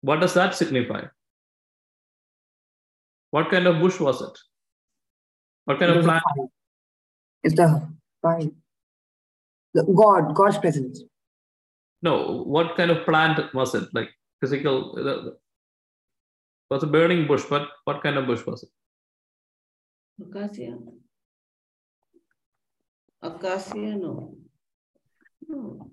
What 0.00 0.20
does 0.20 0.34
that 0.34 0.56
signify? 0.56 1.02
What 3.30 3.50
kind 3.50 3.68
of 3.68 3.80
bush 3.80 4.00
was 4.00 4.20
it? 4.20 4.36
What 5.66 5.78
kind 5.78 5.92
It 5.92 5.98
of 5.98 6.04
plant? 6.04 6.22
It's 7.44 7.54
the 7.54 7.88
fire. 8.20 8.50
The 9.74 9.84
God, 9.84 10.34
God's 10.34 10.58
presence. 10.58 11.04
No, 12.02 12.42
what 12.42 12.76
kind 12.76 12.90
of 12.90 13.04
plant 13.04 13.54
was 13.54 13.76
it? 13.76 13.88
Like 13.94 14.10
physical? 14.40 15.38
The- 16.70 16.78
the- 16.78 16.80
was 16.80 16.82
a 16.82 16.86
burning 16.86 17.26
bush, 17.26 17.44
but 17.48 17.68
what 17.84 18.02
kind 18.02 18.16
of 18.16 18.26
bush 18.26 18.46
was 18.46 18.62
it? 18.62 18.70
Acacia. 20.22 20.78
Acacia, 23.22 23.96
no. 23.96 24.36
No. 25.48 25.90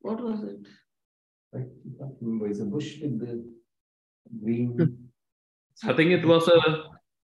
What 0.00 0.20
was 0.22 0.42
it? 0.42 0.66
I 1.54 1.58
can't 1.58 2.16
remember. 2.20 2.48
It's 2.48 2.60
a 2.60 2.64
bush 2.64 3.00
with 3.00 3.20
the 3.20 3.54
green. 4.42 5.10
I 5.84 5.92
think 5.92 6.10
it 6.10 6.26
was 6.26 6.48
a, 6.48 6.84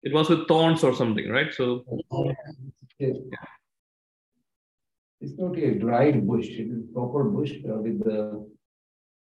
it 0.04 0.14
was 0.14 0.30
with 0.30 0.48
thorns 0.48 0.84
or 0.84 0.94
something, 0.94 1.30
right? 1.30 1.54
So 1.54 1.86
Yeah. 3.00 3.14
It's 5.22 5.38
not 5.38 5.58
a 5.58 5.80
dried 5.80 6.28
bush. 6.28 6.48
It 6.50 6.68
is 6.72 6.84
proper 6.94 7.24
bush 7.24 7.54
uh, 7.70 7.76
with 7.76 8.04
the. 8.04 8.48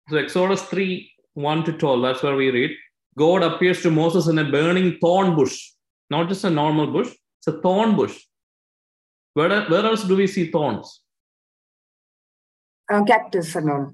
So 0.10 0.18
Exodus 0.18 0.62
3 0.64 1.12
1 1.34 1.64
to 1.66 1.74
12, 1.74 2.02
that's 2.02 2.24
where 2.24 2.36
we 2.36 2.50
read. 2.50 2.72
God 3.18 3.44
appears 3.44 3.82
to 3.84 3.92
Moses 3.92 4.28
in 4.28 4.38
a 4.40 4.50
burning 4.50 4.98
thorn 5.00 5.36
bush, 5.36 5.72
not 6.10 6.30
just 6.30 6.44
a 6.44 6.50
normal 6.50 6.88
bush, 6.88 7.10
it's 7.40 7.48
a 7.48 7.62
thorn 7.62 7.96
bush. 7.96 8.18
Where, 9.34 9.50
where 9.70 9.86
else 9.86 10.04
do 10.04 10.16
we 10.16 10.28
see 10.28 10.52
thorns? 10.52 11.02
Uh, 12.92 13.04
cactus 13.04 13.56
and 13.56 13.70
all. 13.70 13.94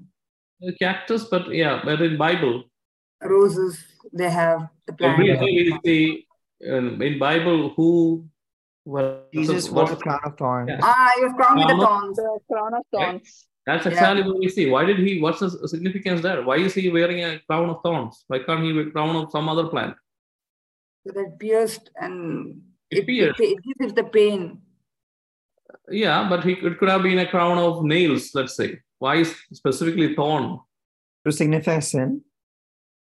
A 0.66 0.72
cactus, 0.80 1.24
but 1.24 1.52
yeah, 1.54 1.82
but 1.84 2.00
in 2.00 2.16
Bible, 2.16 2.64
Roses, 3.22 3.78
they 4.12 4.30
have 4.30 4.68
the 4.86 4.94
plant. 4.94 5.12
every 5.14 5.26
day 5.34 5.40
we 5.40 5.80
see 5.84 6.26
um, 6.70 7.02
in 7.02 7.18
Bible 7.18 7.74
who 7.76 8.26
what, 8.84 9.30
Jesus 9.32 9.68
what- 9.68 9.88
wore 9.88 9.92
a 9.92 9.96
crown 10.00 10.20
of 10.24 10.38
thorns. 10.38 10.68
Yeah. 10.70 10.80
Ah, 10.82 11.12
he 11.16 11.24
was 11.24 11.32
crowned 11.36 11.58
with 11.58 11.68
the 11.68 11.84
thorns. 11.86 12.16
The 12.16 12.38
crown 12.50 12.74
of 12.74 12.82
Right. 12.94 13.04
thorns. 13.10 13.46
That's 13.66 13.84
Yeah. 13.84 13.92
exactly 13.92 14.22
what 14.22 14.38
we 14.38 14.48
see. 14.48 14.66
Why 14.70 14.84
did 14.84 14.98
he? 14.98 15.20
What's 15.20 15.40
the 15.40 15.50
significance 15.68 16.20
there? 16.22 16.42
Why 16.42 16.56
is 16.56 16.74
he 16.74 16.88
wearing 16.88 17.20
a 17.24 17.38
crown 17.48 17.68
of 17.70 17.82
thorns? 17.82 18.24
Why 18.28 18.38
can't 18.40 18.62
he 18.64 18.72
wear 18.72 18.88
a 18.88 18.90
crown 18.90 19.14
of 19.16 19.30
some 19.30 19.48
other 19.48 19.66
plant? 19.68 19.96
So 21.06 21.12
that 21.12 21.38
pierced 21.38 21.90
and 22.00 22.62
It 22.90 22.98
it, 23.00 23.06
pierced. 23.06 23.40
it, 23.40 23.50
it 23.54 23.58
gives 23.66 23.90
it 23.90 23.96
the 23.96 24.04
pain. 24.04 24.62
Yeah, 25.90 26.28
but 26.28 26.44
he 26.44 26.52
it 26.52 26.78
could 26.78 26.88
have 26.88 27.02
been 27.02 27.18
a 27.18 27.28
crown 27.34 27.58
of 27.58 27.84
nails, 27.84 28.30
let's 28.34 28.54
say. 28.56 28.80
Why 28.98 29.16
is 29.16 29.34
specifically 29.52 30.14
thorn 30.14 30.58
To 31.24 31.32
signify 31.32 31.80
sin. 31.80 32.22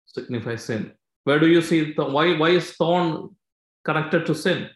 signify 0.05 0.55
sin? 0.57 0.91
Where 1.23 1.39
do 1.39 1.47
you 1.47 1.61
see 1.61 1.93
th- 1.93 2.11
why 2.15 2.25
why 2.41 2.49
is 2.59 2.71
thorn 2.79 3.35
connected 3.83 4.25
to 4.27 4.35
sin? 4.35 4.69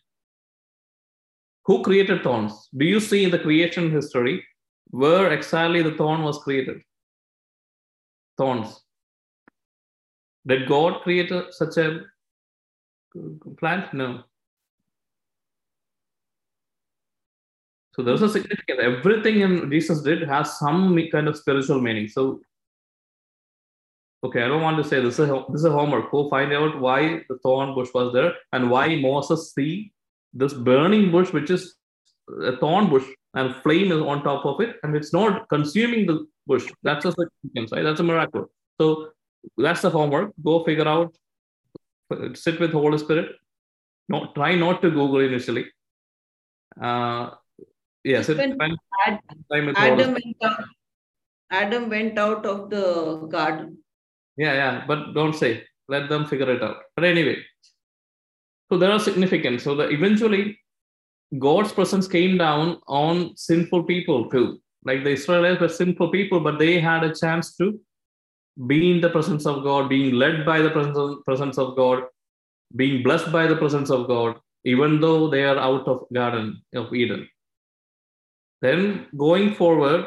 Who 1.65 1.81
created 1.83 2.23
thorns? 2.23 2.53
Do 2.79 2.85
you 2.85 2.99
see 2.99 3.23
in 3.25 3.31
the 3.31 3.39
creation 3.39 3.91
history 3.91 4.35
where 4.89 5.31
exactly 5.31 5.81
the 5.81 5.91
thorn 5.91 6.23
was 6.23 6.39
created? 6.39 6.81
Thorns. 8.37 8.81
Did 10.47 10.67
God 10.67 11.01
create 11.01 11.31
a, 11.31 11.51
such 11.51 11.77
a 11.77 12.01
plant? 13.57 13.93
No. 13.93 14.23
So 17.95 18.03
there's 18.03 18.21
a 18.21 18.29
significance. 18.29 18.79
Everything 18.81 19.39
in 19.39 19.71
Jesus 19.71 20.01
did 20.01 20.27
has 20.27 20.59
some 20.59 20.99
kind 21.11 21.27
of 21.29 21.37
spiritual 21.37 21.79
meaning. 21.79 22.09
So, 22.09 22.41
okay, 24.23 24.43
I 24.43 24.47
don't 24.49 24.61
want 24.61 24.77
to 24.77 24.83
say 24.83 24.99
this 24.99 25.17
is 25.17 25.29
a, 25.29 25.45
this 25.49 25.61
is 25.61 25.65
a 25.65 25.71
homework. 25.71 26.11
Go 26.11 26.29
find 26.29 26.51
out 26.51 26.79
why 26.79 27.23
the 27.29 27.37
thorn 27.41 27.73
bush 27.73 27.89
was 27.93 28.13
there 28.13 28.33
and 28.51 28.69
why 28.69 28.95
Moses 28.95 29.53
see 29.53 29.93
this 30.33 30.53
burning 30.53 31.09
bush, 31.09 31.31
which 31.31 31.49
is 31.49 31.75
a 32.43 32.57
thorn 32.57 32.89
bush, 32.89 33.05
and 33.35 33.55
flame 33.63 33.91
is 33.91 34.01
on 34.01 34.23
top 34.23 34.45
of 34.45 34.61
it, 34.61 34.77
and 34.83 34.95
it's 34.95 35.13
not 35.13 35.47
consuming 35.49 36.05
the 36.05 36.25
bush. 36.47 36.65
That's 36.83 37.05
a 37.05 37.11
significance, 37.11 37.71
right? 37.71 37.83
That's 37.83 37.99
a 37.99 38.03
miracle. 38.03 38.49
So 38.79 39.09
that's 39.57 39.81
the 39.81 39.89
homework. 39.89 40.33
Go 40.43 40.63
figure 40.63 40.87
out. 40.87 41.15
Sit 42.33 42.59
with 42.59 42.71
Holy 42.71 42.97
Spirit. 42.97 43.35
Not 44.07 44.35
try 44.35 44.55
not 44.55 44.81
to 44.83 44.89
Google 44.89 45.19
initially. 45.19 45.65
Uh, 46.81 47.31
yes, 48.03 48.29
it 48.29 48.35
depends. 48.35 48.77
Ad- 49.07 49.19
Adam 49.75 50.13
went 50.13 50.43
out. 50.43 50.63
Adam 51.51 51.89
went 51.89 52.17
out 52.19 52.45
of 52.45 52.69
the 52.69 53.27
garden. 53.29 53.77
Yeah, 54.37 54.53
yeah, 54.53 54.83
but 54.87 55.13
don't 55.13 55.33
say. 55.33 55.63
Let 55.87 56.09
them 56.09 56.25
figure 56.25 56.51
it 56.51 56.63
out. 56.63 56.77
But 56.95 57.05
anyway, 57.05 57.37
so 58.71 58.77
there 58.77 58.91
are 58.91 58.99
significance. 58.99 59.63
So 59.63 59.75
the, 59.75 59.89
eventually, 59.89 60.59
God's 61.39 61.71
presence 61.71 62.07
came 62.07 62.37
down 62.37 62.79
on 62.87 63.35
sinful 63.35 63.83
people 63.83 64.29
too. 64.29 64.61
Like 64.83 65.03
the 65.03 65.11
Israelites 65.11 65.61
were 65.61 65.69
sinful 65.69 66.09
people, 66.11 66.39
but 66.39 66.59
they 66.59 66.79
had 66.79 67.03
a 67.03 67.13
chance 67.13 67.55
to 67.57 67.79
be 68.67 68.91
in 68.91 69.01
the 69.01 69.09
presence 69.09 69.45
of 69.45 69.63
God, 69.63 69.89
being 69.89 70.13
led 70.13 70.45
by 70.45 70.59
the 70.61 70.69
presence 70.69 70.97
of, 70.97 71.25
presence 71.25 71.57
of 71.57 71.75
God, 71.75 72.03
being 72.75 73.03
blessed 73.03 73.31
by 73.31 73.47
the 73.47 73.55
presence 73.55 73.89
of 73.89 74.07
God, 74.07 74.37
even 74.63 75.01
though 75.01 75.29
they 75.29 75.43
are 75.43 75.57
out 75.57 75.87
of 75.87 76.05
Garden 76.13 76.61
of 76.73 76.93
Eden. 76.93 77.27
Then 78.61 79.07
going 79.17 79.55
forward, 79.55 80.05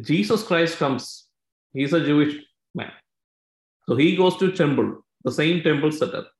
Jesus 0.00 0.42
Christ 0.42 0.78
comes. 0.78 1.26
He's 1.72 1.92
a 1.92 2.04
Jewish 2.04 2.42
man. 2.74 2.92
So 3.88 3.96
he 3.96 4.16
goes 4.16 4.36
to 4.38 4.52
temple, 4.52 5.04
the 5.24 5.32
same 5.32 5.62
temple 5.62 5.92
setup. 5.92 6.30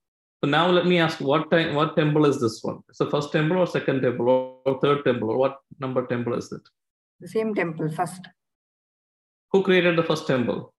So 0.45 0.51
now 0.51 0.69
let 0.69 0.85
me 0.85 0.99
ask, 0.99 1.21
what 1.21 1.51
time, 1.51 1.75
what 1.75 1.97
temple 1.97 2.27
is 2.27 2.39
this 2.39 2.63
one? 2.63 2.81
It's 2.91 2.99
the 2.99 3.09
first 3.09 3.33
temple 3.33 3.57
or 3.57 3.67
second 3.67 4.03
temple 4.03 4.29
or, 4.29 4.59
or 4.67 4.79
third 4.79 5.03
temple 5.03 5.31
or 5.31 5.39
what 5.39 5.57
number 5.81 6.07
temple 6.07 6.35
is 6.35 6.53
it? 6.53 6.61
The 7.21 7.29
same 7.29 7.55
temple 7.55 7.91
first. 7.91 8.29
Who 9.53 9.63
created 9.63 9.97
the 9.97 10.03
first 10.03 10.27
temple? 10.27 10.75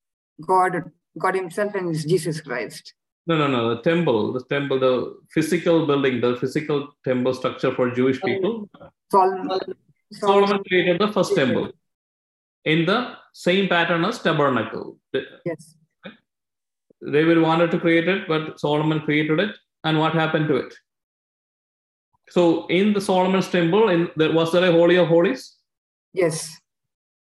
God, 0.48 0.84
God 1.18 1.34
Himself 1.34 1.74
and 1.74 1.98
Jesus 1.98 2.42
Christ. 2.42 2.94
No, 3.26 3.40
no, 3.40 3.48
no. 3.48 3.74
The 3.74 3.82
temple, 3.82 4.34
the 4.34 4.44
temple, 4.44 4.80
the 4.80 5.18
physical 5.32 5.88
building, 5.88 6.22
the 6.22 6.36
physical 6.36 6.90
temple 7.04 7.34
structure 7.34 7.74
for 7.74 7.90
Jewish 7.90 8.22
people. 8.22 8.70
Solomon. 9.12 9.60
Solomon 10.12 10.64
created 10.68 11.02
the 11.02 11.12
first 11.12 11.36
temple 11.36 11.72
in 12.66 12.86
the 12.86 13.16
same 13.34 13.68
pattern 13.68 14.06
as 14.06 14.20
tabernacle. 14.20 15.00
Yes. 15.44 15.76
David 17.12 17.42
wanted 17.42 17.72
to 17.72 17.80
create 17.80 18.08
it, 18.08 18.28
but 18.28 18.60
Solomon 18.60 19.02
created 19.02 19.40
it. 19.40 19.56
And 19.84 20.00
what 20.00 20.14
happened 20.14 20.48
to 20.48 20.56
it? 20.58 20.74
So 22.30 22.66
in 22.68 22.94
the 22.94 23.02
Solomon's 23.02 23.48
temple, 23.50 23.90
in 23.90 24.10
there 24.16 24.34
was 24.34 24.52
there 24.52 24.68
a 24.68 24.72
holy 24.72 24.96
of 24.96 25.08
holies? 25.08 25.58
Yes. 26.14 26.58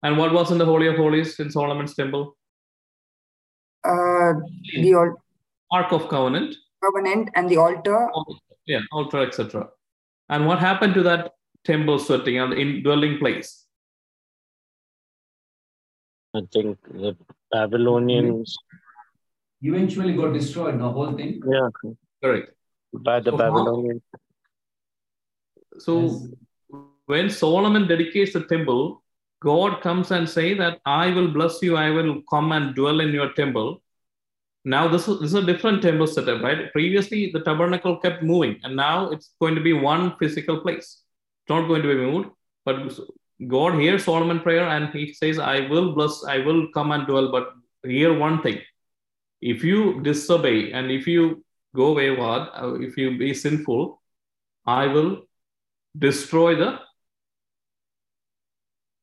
And 0.03 0.17
what 0.19 0.33
was 0.33 0.51
in 0.51 0.59
the 0.59 0.65
holy 0.65 0.89
of 0.89 0.97
holies 0.97 1.39
in 1.39 1.51
Solomon's 1.51 1.95
temple? 1.95 2.37
Uh, 3.85 4.33
the 4.75 4.93
al- 4.95 5.23
Ark 5.71 5.93
of 5.93 6.09
Covenant, 6.09 6.57
covenant 6.83 7.31
and 7.35 7.49
the 7.49 7.57
altar. 7.57 8.09
yeah, 8.67 8.81
altar, 8.93 9.23
etc. 9.23 9.69
And 10.29 10.47
what 10.47 10.59
happened 10.59 10.95
to 10.95 11.03
that 11.05 11.33
temple 11.65 11.99
setting 11.99 12.39
and 12.39 12.53
indwelling 12.53 13.19
place? 13.19 13.67
I 16.35 16.43
think 16.53 16.79
the 16.91 17.17
Babylonians, 17.51 18.57
Eventually 19.63 20.15
got 20.15 20.33
destroyed, 20.33 20.79
the 20.79 20.89
whole 20.89 21.13
thing. 21.17 21.43
yeah, 21.51 21.69
Correct. 22.23 22.53
by 22.93 23.21
the 23.21 23.33
So 23.33 23.37
Babylonians. 23.37 24.03
So 25.79 26.01
Yes. 26.01 26.27
when 27.07 27.31
Solomon 27.31 27.89
dedicates 27.89 28.33
the 28.33 28.45
temple, 28.45 29.03
God 29.41 29.81
comes 29.81 30.11
and 30.11 30.29
say 30.29 30.55
that 30.55 30.81
I 30.85 31.11
will 31.11 31.29
bless 31.29 31.63
you, 31.63 31.77
I 31.77 31.91
will 31.91 32.23
come 32.31 32.53
and 32.53 32.75
dwell 32.75 33.01
in 33.01 33.11
your 33.11 33.33
temple. 33.33 33.83
Now 34.65 34.89
this 34.89 35.09
is, 35.09 35.21
this 35.21 35.29
is 35.31 35.35
a 35.35 35.47
different 35.47 35.83
temple 35.83 36.07
setup, 36.07 36.43
right? 36.43 36.73
Previously 36.73 37.31
the 37.33 37.41
tabernacle 37.41 37.99
kept 37.99 38.23
moving, 38.23 38.61
and 38.63 38.77
now 38.77 39.11
it's 39.11 39.35
going 39.41 39.55
to 39.55 39.61
be 39.61 39.73
one 39.73 40.17
physical 40.19 40.61
place. 40.61 41.03
It's 41.43 41.51
not 41.51 41.69
going 41.69 41.83
to 41.83 41.89
be 41.89 41.95
moved, 41.95 42.31
but 42.65 42.99
God 43.47 43.79
hears 43.81 44.05
Solomon 44.05 44.41
prayer 44.41 44.69
and 44.69 44.93
he 44.93 45.15
says, 45.15 45.39
I 45.39 45.61
will 45.69 45.95
bless, 45.95 46.25
I 46.25 46.39
will 46.39 46.69
come 46.73 46.91
and 46.93 47.07
dwell, 47.07 47.31
but 47.31 47.53
hear 47.85 48.13
one 48.19 48.43
thing. 48.43 48.61
If 49.41 49.63
you 49.63 50.01
disobey 50.03 50.73
and 50.73 50.91
if 50.91 51.07
you 51.07 51.45
go 51.75 51.93
wayward, 51.93 52.49
uh, 52.55 52.75
if 52.81 52.97
you 52.97 53.17
be 53.19 53.35
sinful, 53.35 54.03
I 54.67 54.87
will 54.87 55.23
destroy 55.97 56.55
the 56.55 56.79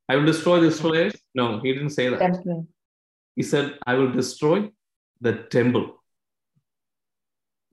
I 0.07 0.15
will 0.15 0.25
destroy 0.25 0.59
the 0.59 0.67
Israelites. 0.67 1.17
No, 1.33 1.59
he 1.61 1.73
didn't 1.73 1.89
say 1.89 2.09
that. 2.09 2.19
Temple. 2.19 2.67
He 3.35 3.43
said, 3.43 3.79
I 3.85 3.95
will 3.95 4.11
destroy 4.11 4.69
the 5.19 5.33
temple. 5.33 6.03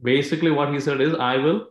Basically, 0.03 0.51
what 0.51 0.73
he 0.73 0.81
said 0.81 1.01
is, 1.01 1.15
I 1.15 1.37
will 1.37 1.69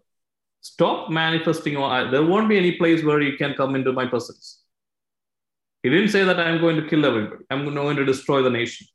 stop 0.62 1.10
manifesting, 1.10 1.76
or 1.76 1.89
I, 1.89 2.10
there 2.10 2.24
won't 2.24 2.48
be 2.48 2.58
any 2.58 2.74
place 2.78 3.04
where 3.04 3.20
you 3.22 3.38
can 3.38 3.56
come 3.56 3.76
into 3.76 3.92
my 3.92 4.06
presence. 4.06 4.62
He 5.84 5.89
didn't 5.89 6.10
say 6.10 6.24
that 6.24 6.39
I'm 6.39 6.62
going 6.62 6.76
to 6.76 6.88
kill 6.88 7.06
everybody, 7.06 7.44
I'm 7.50 7.74
going 7.74 7.98
to 7.98 8.06
destroy 8.06 8.44
the 8.44 8.50
nation. 8.50 8.88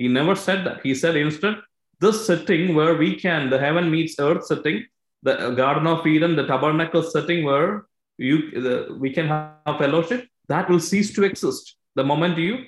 He 0.00 0.08
never 0.08 0.34
said 0.34 0.64
that. 0.66 0.80
He 0.82 0.94
said 0.94 1.14
instead, 1.14 1.56
this 2.00 2.26
setting 2.26 2.74
where 2.74 2.94
we 2.94 3.16
can, 3.24 3.50
the 3.50 3.58
heaven 3.58 3.90
meets 3.90 4.18
earth 4.18 4.46
setting, 4.46 4.86
the 5.22 5.34
uh, 5.38 5.50
Garden 5.50 5.86
of 5.86 6.06
Eden, 6.06 6.36
the 6.36 6.46
tabernacle 6.46 7.02
setting 7.02 7.44
where 7.44 7.84
you 8.16 8.36
the, 8.66 8.96
we 8.98 9.10
can 9.12 9.28
have 9.28 9.76
fellowship, 9.76 10.26
that 10.48 10.70
will 10.70 10.80
cease 10.80 11.12
to 11.16 11.24
exist 11.24 11.76
the 11.96 12.04
moment 12.12 12.38
you 12.38 12.64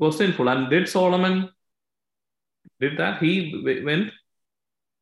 go 0.00 0.10
sinful. 0.10 0.48
And 0.48 0.68
did 0.68 0.88
Solomon 0.88 1.50
did 2.80 2.98
that? 2.98 3.22
He 3.22 3.32
went 3.84 4.10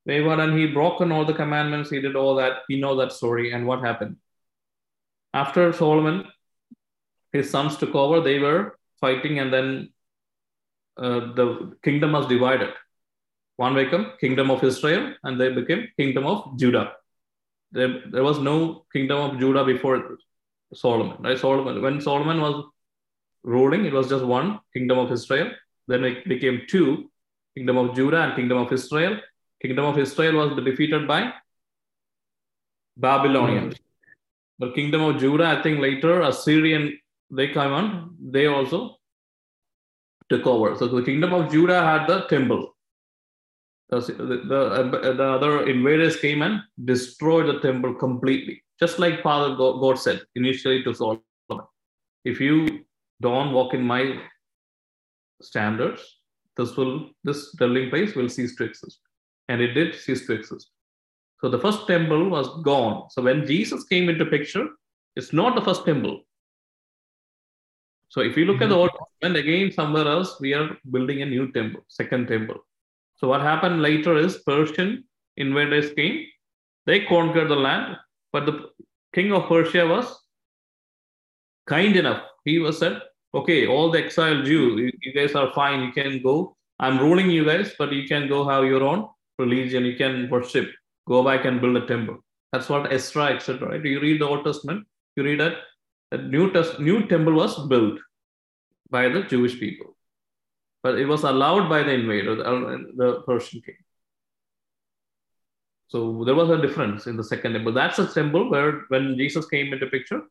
wayward 0.04 0.38
and 0.38 0.58
he 0.58 0.66
broken 0.66 1.12
all 1.12 1.24
the 1.24 1.40
commandments. 1.42 1.88
He 1.88 2.02
did 2.02 2.14
all 2.14 2.34
that. 2.34 2.58
We 2.68 2.78
know 2.78 2.94
that 2.96 3.12
story. 3.12 3.52
And 3.52 3.66
what 3.66 3.80
happened? 3.80 4.16
After 5.32 5.72
Solomon, 5.72 6.26
his 7.32 7.48
sons 7.48 7.78
took 7.78 7.94
over. 7.94 8.20
They 8.20 8.38
were 8.38 8.76
fighting, 9.00 9.38
and 9.38 9.50
then 9.50 9.92
uh, 10.96 11.32
the 11.34 11.76
kingdom 11.82 12.12
was 12.12 12.26
divided. 12.26 12.70
One 13.56 13.74
became 13.74 14.12
kingdom 14.20 14.50
of 14.50 14.62
Israel, 14.64 15.14
and 15.22 15.40
they 15.40 15.50
became 15.52 15.88
kingdom 15.96 16.26
of 16.26 16.58
Judah. 16.58 16.92
There, 17.70 18.02
there 18.10 18.22
was 18.22 18.38
no 18.38 18.84
kingdom 18.92 19.18
of 19.18 19.38
Judah 19.38 19.64
before 19.64 20.18
Solomon. 20.74 21.16
Right? 21.22 21.38
Solomon. 21.38 21.80
When 21.82 22.00
Solomon 22.00 22.40
was 22.40 22.64
ruling, 23.42 23.84
it 23.84 23.92
was 23.92 24.08
just 24.08 24.24
one 24.24 24.60
kingdom 24.72 24.98
of 24.98 25.12
Israel. 25.12 25.50
Then 25.88 26.04
it 26.04 26.28
became 26.28 26.62
two 26.68 27.10
kingdom 27.56 27.76
of 27.76 27.94
Judah 27.94 28.22
and 28.22 28.36
kingdom 28.36 28.58
of 28.58 28.72
Israel. 28.72 29.18
Kingdom 29.60 29.84
of 29.84 29.98
Israel 29.98 30.34
was 30.36 30.64
defeated 30.64 31.06
by 31.06 31.32
Babylonians. 32.96 33.76
The 34.58 34.72
kingdom 34.72 35.02
of 35.02 35.18
Judah, 35.18 35.58
I 35.58 35.62
think 35.62 35.80
later 35.80 36.22
Assyrian 36.22 36.98
they 37.30 37.48
come 37.48 37.72
on, 37.72 38.16
they 38.20 38.46
also 38.46 38.98
took 40.32 40.46
over. 40.52 40.68
So 40.78 40.88
the 40.88 41.06
kingdom 41.10 41.32
of 41.38 41.50
Judah 41.54 41.80
had 41.90 42.02
the 42.10 42.18
temple. 42.34 42.62
The, 43.90 44.00
the, 44.52 45.14
the 45.20 45.28
other 45.36 45.52
invaders 45.74 46.14
came 46.24 46.40
and 46.46 46.54
destroyed 46.92 47.46
the 47.50 47.58
temple 47.66 47.92
completely, 48.04 48.56
just 48.82 48.98
like 49.04 49.22
Father 49.28 49.50
God, 49.62 49.98
said 50.04 50.18
initially 50.40 50.78
to 50.84 50.94
Solomon. 51.00 51.66
If 52.32 52.40
you 52.46 52.54
don't 53.26 53.52
walk 53.56 53.74
in 53.78 53.82
my 53.94 54.02
standards, 55.50 56.02
this 56.56 56.70
will 56.78 56.94
this 57.28 57.40
dwelling 57.58 57.88
place 57.92 58.14
will 58.16 58.30
cease 58.36 58.54
to 58.56 58.64
exist. 58.70 58.98
And 59.50 59.60
it 59.66 59.72
did 59.78 59.94
cease 60.04 60.22
to 60.26 60.32
exist. 60.38 60.66
So 61.40 61.50
the 61.54 61.62
first 61.66 61.86
temple 61.92 62.22
was 62.36 62.48
gone. 62.70 62.96
So 63.12 63.18
when 63.28 63.46
Jesus 63.52 63.82
came 63.92 64.06
into 64.12 64.34
picture, 64.36 64.66
It's 65.16 65.32
not 65.32 65.54
the 65.54 65.62
first 65.62 65.84
temple. 65.84 66.22
So 68.12 68.20
if 68.20 68.36
you 68.36 68.44
look 68.44 68.60
at 68.60 68.68
the 68.68 68.74
mm-hmm. 68.74 68.82
Old 68.82 68.90
Testament, 68.98 69.36
again, 69.42 69.72
somewhere 69.72 70.06
else, 70.06 70.38
we 70.38 70.52
are 70.52 70.76
building 70.90 71.22
a 71.22 71.26
new 71.26 71.50
temple, 71.50 71.82
second 71.88 72.28
temple. 72.28 72.58
So 73.16 73.28
what 73.28 73.40
happened 73.40 73.80
later 73.80 74.18
is 74.18 74.42
Persian 74.44 75.04
invaders 75.38 75.94
came, 75.94 76.26
they 76.84 77.06
conquered 77.06 77.48
the 77.48 77.56
land, 77.56 77.96
but 78.30 78.44
the 78.44 78.68
king 79.14 79.32
of 79.32 79.48
Persia 79.48 79.86
was 79.86 80.06
kind 81.66 81.96
enough. 81.96 82.22
He 82.44 82.58
was 82.58 82.76
said, 82.78 83.00
okay, 83.34 83.66
all 83.66 83.90
the 83.90 84.04
exiled 84.04 84.44
Jews, 84.44 84.78
you, 84.78 84.92
you 85.00 85.14
guys 85.14 85.34
are 85.34 85.50
fine, 85.54 85.80
you 85.80 85.92
can 85.92 86.22
go. 86.22 86.54
I'm 86.80 86.98
ruling 86.98 87.30
you 87.30 87.46
guys, 87.46 87.72
but 87.78 87.92
you 87.92 88.06
can 88.06 88.28
go 88.28 88.46
have 88.46 88.64
your 88.66 88.82
own 88.82 89.08
religion, 89.38 89.86
you 89.86 89.96
can 89.96 90.28
worship, 90.28 90.70
go 91.08 91.24
back 91.24 91.46
and 91.46 91.62
build 91.62 91.76
a 91.78 91.86
temple. 91.86 92.18
That's 92.52 92.68
what 92.68 92.92
Ezra, 92.92 93.28
etc. 93.36 93.70
Right? 93.70 93.82
You 93.82 94.00
read 94.00 94.20
the 94.20 94.28
Old 94.28 94.44
Testament, 94.44 94.86
you 95.16 95.22
read 95.22 95.40
that 95.40 95.54
a 96.12 96.18
new, 96.18 96.52
test, 96.52 96.78
new 96.78 97.06
temple 97.06 97.34
was 97.34 97.66
built 97.68 97.98
by 98.90 99.08
the 99.08 99.22
Jewish 99.22 99.58
people, 99.58 99.96
but 100.82 100.98
it 100.98 101.06
was 101.06 101.24
allowed 101.24 101.68
by 101.68 101.82
the 101.82 101.92
invader, 101.92 102.36
the, 102.36 102.92
the 102.96 103.22
Persian 103.22 103.62
king. 103.62 103.76
So 105.88 106.24
there 106.24 106.34
was 106.34 106.50
a 106.50 106.60
difference 106.60 107.06
in 107.06 107.16
the 107.16 107.24
second 107.24 107.54
temple. 107.54 107.72
That's 107.72 107.98
a 107.98 108.06
temple 108.06 108.50
where 108.50 108.82
when 108.88 109.16
Jesus 109.16 109.46
came 109.46 109.72
into 109.72 109.86
picture, 109.86 110.22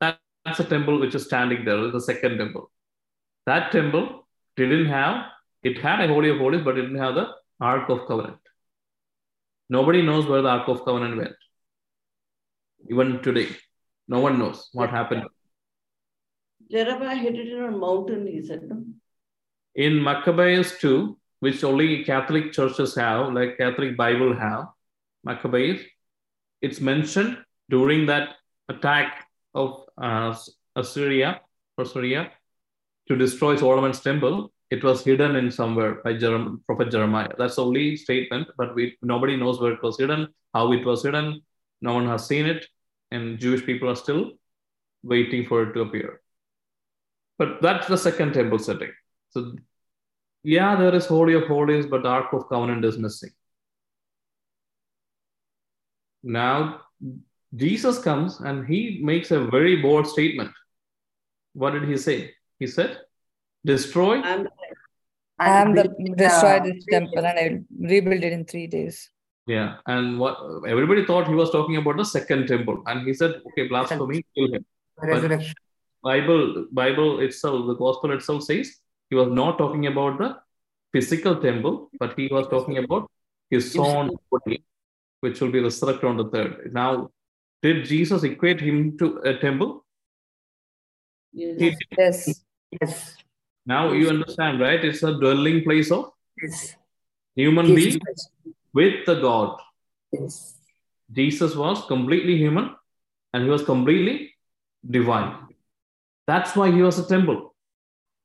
that, 0.00 0.18
that's 0.44 0.60
a 0.60 0.64
temple 0.64 1.00
which 1.00 1.14
is 1.14 1.24
standing 1.24 1.64
there, 1.64 1.90
the 1.90 2.00
second 2.00 2.38
temple. 2.38 2.70
That 3.46 3.72
temple 3.72 4.26
didn't 4.56 4.86
have, 4.86 5.26
it 5.62 5.78
had 5.78 6.00
a 6.00 6.08
Holy 6.08 6.30
of 6.30 6.38
Holies, 6.38 6.62
but 6.64 6.78
it 6.78 6.82
didn't 6.82 6.98
have 6.98 7.14
the 7.14 7.28
Ark 7.60 7.88
of 7.90 8.06
Covenant. 8.06 8.38
Nobody 9.68 10.02
knows 10.02 10.26
where 10.26 10.42
the 10.42 10.48
Ark 10.48 10.68
of 10.68 10.84
Covenant 10.84 11.16
went. 11.16 11.36
Even 12.90 13.22
today, 13.22 13.48
no 14.08 14.20
one 14.20 14.38
knows 14.38 14.68
what 14.72 14.90
happened. 14.90 15.24
Jeremiah 16.70 17.16
hid 17.16 17.36
it 17.36 17.48
in 17.48 17.62
a 17.62 17.70
mountain, 17.70 18.26
he 18.26 18.42
said. 18.42 18.62
No? 18.68 18.84
In 19.74 20.02
Maccabees 20.02 20.78
2, 20.78 21.16
which 21.40 21.64
only 21.64 22.04
Catholic 22.04 22.52
churches 22.52 22.94
have, 22.94 23.32
like 23.32 23.58
Catholic 23.58 23.96
Bible 23.96 24.34
have, 24.36 24.66
Maccabees, 25.24 25.82
it's 26.62 26.80
mentioned 26.80 27.38
during 27.68 28.06
that 28.06 28.36
attack 28.68 29.26
of 29.54 29.84
uh, 30.00 30.34
Assyria 30.76 31.40
or 31.76 31.84
Syria 31.84 32.30
to 33.08 33.16
destroy 33.16 33.56
Solomon's 33.56 34.00
temple. 34.00 34.52
It 34.70 34.82
was 34.82 35.04
hidden 35.04 35.36
in 35.36 35.50
somewhere 35.50 35.96
by 36.02 36.14
Jerem- 36.14 36.64
Prophet 36.66 36.90
Jeremiah. 36.90 37.28
That's 37.38 37.56
the 37.56 37.64
only 37.64 37.96
statement, 37.96 38.48
but 38.56 38.74
we 38.74 38.96
nobody 39.02 39.36
knows 39.36 39.60
where 39.60 39.72
it 39.72 39.82
was 39.82 39.98
hidden, 39.98 40.28
how 40.52 40.72
it 40.72 40.84
was 40.84 41.02
hidden. 41.02 41.42
No 41.80 41.94
one 41.94 42.06
has 42.06 42.26
seen 42.26 42.46
it, 42.46 42.66
and 43.14 43.38
Jewish 43.38 43.64
people 43.64 43.90
are 43.90 43.96
still 43.96 44.32
waiting 45.02 45.46
for 45.46 45.62
it 45.62 45.72
to 45.74 45.82
appear. 45.82 46.20
But 47.38 47.60
that's 47.62 47.88
the 47.88 47.98
second 47.98 48.34
temple 48.34 48.58
setting. 48.58 48.92
So 49.30 49.56
yeah, 50.42 50.76
there 50.76 50.94
is 50.94 51.06
Holy 51.06 51.34
of 51.34 51.46
Holies, 51.46 51.86
but 51.86 52.02
the 52.02 52.08
Ark 52.08 52.32
of 52.32 52.48
Covenant 52.48 52.84
is 52.84 52.98
missing. 52.98 53.30
Now, 56.22 56.80
Jesus 57.54 57.98
comes 57.98 58.40
and 58.40 58.66
he 58.66 59.00
makes 59.02 59.30
a 59.30 59.44
very 59.44 59.80
bold 59.82 60.06
statement. 60.06 60.50
What 61.52 61.72
did 61.72 61.88
he 61.88 61.96
say? 61.96 62.32
He 62.58 62.66
said, 62.66 62.98
Destroy. 63.64 64.20
I'm 64.20 64.48
I 65.38 65.60
am 65.60 65.74
the 65.74 65.84
building, 65.84 66.14
destroy 66.16 66.60
this 66.60 66.84
temple 66.90 67.26
and 67.26 67.38
I 67.38 67.48
will 67.48 67.88
rebuild 67.88 68.22
it 68.22 68.32
in 68.32 68.44
three 68.44 68.66
days. 68.66 69.10
Yeah. 69.46 69.76
And 69.86 70.18
what 70.18 70.38
everybody 70.66 71.04
thought 71.04 71.28
he 71.28 71.34
was 71.34 71.50
talking 71.50 71.76
about 71.76 71.96
the 71.98 72.04
second 72.04 72.46
temple. 72.46 72.82
And 72.86 73.06
he 73.06 73.12
said, 73.14 73.40
Okay, 73.48 73.68
blasphemy, 73.68 74.24
kill 74.34 74.54
him. 74.54 74.64
resurrection. 75.02 75.54
Bible, 76.02 76.66
Bible 76.72 77.20
itself, 77.20 77.66
the 77.66 77.74
gospel 77.74 78.12
itself 78.12 78.42
says 78.44 78.76
he 79.10 79.16
was 79.16 79.28
not 79.28 79.58
talking 79.58 79.86
about 79.86 80.18
the 80.18 80.36
physical 80.92 81.36
temple, 81.40 81.90
but 81.98 82.14
he 82.18 82.28
was 82.30 82.46
talking 82.48 82.78
about 82.78 83.10
his 83.50 83.74
own 83.76 84.10
body, 84.30 84.62
which 85.20 85.40
will 85.40 85.50
be 85.50 85.60
resurrected 85.60 86.04
on 86.04 86.16
the 86.16 86.28
third. 86.28 86.70
Now, 86.72 87.10
did 87.62 87.84
Jesus 87.86 88.22
equate 88.22 88.60
him 88.60 88.96
to 88.98 89.18
a 89.18 89.38
temple? 89.38 89.84
yes. 91.32 91.74
Yes. 91.98 92.44
Yes. 92.80 93.16
now 93.66 93.92
you 93.92 94.08
understand, 94.08 94.60
right? 94.60 94.84
It's 94.84 95.02
a 95.02 95.12
dwelling 95.18 95.62
place 95.64 95.90
of 95.90 96.10
Yes. 96.42 96.76
human 97.36 97.66
Yes. 97.66 97.76
being 97.76 98.00
with 98.74 99.06
the 99.06 99.14
God. 99.20 99.58
Yes. 100.12 100.58
Jesus 101.10 101.54
was 101.54 101.84
completely 101.86 102.36
human 102.36 102.74
and 103.32 103.44
he 103.44 103.50
was 103.50 103.62
completely 103.64 104.34
divine. 104.88 105.36
That's 106.26 106.56
why 106.56 106.70
he 106.70 106.82
was 106.82 106.98
a 106.98 107.06
temple. 107.06 107.54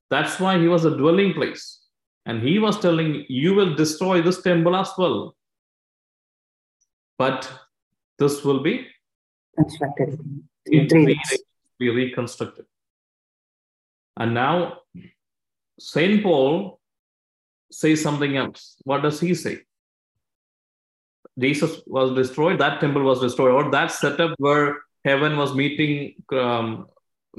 That's 0.10 0.40
why 0.40 0.58
he 0.60 0.68
was 0.68 0.86
a 0.86 0.96
dwelling 0.98 1.34
place. 1.34 1.80
And 2.26 2.42
he 2.42 2.60
was 2.60 2.80
telling, 2.80 3.26
You 3.28 3.54
will 3.54 3.76
destroy 3.76 4.22
this 4.22 4.42
temple 4.42 4.76
as 4.76 4.92
well. 4.98 5.36
But 7.18 7.52
this 8.18 8.44
will 8.44 8.62
be 8.64 8.88
Constructed. 9.56 10.20
in 10.68 10.88
three 10.90 11.06
days. 11.06 11.44
be 11.80 11.90
reconstructed. 11.90 12.66
And 14.18 14.34
now 14.34 14.80
Saint 15.80 16.24
Paul 16.24 16.80
says 17.72 18.02
something 18.02 18.36
else. 18.38 18.78
What 18.84 19.02
does 19.02 19.20
he 19.20 19.34
say? 19.34 19.60
Jesus 21.40 21.82
was 21.88 22.14
destroyed, 22.16 22.60
that 22.60 22.80
temple 22.80 23.04
was 23.04 23.22
destroyed, 23.22 23.52
or 23.52 23.72
that 23.72 23.92
setup 23.92 24.36
where 24.38 24.78
heaven 25.06 25.38
was 25.38 25.56
meeting 25.56 26.16
um, 26.34 26.88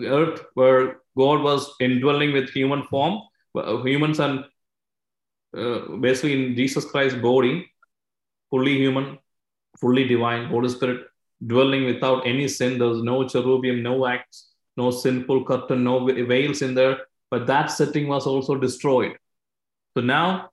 earth, 0.02 0.44
where 0.54 1.00
God 1.16 1.42
was 1.42 1.72
indwelling 1.80 2.32
with 2.32 2.50
human 2.50 2.82
form, 2.84 3.20
uh, 3.54 3.82
humans 3.82 4.20
and 4.20 4.44
uh, 5.56 5.96
basically 6.00 6.32
in 6.32 6.56
Jesus 6.56 6.84
Christ's 6.84 7.18
body, 7.20 7.70
fully 8.50 8.76
human, 8.76 9.18
fully 9.80 10.06
divine, 10.06 10.46
Holy 10.46 10.68
Spirit 10.68 11.06
dwelling 11.46 11.84
without 11.84 12.26
any 12.26 12.48
sin. 12.48 12.78
There 12.78 12.88
was 12.88 13.02
no 13.02 13.26
cherubim, 13.26 13.82
no 13.82 14.06
acts, 14.06 14.50
no 14.76 14.90
sinful 14.90 15.44
curtain, 15.44 15.84
no 15.84 16.06
veils 16.06 16.62
in 16.62 16.74
there. 16.74 16.98
But 17.30 17.46
that 17.46 17.66
setting 17.70 18.08
was 18.08 18.26
also 18.26 18.56
destroyed. 18.56 19.16
So 19.96 20.02
now, 20.02 20.49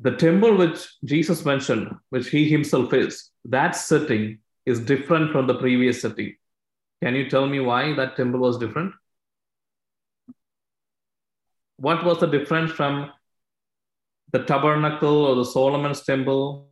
the 0.00 0.16
temple 0.16 0.56
which 0.56 0.88
Jesus 1.04 1.44
mentioned, 1.44 1.94
which 2.10 2.30
he 2.30 2.48
himself 2.48 2.92
is, 2.94 3.30
that 3.44 3.76
setting 3.76 4.38
is 4.64 4.80
different 4.80 5.32
from 5.32 5.46
the 5.46 5.58
previous 5.58 6.00
setting. 6.00 6.34
Can 7.02 7.14
you 7.14 7.28
tell 7.28 7.46
me 7.46 7.60
why 7.60 7.94
that 7.94 8.16
temple 8.16 8.40
was 8.40 8.58
different? 8.58 8.94
What 11.76 12.04
was 12.04 12.20
the 12.20 12.26
difference 12.26 12.70
from 12.70 13.10
the 14.30 14.44
tabernacle 14.44 15.26
or 15.26 15.34
the 15.34 15.44
Solomon's 15.44 16.04
temple 16.04 16.70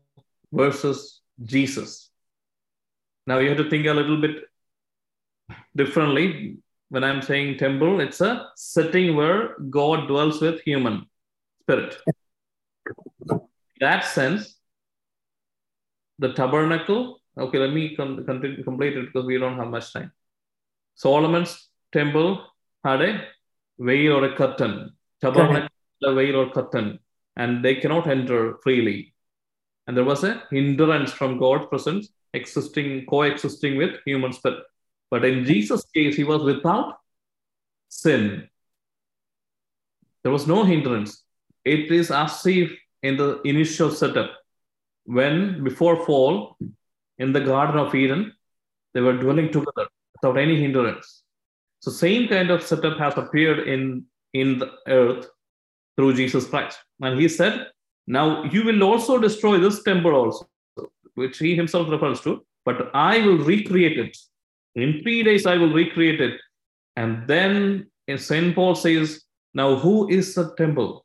versus 0.53 1.21
Jesus? 1.45 2.11
Now 3.27 3.39
you 3.39 3.49
have 3.49 3.59
to 3.59 3.69
think 3.69 3.87
a 3.87 3.93
little 3.93 4.21
bit 4.21 4.45
differently. 5.77 6.59
When 6.89 7.05
I'm 7.05 7.23
saying 7.23 7.59
temple, 7.59 8.01
it's 8.01 8.21
a 8.21 8.49
setting 8.57 9.15
where 9.15 9.57
God 9.59 10.07
dwells 10.07 10.41
with 10.41 10.61
human 10.63 11.07
spirit. 11.63 11.99
That 13.81 14.05
sense, 14.05 14.57
the 16.19 16.33
tabernacle, 16.35 17.21
okay, 17.39 17.59
let 17.59 17.73
me 17.73 17.97
com- 17.97 18.25
continue, 18.25 18.63
complete 18.63 18.97
it 18.97 19.07
because 19.07 19.27
we 19.27 19.39
don't 19.39 19.57
have 19.57 19.69
much 19.69 19.93
time. 19.93 20.13
Solomon's 20.95 21.69
temple 21.93 22.45
had 22.85 23.03
a 23.03 23.25
veil 23.79 24.19
or 24.19 24.25
a 24.25 24.37
curtain. 24.37 24.93
Tabernacle 25.21 25.69
a 26.03 26.15
veil 26.15 26.37
or 26.37 26.51
curtain, 26.51 26.99
and 27.37 27.65
they 27.65 27.75
cannot 27.77 28.07
enter 28.07 28.57
freely. 28.63 29.15
And 29.87 29.97
there 29.97 30.05
was 30.05 30.25
a 30.25 30.43
hindrance 30.51 31.13
from 31.13 31.39
God's 31.39 31.67
presence 31.67 32.09
existing, 32.33 33.07
coexisting 33.07 33.77
with 33.77 33.97
human 34.05 34.33
spirit. 34.33 34.63
But 35.11 35.25
in 35.25 35.45
Jesus' 35.45 35.85
case, 35.93 36.17
he 36.17 36.25
was 36.25 36.43
without 36.43 36.99
sin. 37.89 38.49
There 40.23 40.33
was 40.33 40.47
no 40.47 40.65
hindrance. 40.65 41.25
It 41.65 41.91
is 41.91 42.11
as 42.11 42.45
if 42.47 42.73
in 43.03 43.17
the 43.17 43.41
initial 43.43 43.91
setup, 43.91 44.31
when 45.05 45.65
before 45.65 46.05
fall 46.05 46.57
in 47.19 47.33
the 47.33 47.41
Garden 47.41 47.79
of 47.79 47.95
Eden, 47.95 48.33
they 48.95 49.01
were 49.01 49.17
dwelling 49.17 49.51
together 49.53 49.89
without 50.15 50.39
any 50.39 50.61
hindrance. 50.61 51.23
So 51.81 51.91
same 51.91 52.29
kind 52.29 52.51
of 52.51 52.63
setup 52.63 52.99
has 52.99 53.17
appeared 53.17 53.69
in, 53.69 54.05
in 54.35 54.59
the 54.59 54.71
earth 54.87 55.29
through 55.97 56.15
Jesus 56.15 56.47
Christ. 56.47 56.79
And 57.01 57.19
he 57.21 57.29
said, 57.29 57.69
Now 58.07 58.45
you 58.45 58.65
will 58.65 58.83
also 58.83 59.19
destroy 59.19 59.59
this 59.59 59.83
temple 59.83 60.15
also, 60.15 60.49
which 61.15 61.39
he 61.39 61.57
himself 61.57 61.91
refers 61.91 62.21
to, 62.23 62.45
but 62.65 62.91
I 62.95 63.19
will 63.19 63.39
recreate 63.39 63.99
it. 63.99 64.17
In 64.75 65.01
three 65.03 65.23
days, 65.23 65.47
I 65.47 65.57
will 65.57 65.73
recreate 65.73 66.21
it. 66.21 66.41
And 66.97 67.27
then 67.27 67.91
St. 68.15 68.55
Paul 68.55 68.75
says, 68.75 69.23
Now 69.55 69.77
who 69.77 70.09
is 70.09 70.35
the 70.35 70.55
temple? 70.57 71.05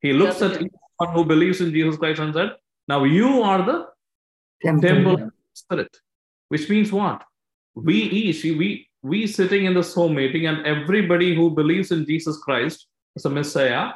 He 0.00 0.12
looks 0.12 0.42
at 0.42 0.52
Temple. 0.52 0.78
one 0.98 1.14
who 1.14 1.24
believes 1.24 1.60
in 1.60 1.72
Jesus 1.72 1.96
Christ 1.96 2.20
and 2.20 2.34
said, 2.34 2.50
Now 2.88 3.04
you 3.04 3.42
are 3.42 3.64
the 3.64 3.86
temple 4.62 5.14
of 5.14 5.30
spirit, 5.52 5.96
which 6.48 6.68
means 6.68 6.92
what? 6.92 7.22
We 7.74 7.94
each, 7.94 8.42
we, 8.44 8.88
we 9.02 9.26
sitting 9.26 9.66
in 9.66 9.74
this 9.74 9.94
home 9.94 10.14
meeting, 10.14 10.46
and 10.46 10.66
everybody 10.66 11.34
who 11.34 11.50
believes 11.50 11.90
in 11.90 12.06
Jesus 12.06 12.38
Christ 12.38 12.86
as 13.16 13.24
a 13.24 13.30
Messiah 13.30 13.92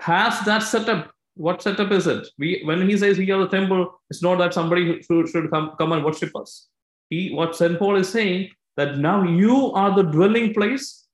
has 0.00 0.40
that 0.44 0.60
setup. 0.60 1.12
What 1.34 1.62
setup 1.62 1.90
is 1.90 2.06
it? 2.06 2.26
We 2.38 2.62
when 2.64 2.88
he 2.88 2.96
says 2.96 3.18
we 3.18 3.30
are 3.30 3.40
the 3.40 3.48
temple, 3.48 4.00
it's 4.10 4.22
not 4.22 4.38
that 4.38 4.54
somebody 4.54 5.02
should, 5.02 5.28
should 5.28 5.50
come, 5.50 5.72
come 5.78 5.92
and 5.92 6.04
worship 6.04 6.34
us. 6.36 6.68
He 7.10 7.32
what 7.32 7.56
St. 7.56 7.78
Paul 7.78 7.96
is 7.96 8.08
saying 8.08 8.50
that 8.76 8.98
now 8.98 9.22
you 9.22 9.72
are 9.72 9.94
the 9.94 10.02
dwelling 10.02 10.54
place, 10.54 11.06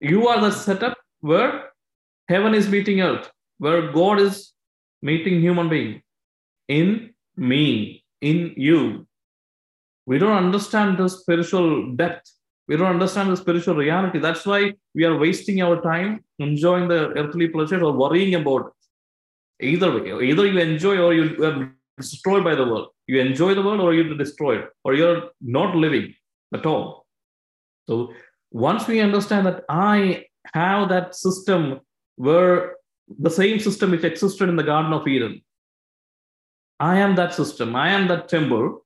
you 0.00 0.28
are 0.28 0.40
the 0.40 0.50
setup 0.50 0.96
where 1.20 1.65
heaven 2.28 2.54
is 2.54 2.68
meeting 2.68 3.00
earth, 3.00 3.30
where 3.58 3.92
God 3.92 4.20
is 4.20 4.52
meeting 5.02 5.40
human 5.40 5.68
being 5.68 6.02
in 6.68 7.14
me, 7.36 8.04
in 8.20 8.54
you. 8.56 9.06
We 10.06 10.18
don't 10.18 10.36
understand 10.36 10.98
the 10.98 11.08
spiritual 11.08 11.94
depth. 11.94 12.30
We 12.68 12.76
don't 12.76 12.88
understand 12.88 13.30
the 13.30 13.36
spiritual 13.36 13.76
reality. 13.76 14.18
That's 14.18 14.44
why 14.44 14.74
we 14.94 15.04
are 15.04 15.16
wasting 15.16 15.62
our 15.62 15.80
time 15.80 16.24
enjoying 16.38 16.88
the 16.88 17.10
earthly 17.10 17.48
pleasures 17.48 17.82
or 17.82 17.92
worrying 17.92 18.34
about 18.34 18.66
it. 18.66 19.66
Either 19.66 19.90
way, 19.92 20.28
either 20.28 20.46
you 20.46 20.58
enjoy 20.58 20.98
or 20.98 21.14
you 21.14 21.44
are 21.44 21.72
destroyed 21.96 22.44
by 22.44 22.54
the 22.54 22.64
world. 22.64 22.88
You 23.06 23.20
enjoy 23.20 23.54
the 23.54 23.62
world 23.62 23.80
or 23.80 23.94
you're 23.94 24.16
destroyed, 24.16 24.66
or 24.84 24.94
you're 24.94 25.30
not 25.40 25.76
living 25.76 26.14
at 26.52 26.66
all. 26.66 27.06
So 27.88 28.12
once 28.50 28.86
we 28.86 29.00
understand 29.00 29.46
that 29.46 29.64
I 29.68 30.26
have 30.52 30.88
that 30.88 31.14
system 31.14 31.80
where 32.16 32.76
the 33.18 33.30
same 33.30 33.58
system 33.60 33.92
which 33.92 34.04
existed 34.04 34.48
in 34.48 34.56
the 34.56 34.62
Garden 34.62 34.92
of 34.92 35.06
Eden, 35.06 35.42
I 36.80 36.98
am 36.98 37.16
that 37.16 37.34
system, 37.34 37.74
I 37.76 37.90
am 37.90 38.08
that 38.08 38.28
temple, 38.28 38.84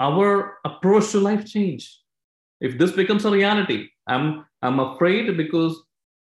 our 0.00 0.58
approach 0.64 1.12
to 1.12 1.20
life 1.20 1.46
change. 1.46 1.98
If 2.60 2.78
this 2.78 2.92
becomes 2.92 3.24
a 3.24 3.30
reality, 3.30 3.88
I'm 4.06 4.44
I'm 4.60 4.80
afraid 4.80 5.36
because 5.36 5.82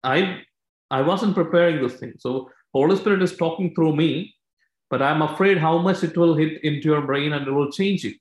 I 0.04 0.42
I 0.92 1.02
wasn't 1.02 1.36
preparing 1.36 1.82
this 1.82 1.96
thing. 1.96 2.14
So 2.18 2.50
Holy 2.74 2.96
Spirit 2.96 3.22
is 3.22 3.38
talking 3.38 3.74
through 3.74 3.96
me, 3.96 4.36
but 4.90 5.02
I'm 5.02 5.22
afraid 5.22 5.58
how 5.58 5.78
much 5.80 6.04
it 6.04 6.18
will 6.18 6.36
hit 6.36 6.64
into 6.64 6.90
your 6.90 7.02
brain 7.02 7.34
and 7.34 7.48
it 7.48 7.52
will 7.52 7.72
change 7.72 8.04
you. 8.04 8.14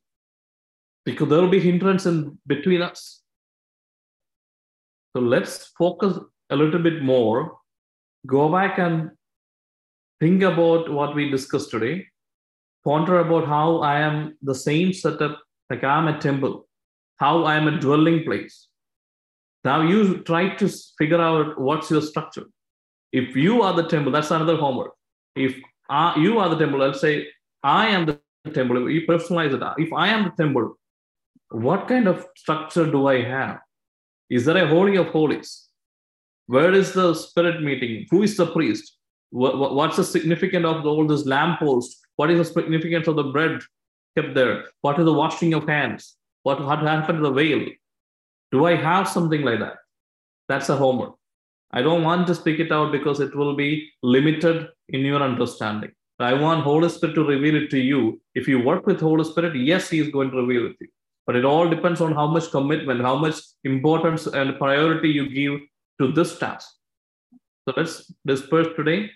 Because 1.04 1.28
there 1.28 1.40
will 1.40 1.50
be 1.50 1.60
hindrance 1.60 2.06
in 2.06 2.38
between 2.46 2.82
us. 2.82 3.22
So 5.14 5.22
let's 5.22 5.72
focus 5.78 6.18
a 6.50 6.56
little 6.56 6.80
bit 6.80 7.02
more. 7.02 7.58
Go 8.26 8.50
back 8.50 8.78
and 8.78 9.10
think 10.20 10.42
about 10.42 10.90
what 10.92 11.14
we 11.14 11.30
discussed 11.30 11.70
today. 11.70 12.06
Ponder 12.84 13.18
about 13.18 13.46
how 13.46 13.78
I 13.78 14.00
am 14.00 14.36
the 14.42 14.54
same 14.54 14.92
setup, 14.92 15.40
like 15.70 15.84
I'm 15.84 16.08
a 16.08 16.18
temple, 16.18 16.68
how 17.16 17.44
I 17.44 17.56
am 17.56 17.68
a 17.68 17.78
dwelling 17.80 18.24
place. 18.24 18.68
Now 19.64 19.82
you 19.82 20.18
try 20.22 20.54
to 20.56 20.68
figure 20.98 21.20
out 21.20 21.60
what's 21.60 21.90
your 21.90 22.02
structure. 22.02 22.46
If 23.12 23.36
you 23.36 23.62
are 23.62 23.74
the 23.74 23.88
temple, 23.88 24.12
that's 24.12 24.30
another 24.30 24.56
homework. 24.56 24.92
If 25.36 25.56
you 26.16 26.38
are 26.38 26.48
the 26.48 26.58
temple, 26.58 26.80
let's 26.80 27.00
say 27.00 27.28
I 27.62 27.88
am 27.88 28.06
the 28.06 28.20
temple, 28.52 28.90
you 28.90 29.06
personalize 29.06 29.52
it. 29.54 29.62
If 29.78 29.92
I 29.92 30.08
am 30.08 30.24
the 30.24 30.42
temple, 30.42 30.76
what 31.50 31.86
kind 31.86 32.08
of 32.08 32.26
structure 32.36 32.90
do 32.90 33.06
I 33.06 33.22
have? 33.22 33.60
Is 34.30 34.44
there 34.44 34.56
a 34.56 34.66
holy 34.66 34.96
of 34.96 35.08
holies? 35.08 35.68
Where 36.52 36.74
is 36.74 36.92
the 36.92 37.14
spirit 37.14 37.62
meeting? 37.62 38.06
Who 38.10 38.22
is 38.22 38.36
the 38.36 38.46
priest? 38.46 38.98
What's 39.30 39.96
the 39.96 40.04
significance 40.04 40.66
of 40.66 40.84
all 40.84 41.06
this 41.06 41.24
lamppost? 41.24 41.98
What 42.16 42.30
is 42.30 42.36
the 42.40 42.60
significance 42.60 43.06
of 43.08 43.16
the 43.16 43.28
bread 43.34 43.62
kept 44.14 44.34
there? 44.34 44.64
What 44.82 44.98
is 44.98 45.06
the 45.06 45.14
washing 45.14 45.54
of 45.54 45.66
hands? 45.66 46.14
What, 46.42 46.62
what 46.62 46.80
happened 46.80 47.20
to 47.20 47.22
the 47.22 47.32
veil? 47.32 47.64
Do 48.50 48.66
I 48.66 48.74
have 48.76 49.08
something 49.08 49.40
like 49.40 49.60
that? 49.60 49.76
That's 50.50 50.68
a 50.68 50.76
homework. 50.76 51.14
I 51.70 51.80
don't 51.80 52.04
want 52.04 52.26
to 52.26 52.34
speak 52.34 52.60
it 52.60 52.70
out 52.70 52.92
because 52.92 53.20
it 53.20 53.34
will 53.34 53.56
be 53.56 53.88
limited 54.02 54.68
in 54.90 55.00
your 55.00 55.22
understanding. 55.22 55.92
I 56.18 56.34
want 56.34 56.64
Holy 56.64 56.90
Spirit 56.90 57.14
to 57.14 57.24
reveal 57.24 57.56
it 57.62 57.70
to 57.70 57.78
you. 57.78 58.20
If 58.34 58.46
you 58.46 58.62
work 58.62 58.86
with 58.86 59.00
Holy 59.00 59.24
Spirit, 59.24 59.56
yes, 59.56 59.88
He 59.88 60.00
is 60.00 60.10
going 60.10 60.30
to 60.32 60.36
reveal 60.36 60.66
it 60.66 60.78
to 60.80 60.84
you. 60.84 60.92
But 61.26 61.36
it 61.36 61.46
all 61.46 61.66
depends 61.66 62.02
on 62.02 62.12
how 62.12 62.26
much 62.26 62.50
commitment, 62.50 63.00
how 63.00 63.16
much 63.16 63.36
importance 63.64 64.26
and 64.26 64.58
priority 64.58 65.08
you 65.08 65.30
give 65.30 65.62
to 66.02 66.12
this 66.12 66.38
task. 66.38 66.68
So 67.64 67.74
let's 67.76 68.12
disperse 68.26 68.68
today. 68.76 69.10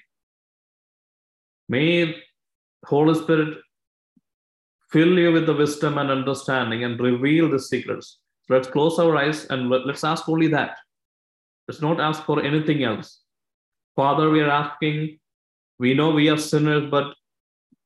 May 1.68 2.14
Holy 2.84 3.14
Spirit 3.20 3.58
fill 4.92 5.18
you 5.18 5.32
with 5.32 5.46
the 5.46 5.54
wisdom 5.54 5.98
and 5.98 6.10
understanding 6.10 6.84
and 6.84 6.98
reveal 7.00 7.50
the 7.50 7.58
secrets. 7.58 8.18
So 8.42 8.54
let's 8.54 8.68
close 8.68 8.98
our 9.00 9.16
eyes 9.16 9.46
and 9.46 9.68
let's 9.68 10.04
ask 10.04 10.28
only 10.28 10.46
that. 10.48 10.78
Let's 11.66 11.82
not 11.82 12.00
ask 12.00 12.24
for 12.24 12.40
anything 12.40 12.84
else. 12.84 13.20
Father, 13.96 14.30
we 14.30 14.40
are 14.40 14.50
asking, 14.50 15.18
we 15.80 15.94
know 15.94 16.10
we 16.10 16.28
are 16.28 16.38
sinners, 16.38 16.88
but 16.88 17.14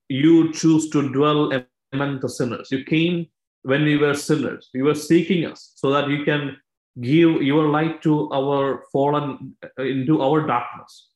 you 0.08 0.52
choose 0.52 0.90
to 0.90 1.10
dwell 1.10 1.50
among 1.92 2.20
the 2.20 2.28
sinners. 2.28 2.68
You 2.70 2.84
came 2.84 3.26
when 3.62 3.84
we 3.84 3.96
were 3.96 4.14
sinners. 4.14 4.68
You 4.74 4.84
were 4.84 4.94
seeking 4.94 5.46
us 5.46 5.72
so 5.76 5.90
that 5.90 6.10
you 6.10 6.24
can 6.24 6.58
give 7.00 7.42
your 7.42 7.68
light 7.68 8.02
to 8.02 8.30
our 8.32 8.84
fallen, 8.92 9.56
uh, 9.64 9.82
into 9.82 10.22
our 10.22 10.46
darkness. 10.46 11.08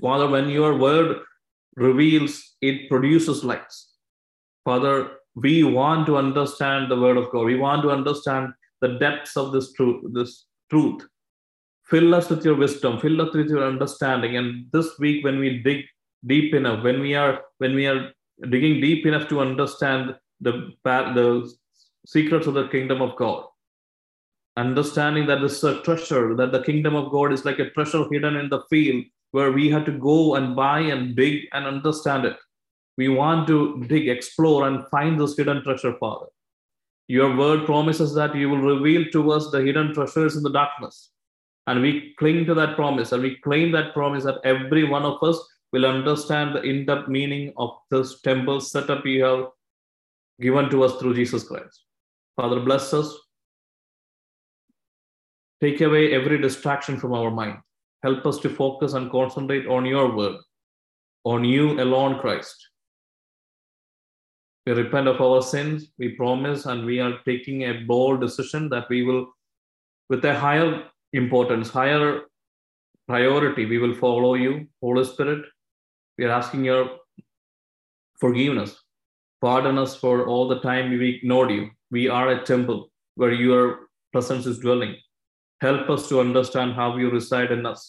Father, 0.00 0.28
when 0.28 0.48
your 0.48 0.76
word 0.76 1.18
reveals, 1.76 2.56
it 2.60 2.88
produces 2.88 3.44
lights. 3.44 3.92
Father, 4.64 5.18
we 5.34 5.64
want 5.64 6.06
to 6.06 6.16
understand 6.16 6.90
the 6.90 6.98
word 6.98 7.16
of 7.16 7.30
God. 7.30 7.44
We 7.44 7.56
want 7.56 7.82
to 7.82 7.90
understand 7.90 8.52
the 8.80 8.98
depths 8.98 9.36
of 9.36 9.52
this 9.52 9.72
truth, 9.72 10.02
this 10.12 10.46
truth. 10.70 11.02
Fill 11.84 12.14
us 12.14 12.30
with 12.30 12.44
your 12.44 12.54
wisdom, 12.54 12.98
fill 12.98 13.20
us 13.20 13.34
with 13.34 13.48
your 13.48 13.66
understanding. 13.66 14.36
And 14.36 14.66
this 14.72 14.98
week, 14.98 15.24
when 15.24 15.38
we 15.38 15.62
dig 15.62 15.84
deep 16.26 16.54
enough, 16.54 16.82
when 16.82 17.00
we 17.00 17.14
are 17.14 17.42
when 17.58 17.74
we 17.74 17.86
are 17.86 18.12
digging 18.48 18.80
deep 18.80 19.06
enough 19.06 19.28
to 19.28 19.40
understand 19.40 20.14
the, 20.40 20.72
the 20.84 21.52
secrets 22.06 22.46
of 22.46 22.54
the 22.54 22.68
kingdom 22.68 23.02
of 23.02 23.16
God, 23.16 23.44
understanding 24.56 25.26
that 25.26 25.40
this 25.40 25.58
is 25.58 25.64
a 25.64 25.80
treasure, 25.82 26.34
that 26.36 26.52
the 26.52 26.62
kingdom 26.62 26.94
of 26.94 27.10
God 27.10 27.32
is 27.32 27.44
like 27.44 27.58
a 27.58 27.70
treasure 27.70 28.04
hidden 28.10 28.36
in 28.36 28.48
the 28.48 28.62
field 28.70 29.04
where 29.32 29.50
we 29.50 29.68
have 29.70 29.84
to 29.84 29.92
go 29.92 30.36
and 30.36 30.54
buy 30.54 30.80
and 30.80 31.16
dig 31.16 31.48
and 31.52 31.66
understand 31.66 32.24
it. 32.24 32.36
We 32.96 33.08
want 33.08 33.48
to 33.48 33.84
dig, 33.88 34.08
explore, 34.08 34.68
and 34.68 34.86
find 34.88 35.20
this 35.20 35.36
hidden 35.36 35.64
treasure, 35.64 35.94
Father. 35.98 36.26
Your 37.08 37.36
word 37.36 37.66
promises 37.66 38.14
that 38.14 38.34
you 38.34 38.48
will 38.48 38.62
reveal 38.76 39.04
to 39.10 39.32
us 39.32 39.50
the 39.50 39.60
hidden 39.60 39.92
treasures 39.92 40.36
in 40.36 40.42
the 40.42 40.52
darkness. 40.52 41.10
And 41.66 41.82
we 41.82 42.14
cling 42.18 42.46
to 42.46 42.54
that 42.54 42.76
promise 42.76 43.12
and 43.12 43.22
we 43.22 43.36
claim 43.38 43.72
that 43.72 43.92
promise 43.92 44.24
that 44.24 44.40
every 44.44 44.84
one 44.84 45.02
of 45.02 45.22
us 45.22 45.38
will 45.72 45.86
understand 45.86 46.54
the 46.54 46.62
in 46.62 46.86
depth 46.86 47.08
meaning 47.08 47.52
of 47.56 47.70
this 47.90 48.20
temple 48.20 48.60
setup 48.60 49.04
you 49.04 49.24
have 49.24 49.46
given 50.40 50.70
to 50.70 50.84
us 50.84 50.96
through 50.98 51.14
Jesus 51.14 51.42
Christ. 51.42 51.84
Father, 52.36 52.60
bless 52.60 52.92
us. 52.94 53.12
Take 55.64 55.80
away 55.80 56.12
every 56.12 56.36
distraction 56.36 56.98
from 56.98 57.14
our 57.14 57.30
mind. 57.30 57.56
Help 58.02 58.26
us 58.26 58.38
to 58.40 58.50
focus 58.50 58.92
and 58.92 59.10
concentrate 59.10 59.66
on 59.66 59.86
your 59.86 60.14
word, 60.14 60.36
on 61.24 61.42
you 61.42 61.80
alone, 61.80 62.18
Christ. 62.18 62.68
We 64.66 64.72
repent 64.74 65.08
of 65.08 65.22
our 65.22 65.40
sins, 65.40 65.86
we 65.98 66.10
promise, 66.10 66.66
and 66.66 66.84
we 66.84 67.00
are 67.00 67.18
taking 67.24 67.62
a 67.62 67.80
bold 67.84 68.20
decision 68.20 68.68
that 68.68 68.90
we 68.90 69.04
will, 69.04 69.28
with 70.10 70.22
a 70.26 70.38
higher 70.38 70.82
importance, 71.14 71.70
higher 71.70 72.24
priority, 73.08 73.64
we 73.64 73.78
will 73.78 73.94
follow 73.94 74.34
you, 74.34 74.66
Holy 74.82 75.04
Spirit. 75.06 75.46
We 76.18 76.26
are 76.26 76.30
asking 76.30 76.66
your 76.66 76.98
forgiveness. 78.20 78.76
Pardon 79.40 79.78
us 79.78 79.96
for 79.96 80.26
all 80.26 80.46
the 80.46 80.60
time 80.60 80.90
we 80.90 81.16
ignored 81.16 81.52
you. 81.52 81.70
We 81.90 82.10
are 82.10 82.28
a 82.28 82.44
temple 82.44 82.90
where 83.14 83.32
your 83.32 83.88
presence 84.12 84.44
is 84.44 84.58
dwelling. 84.58 84.96
Help 85.64 85.88
us 85.94 86.08
to 86.10 86.20
understand 86.20 86.74
how 86.74 86.88
you 87.00 87.10
reside 87.10 87.50
in 87.50 87.64
us. 87.64 87.82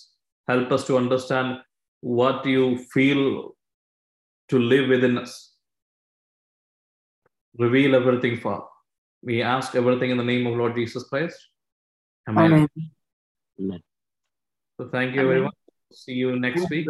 Help 0.47 0.71
us 0.75 0.85
to 0.87 0.95
understand 0.95 1.57
what 1.99 2.45
you 2.45 2.77
feel 2.93 3.23
to 4.51 4.59
live 4.59 4.87
within 4.93 5.17
us. 5.17 5.33
Reveal 7.57 7.95
everything, 7.95 8.37
Father. 8.37 8.69
We 9.21 9.41
ask 9.41 9.75
everything 9.75 10.11
in 10.11 10.17
the 10.17 10.23
name 10.23 10.47
of 10.47 10.53
Lord 10.55 10.75
Jesus 10.75 11.03
Christ. 11.09 11.37
Amen. 12.29 12.45
Amen. 12.45 12.67
Amen. 13.59 13.81
So 14.77 14.87
thank 14.93 15.15
you 15.15 15.25
very 15.27 15.41
much. 15.41 15.55
See 15.91 16.13
you 16.13 16.39
next 16.39 16.69
week. 16.69 16.87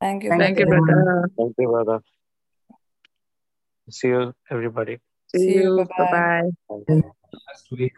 Thank 0.00 0.24
you. 0.24 0.30
Thank 0.30 0.42
Thank 0.42 0.58
you, 0.58 0.66
you, 0.66 0.72
brother. 0.72 1.04
brother. 1.04 1.30
Thank 1.38 1.54
you, 1.58 1.68
brother. 1.68 2.00
See 3.88 4.08
you, 4.08 4.34
everybody. 4.50 4.98
See 5.34 5.54
you. 5.54 5.86
Bye-bye. 5.98 6.50
Next 6.86 7.72
week. 7.72 7.96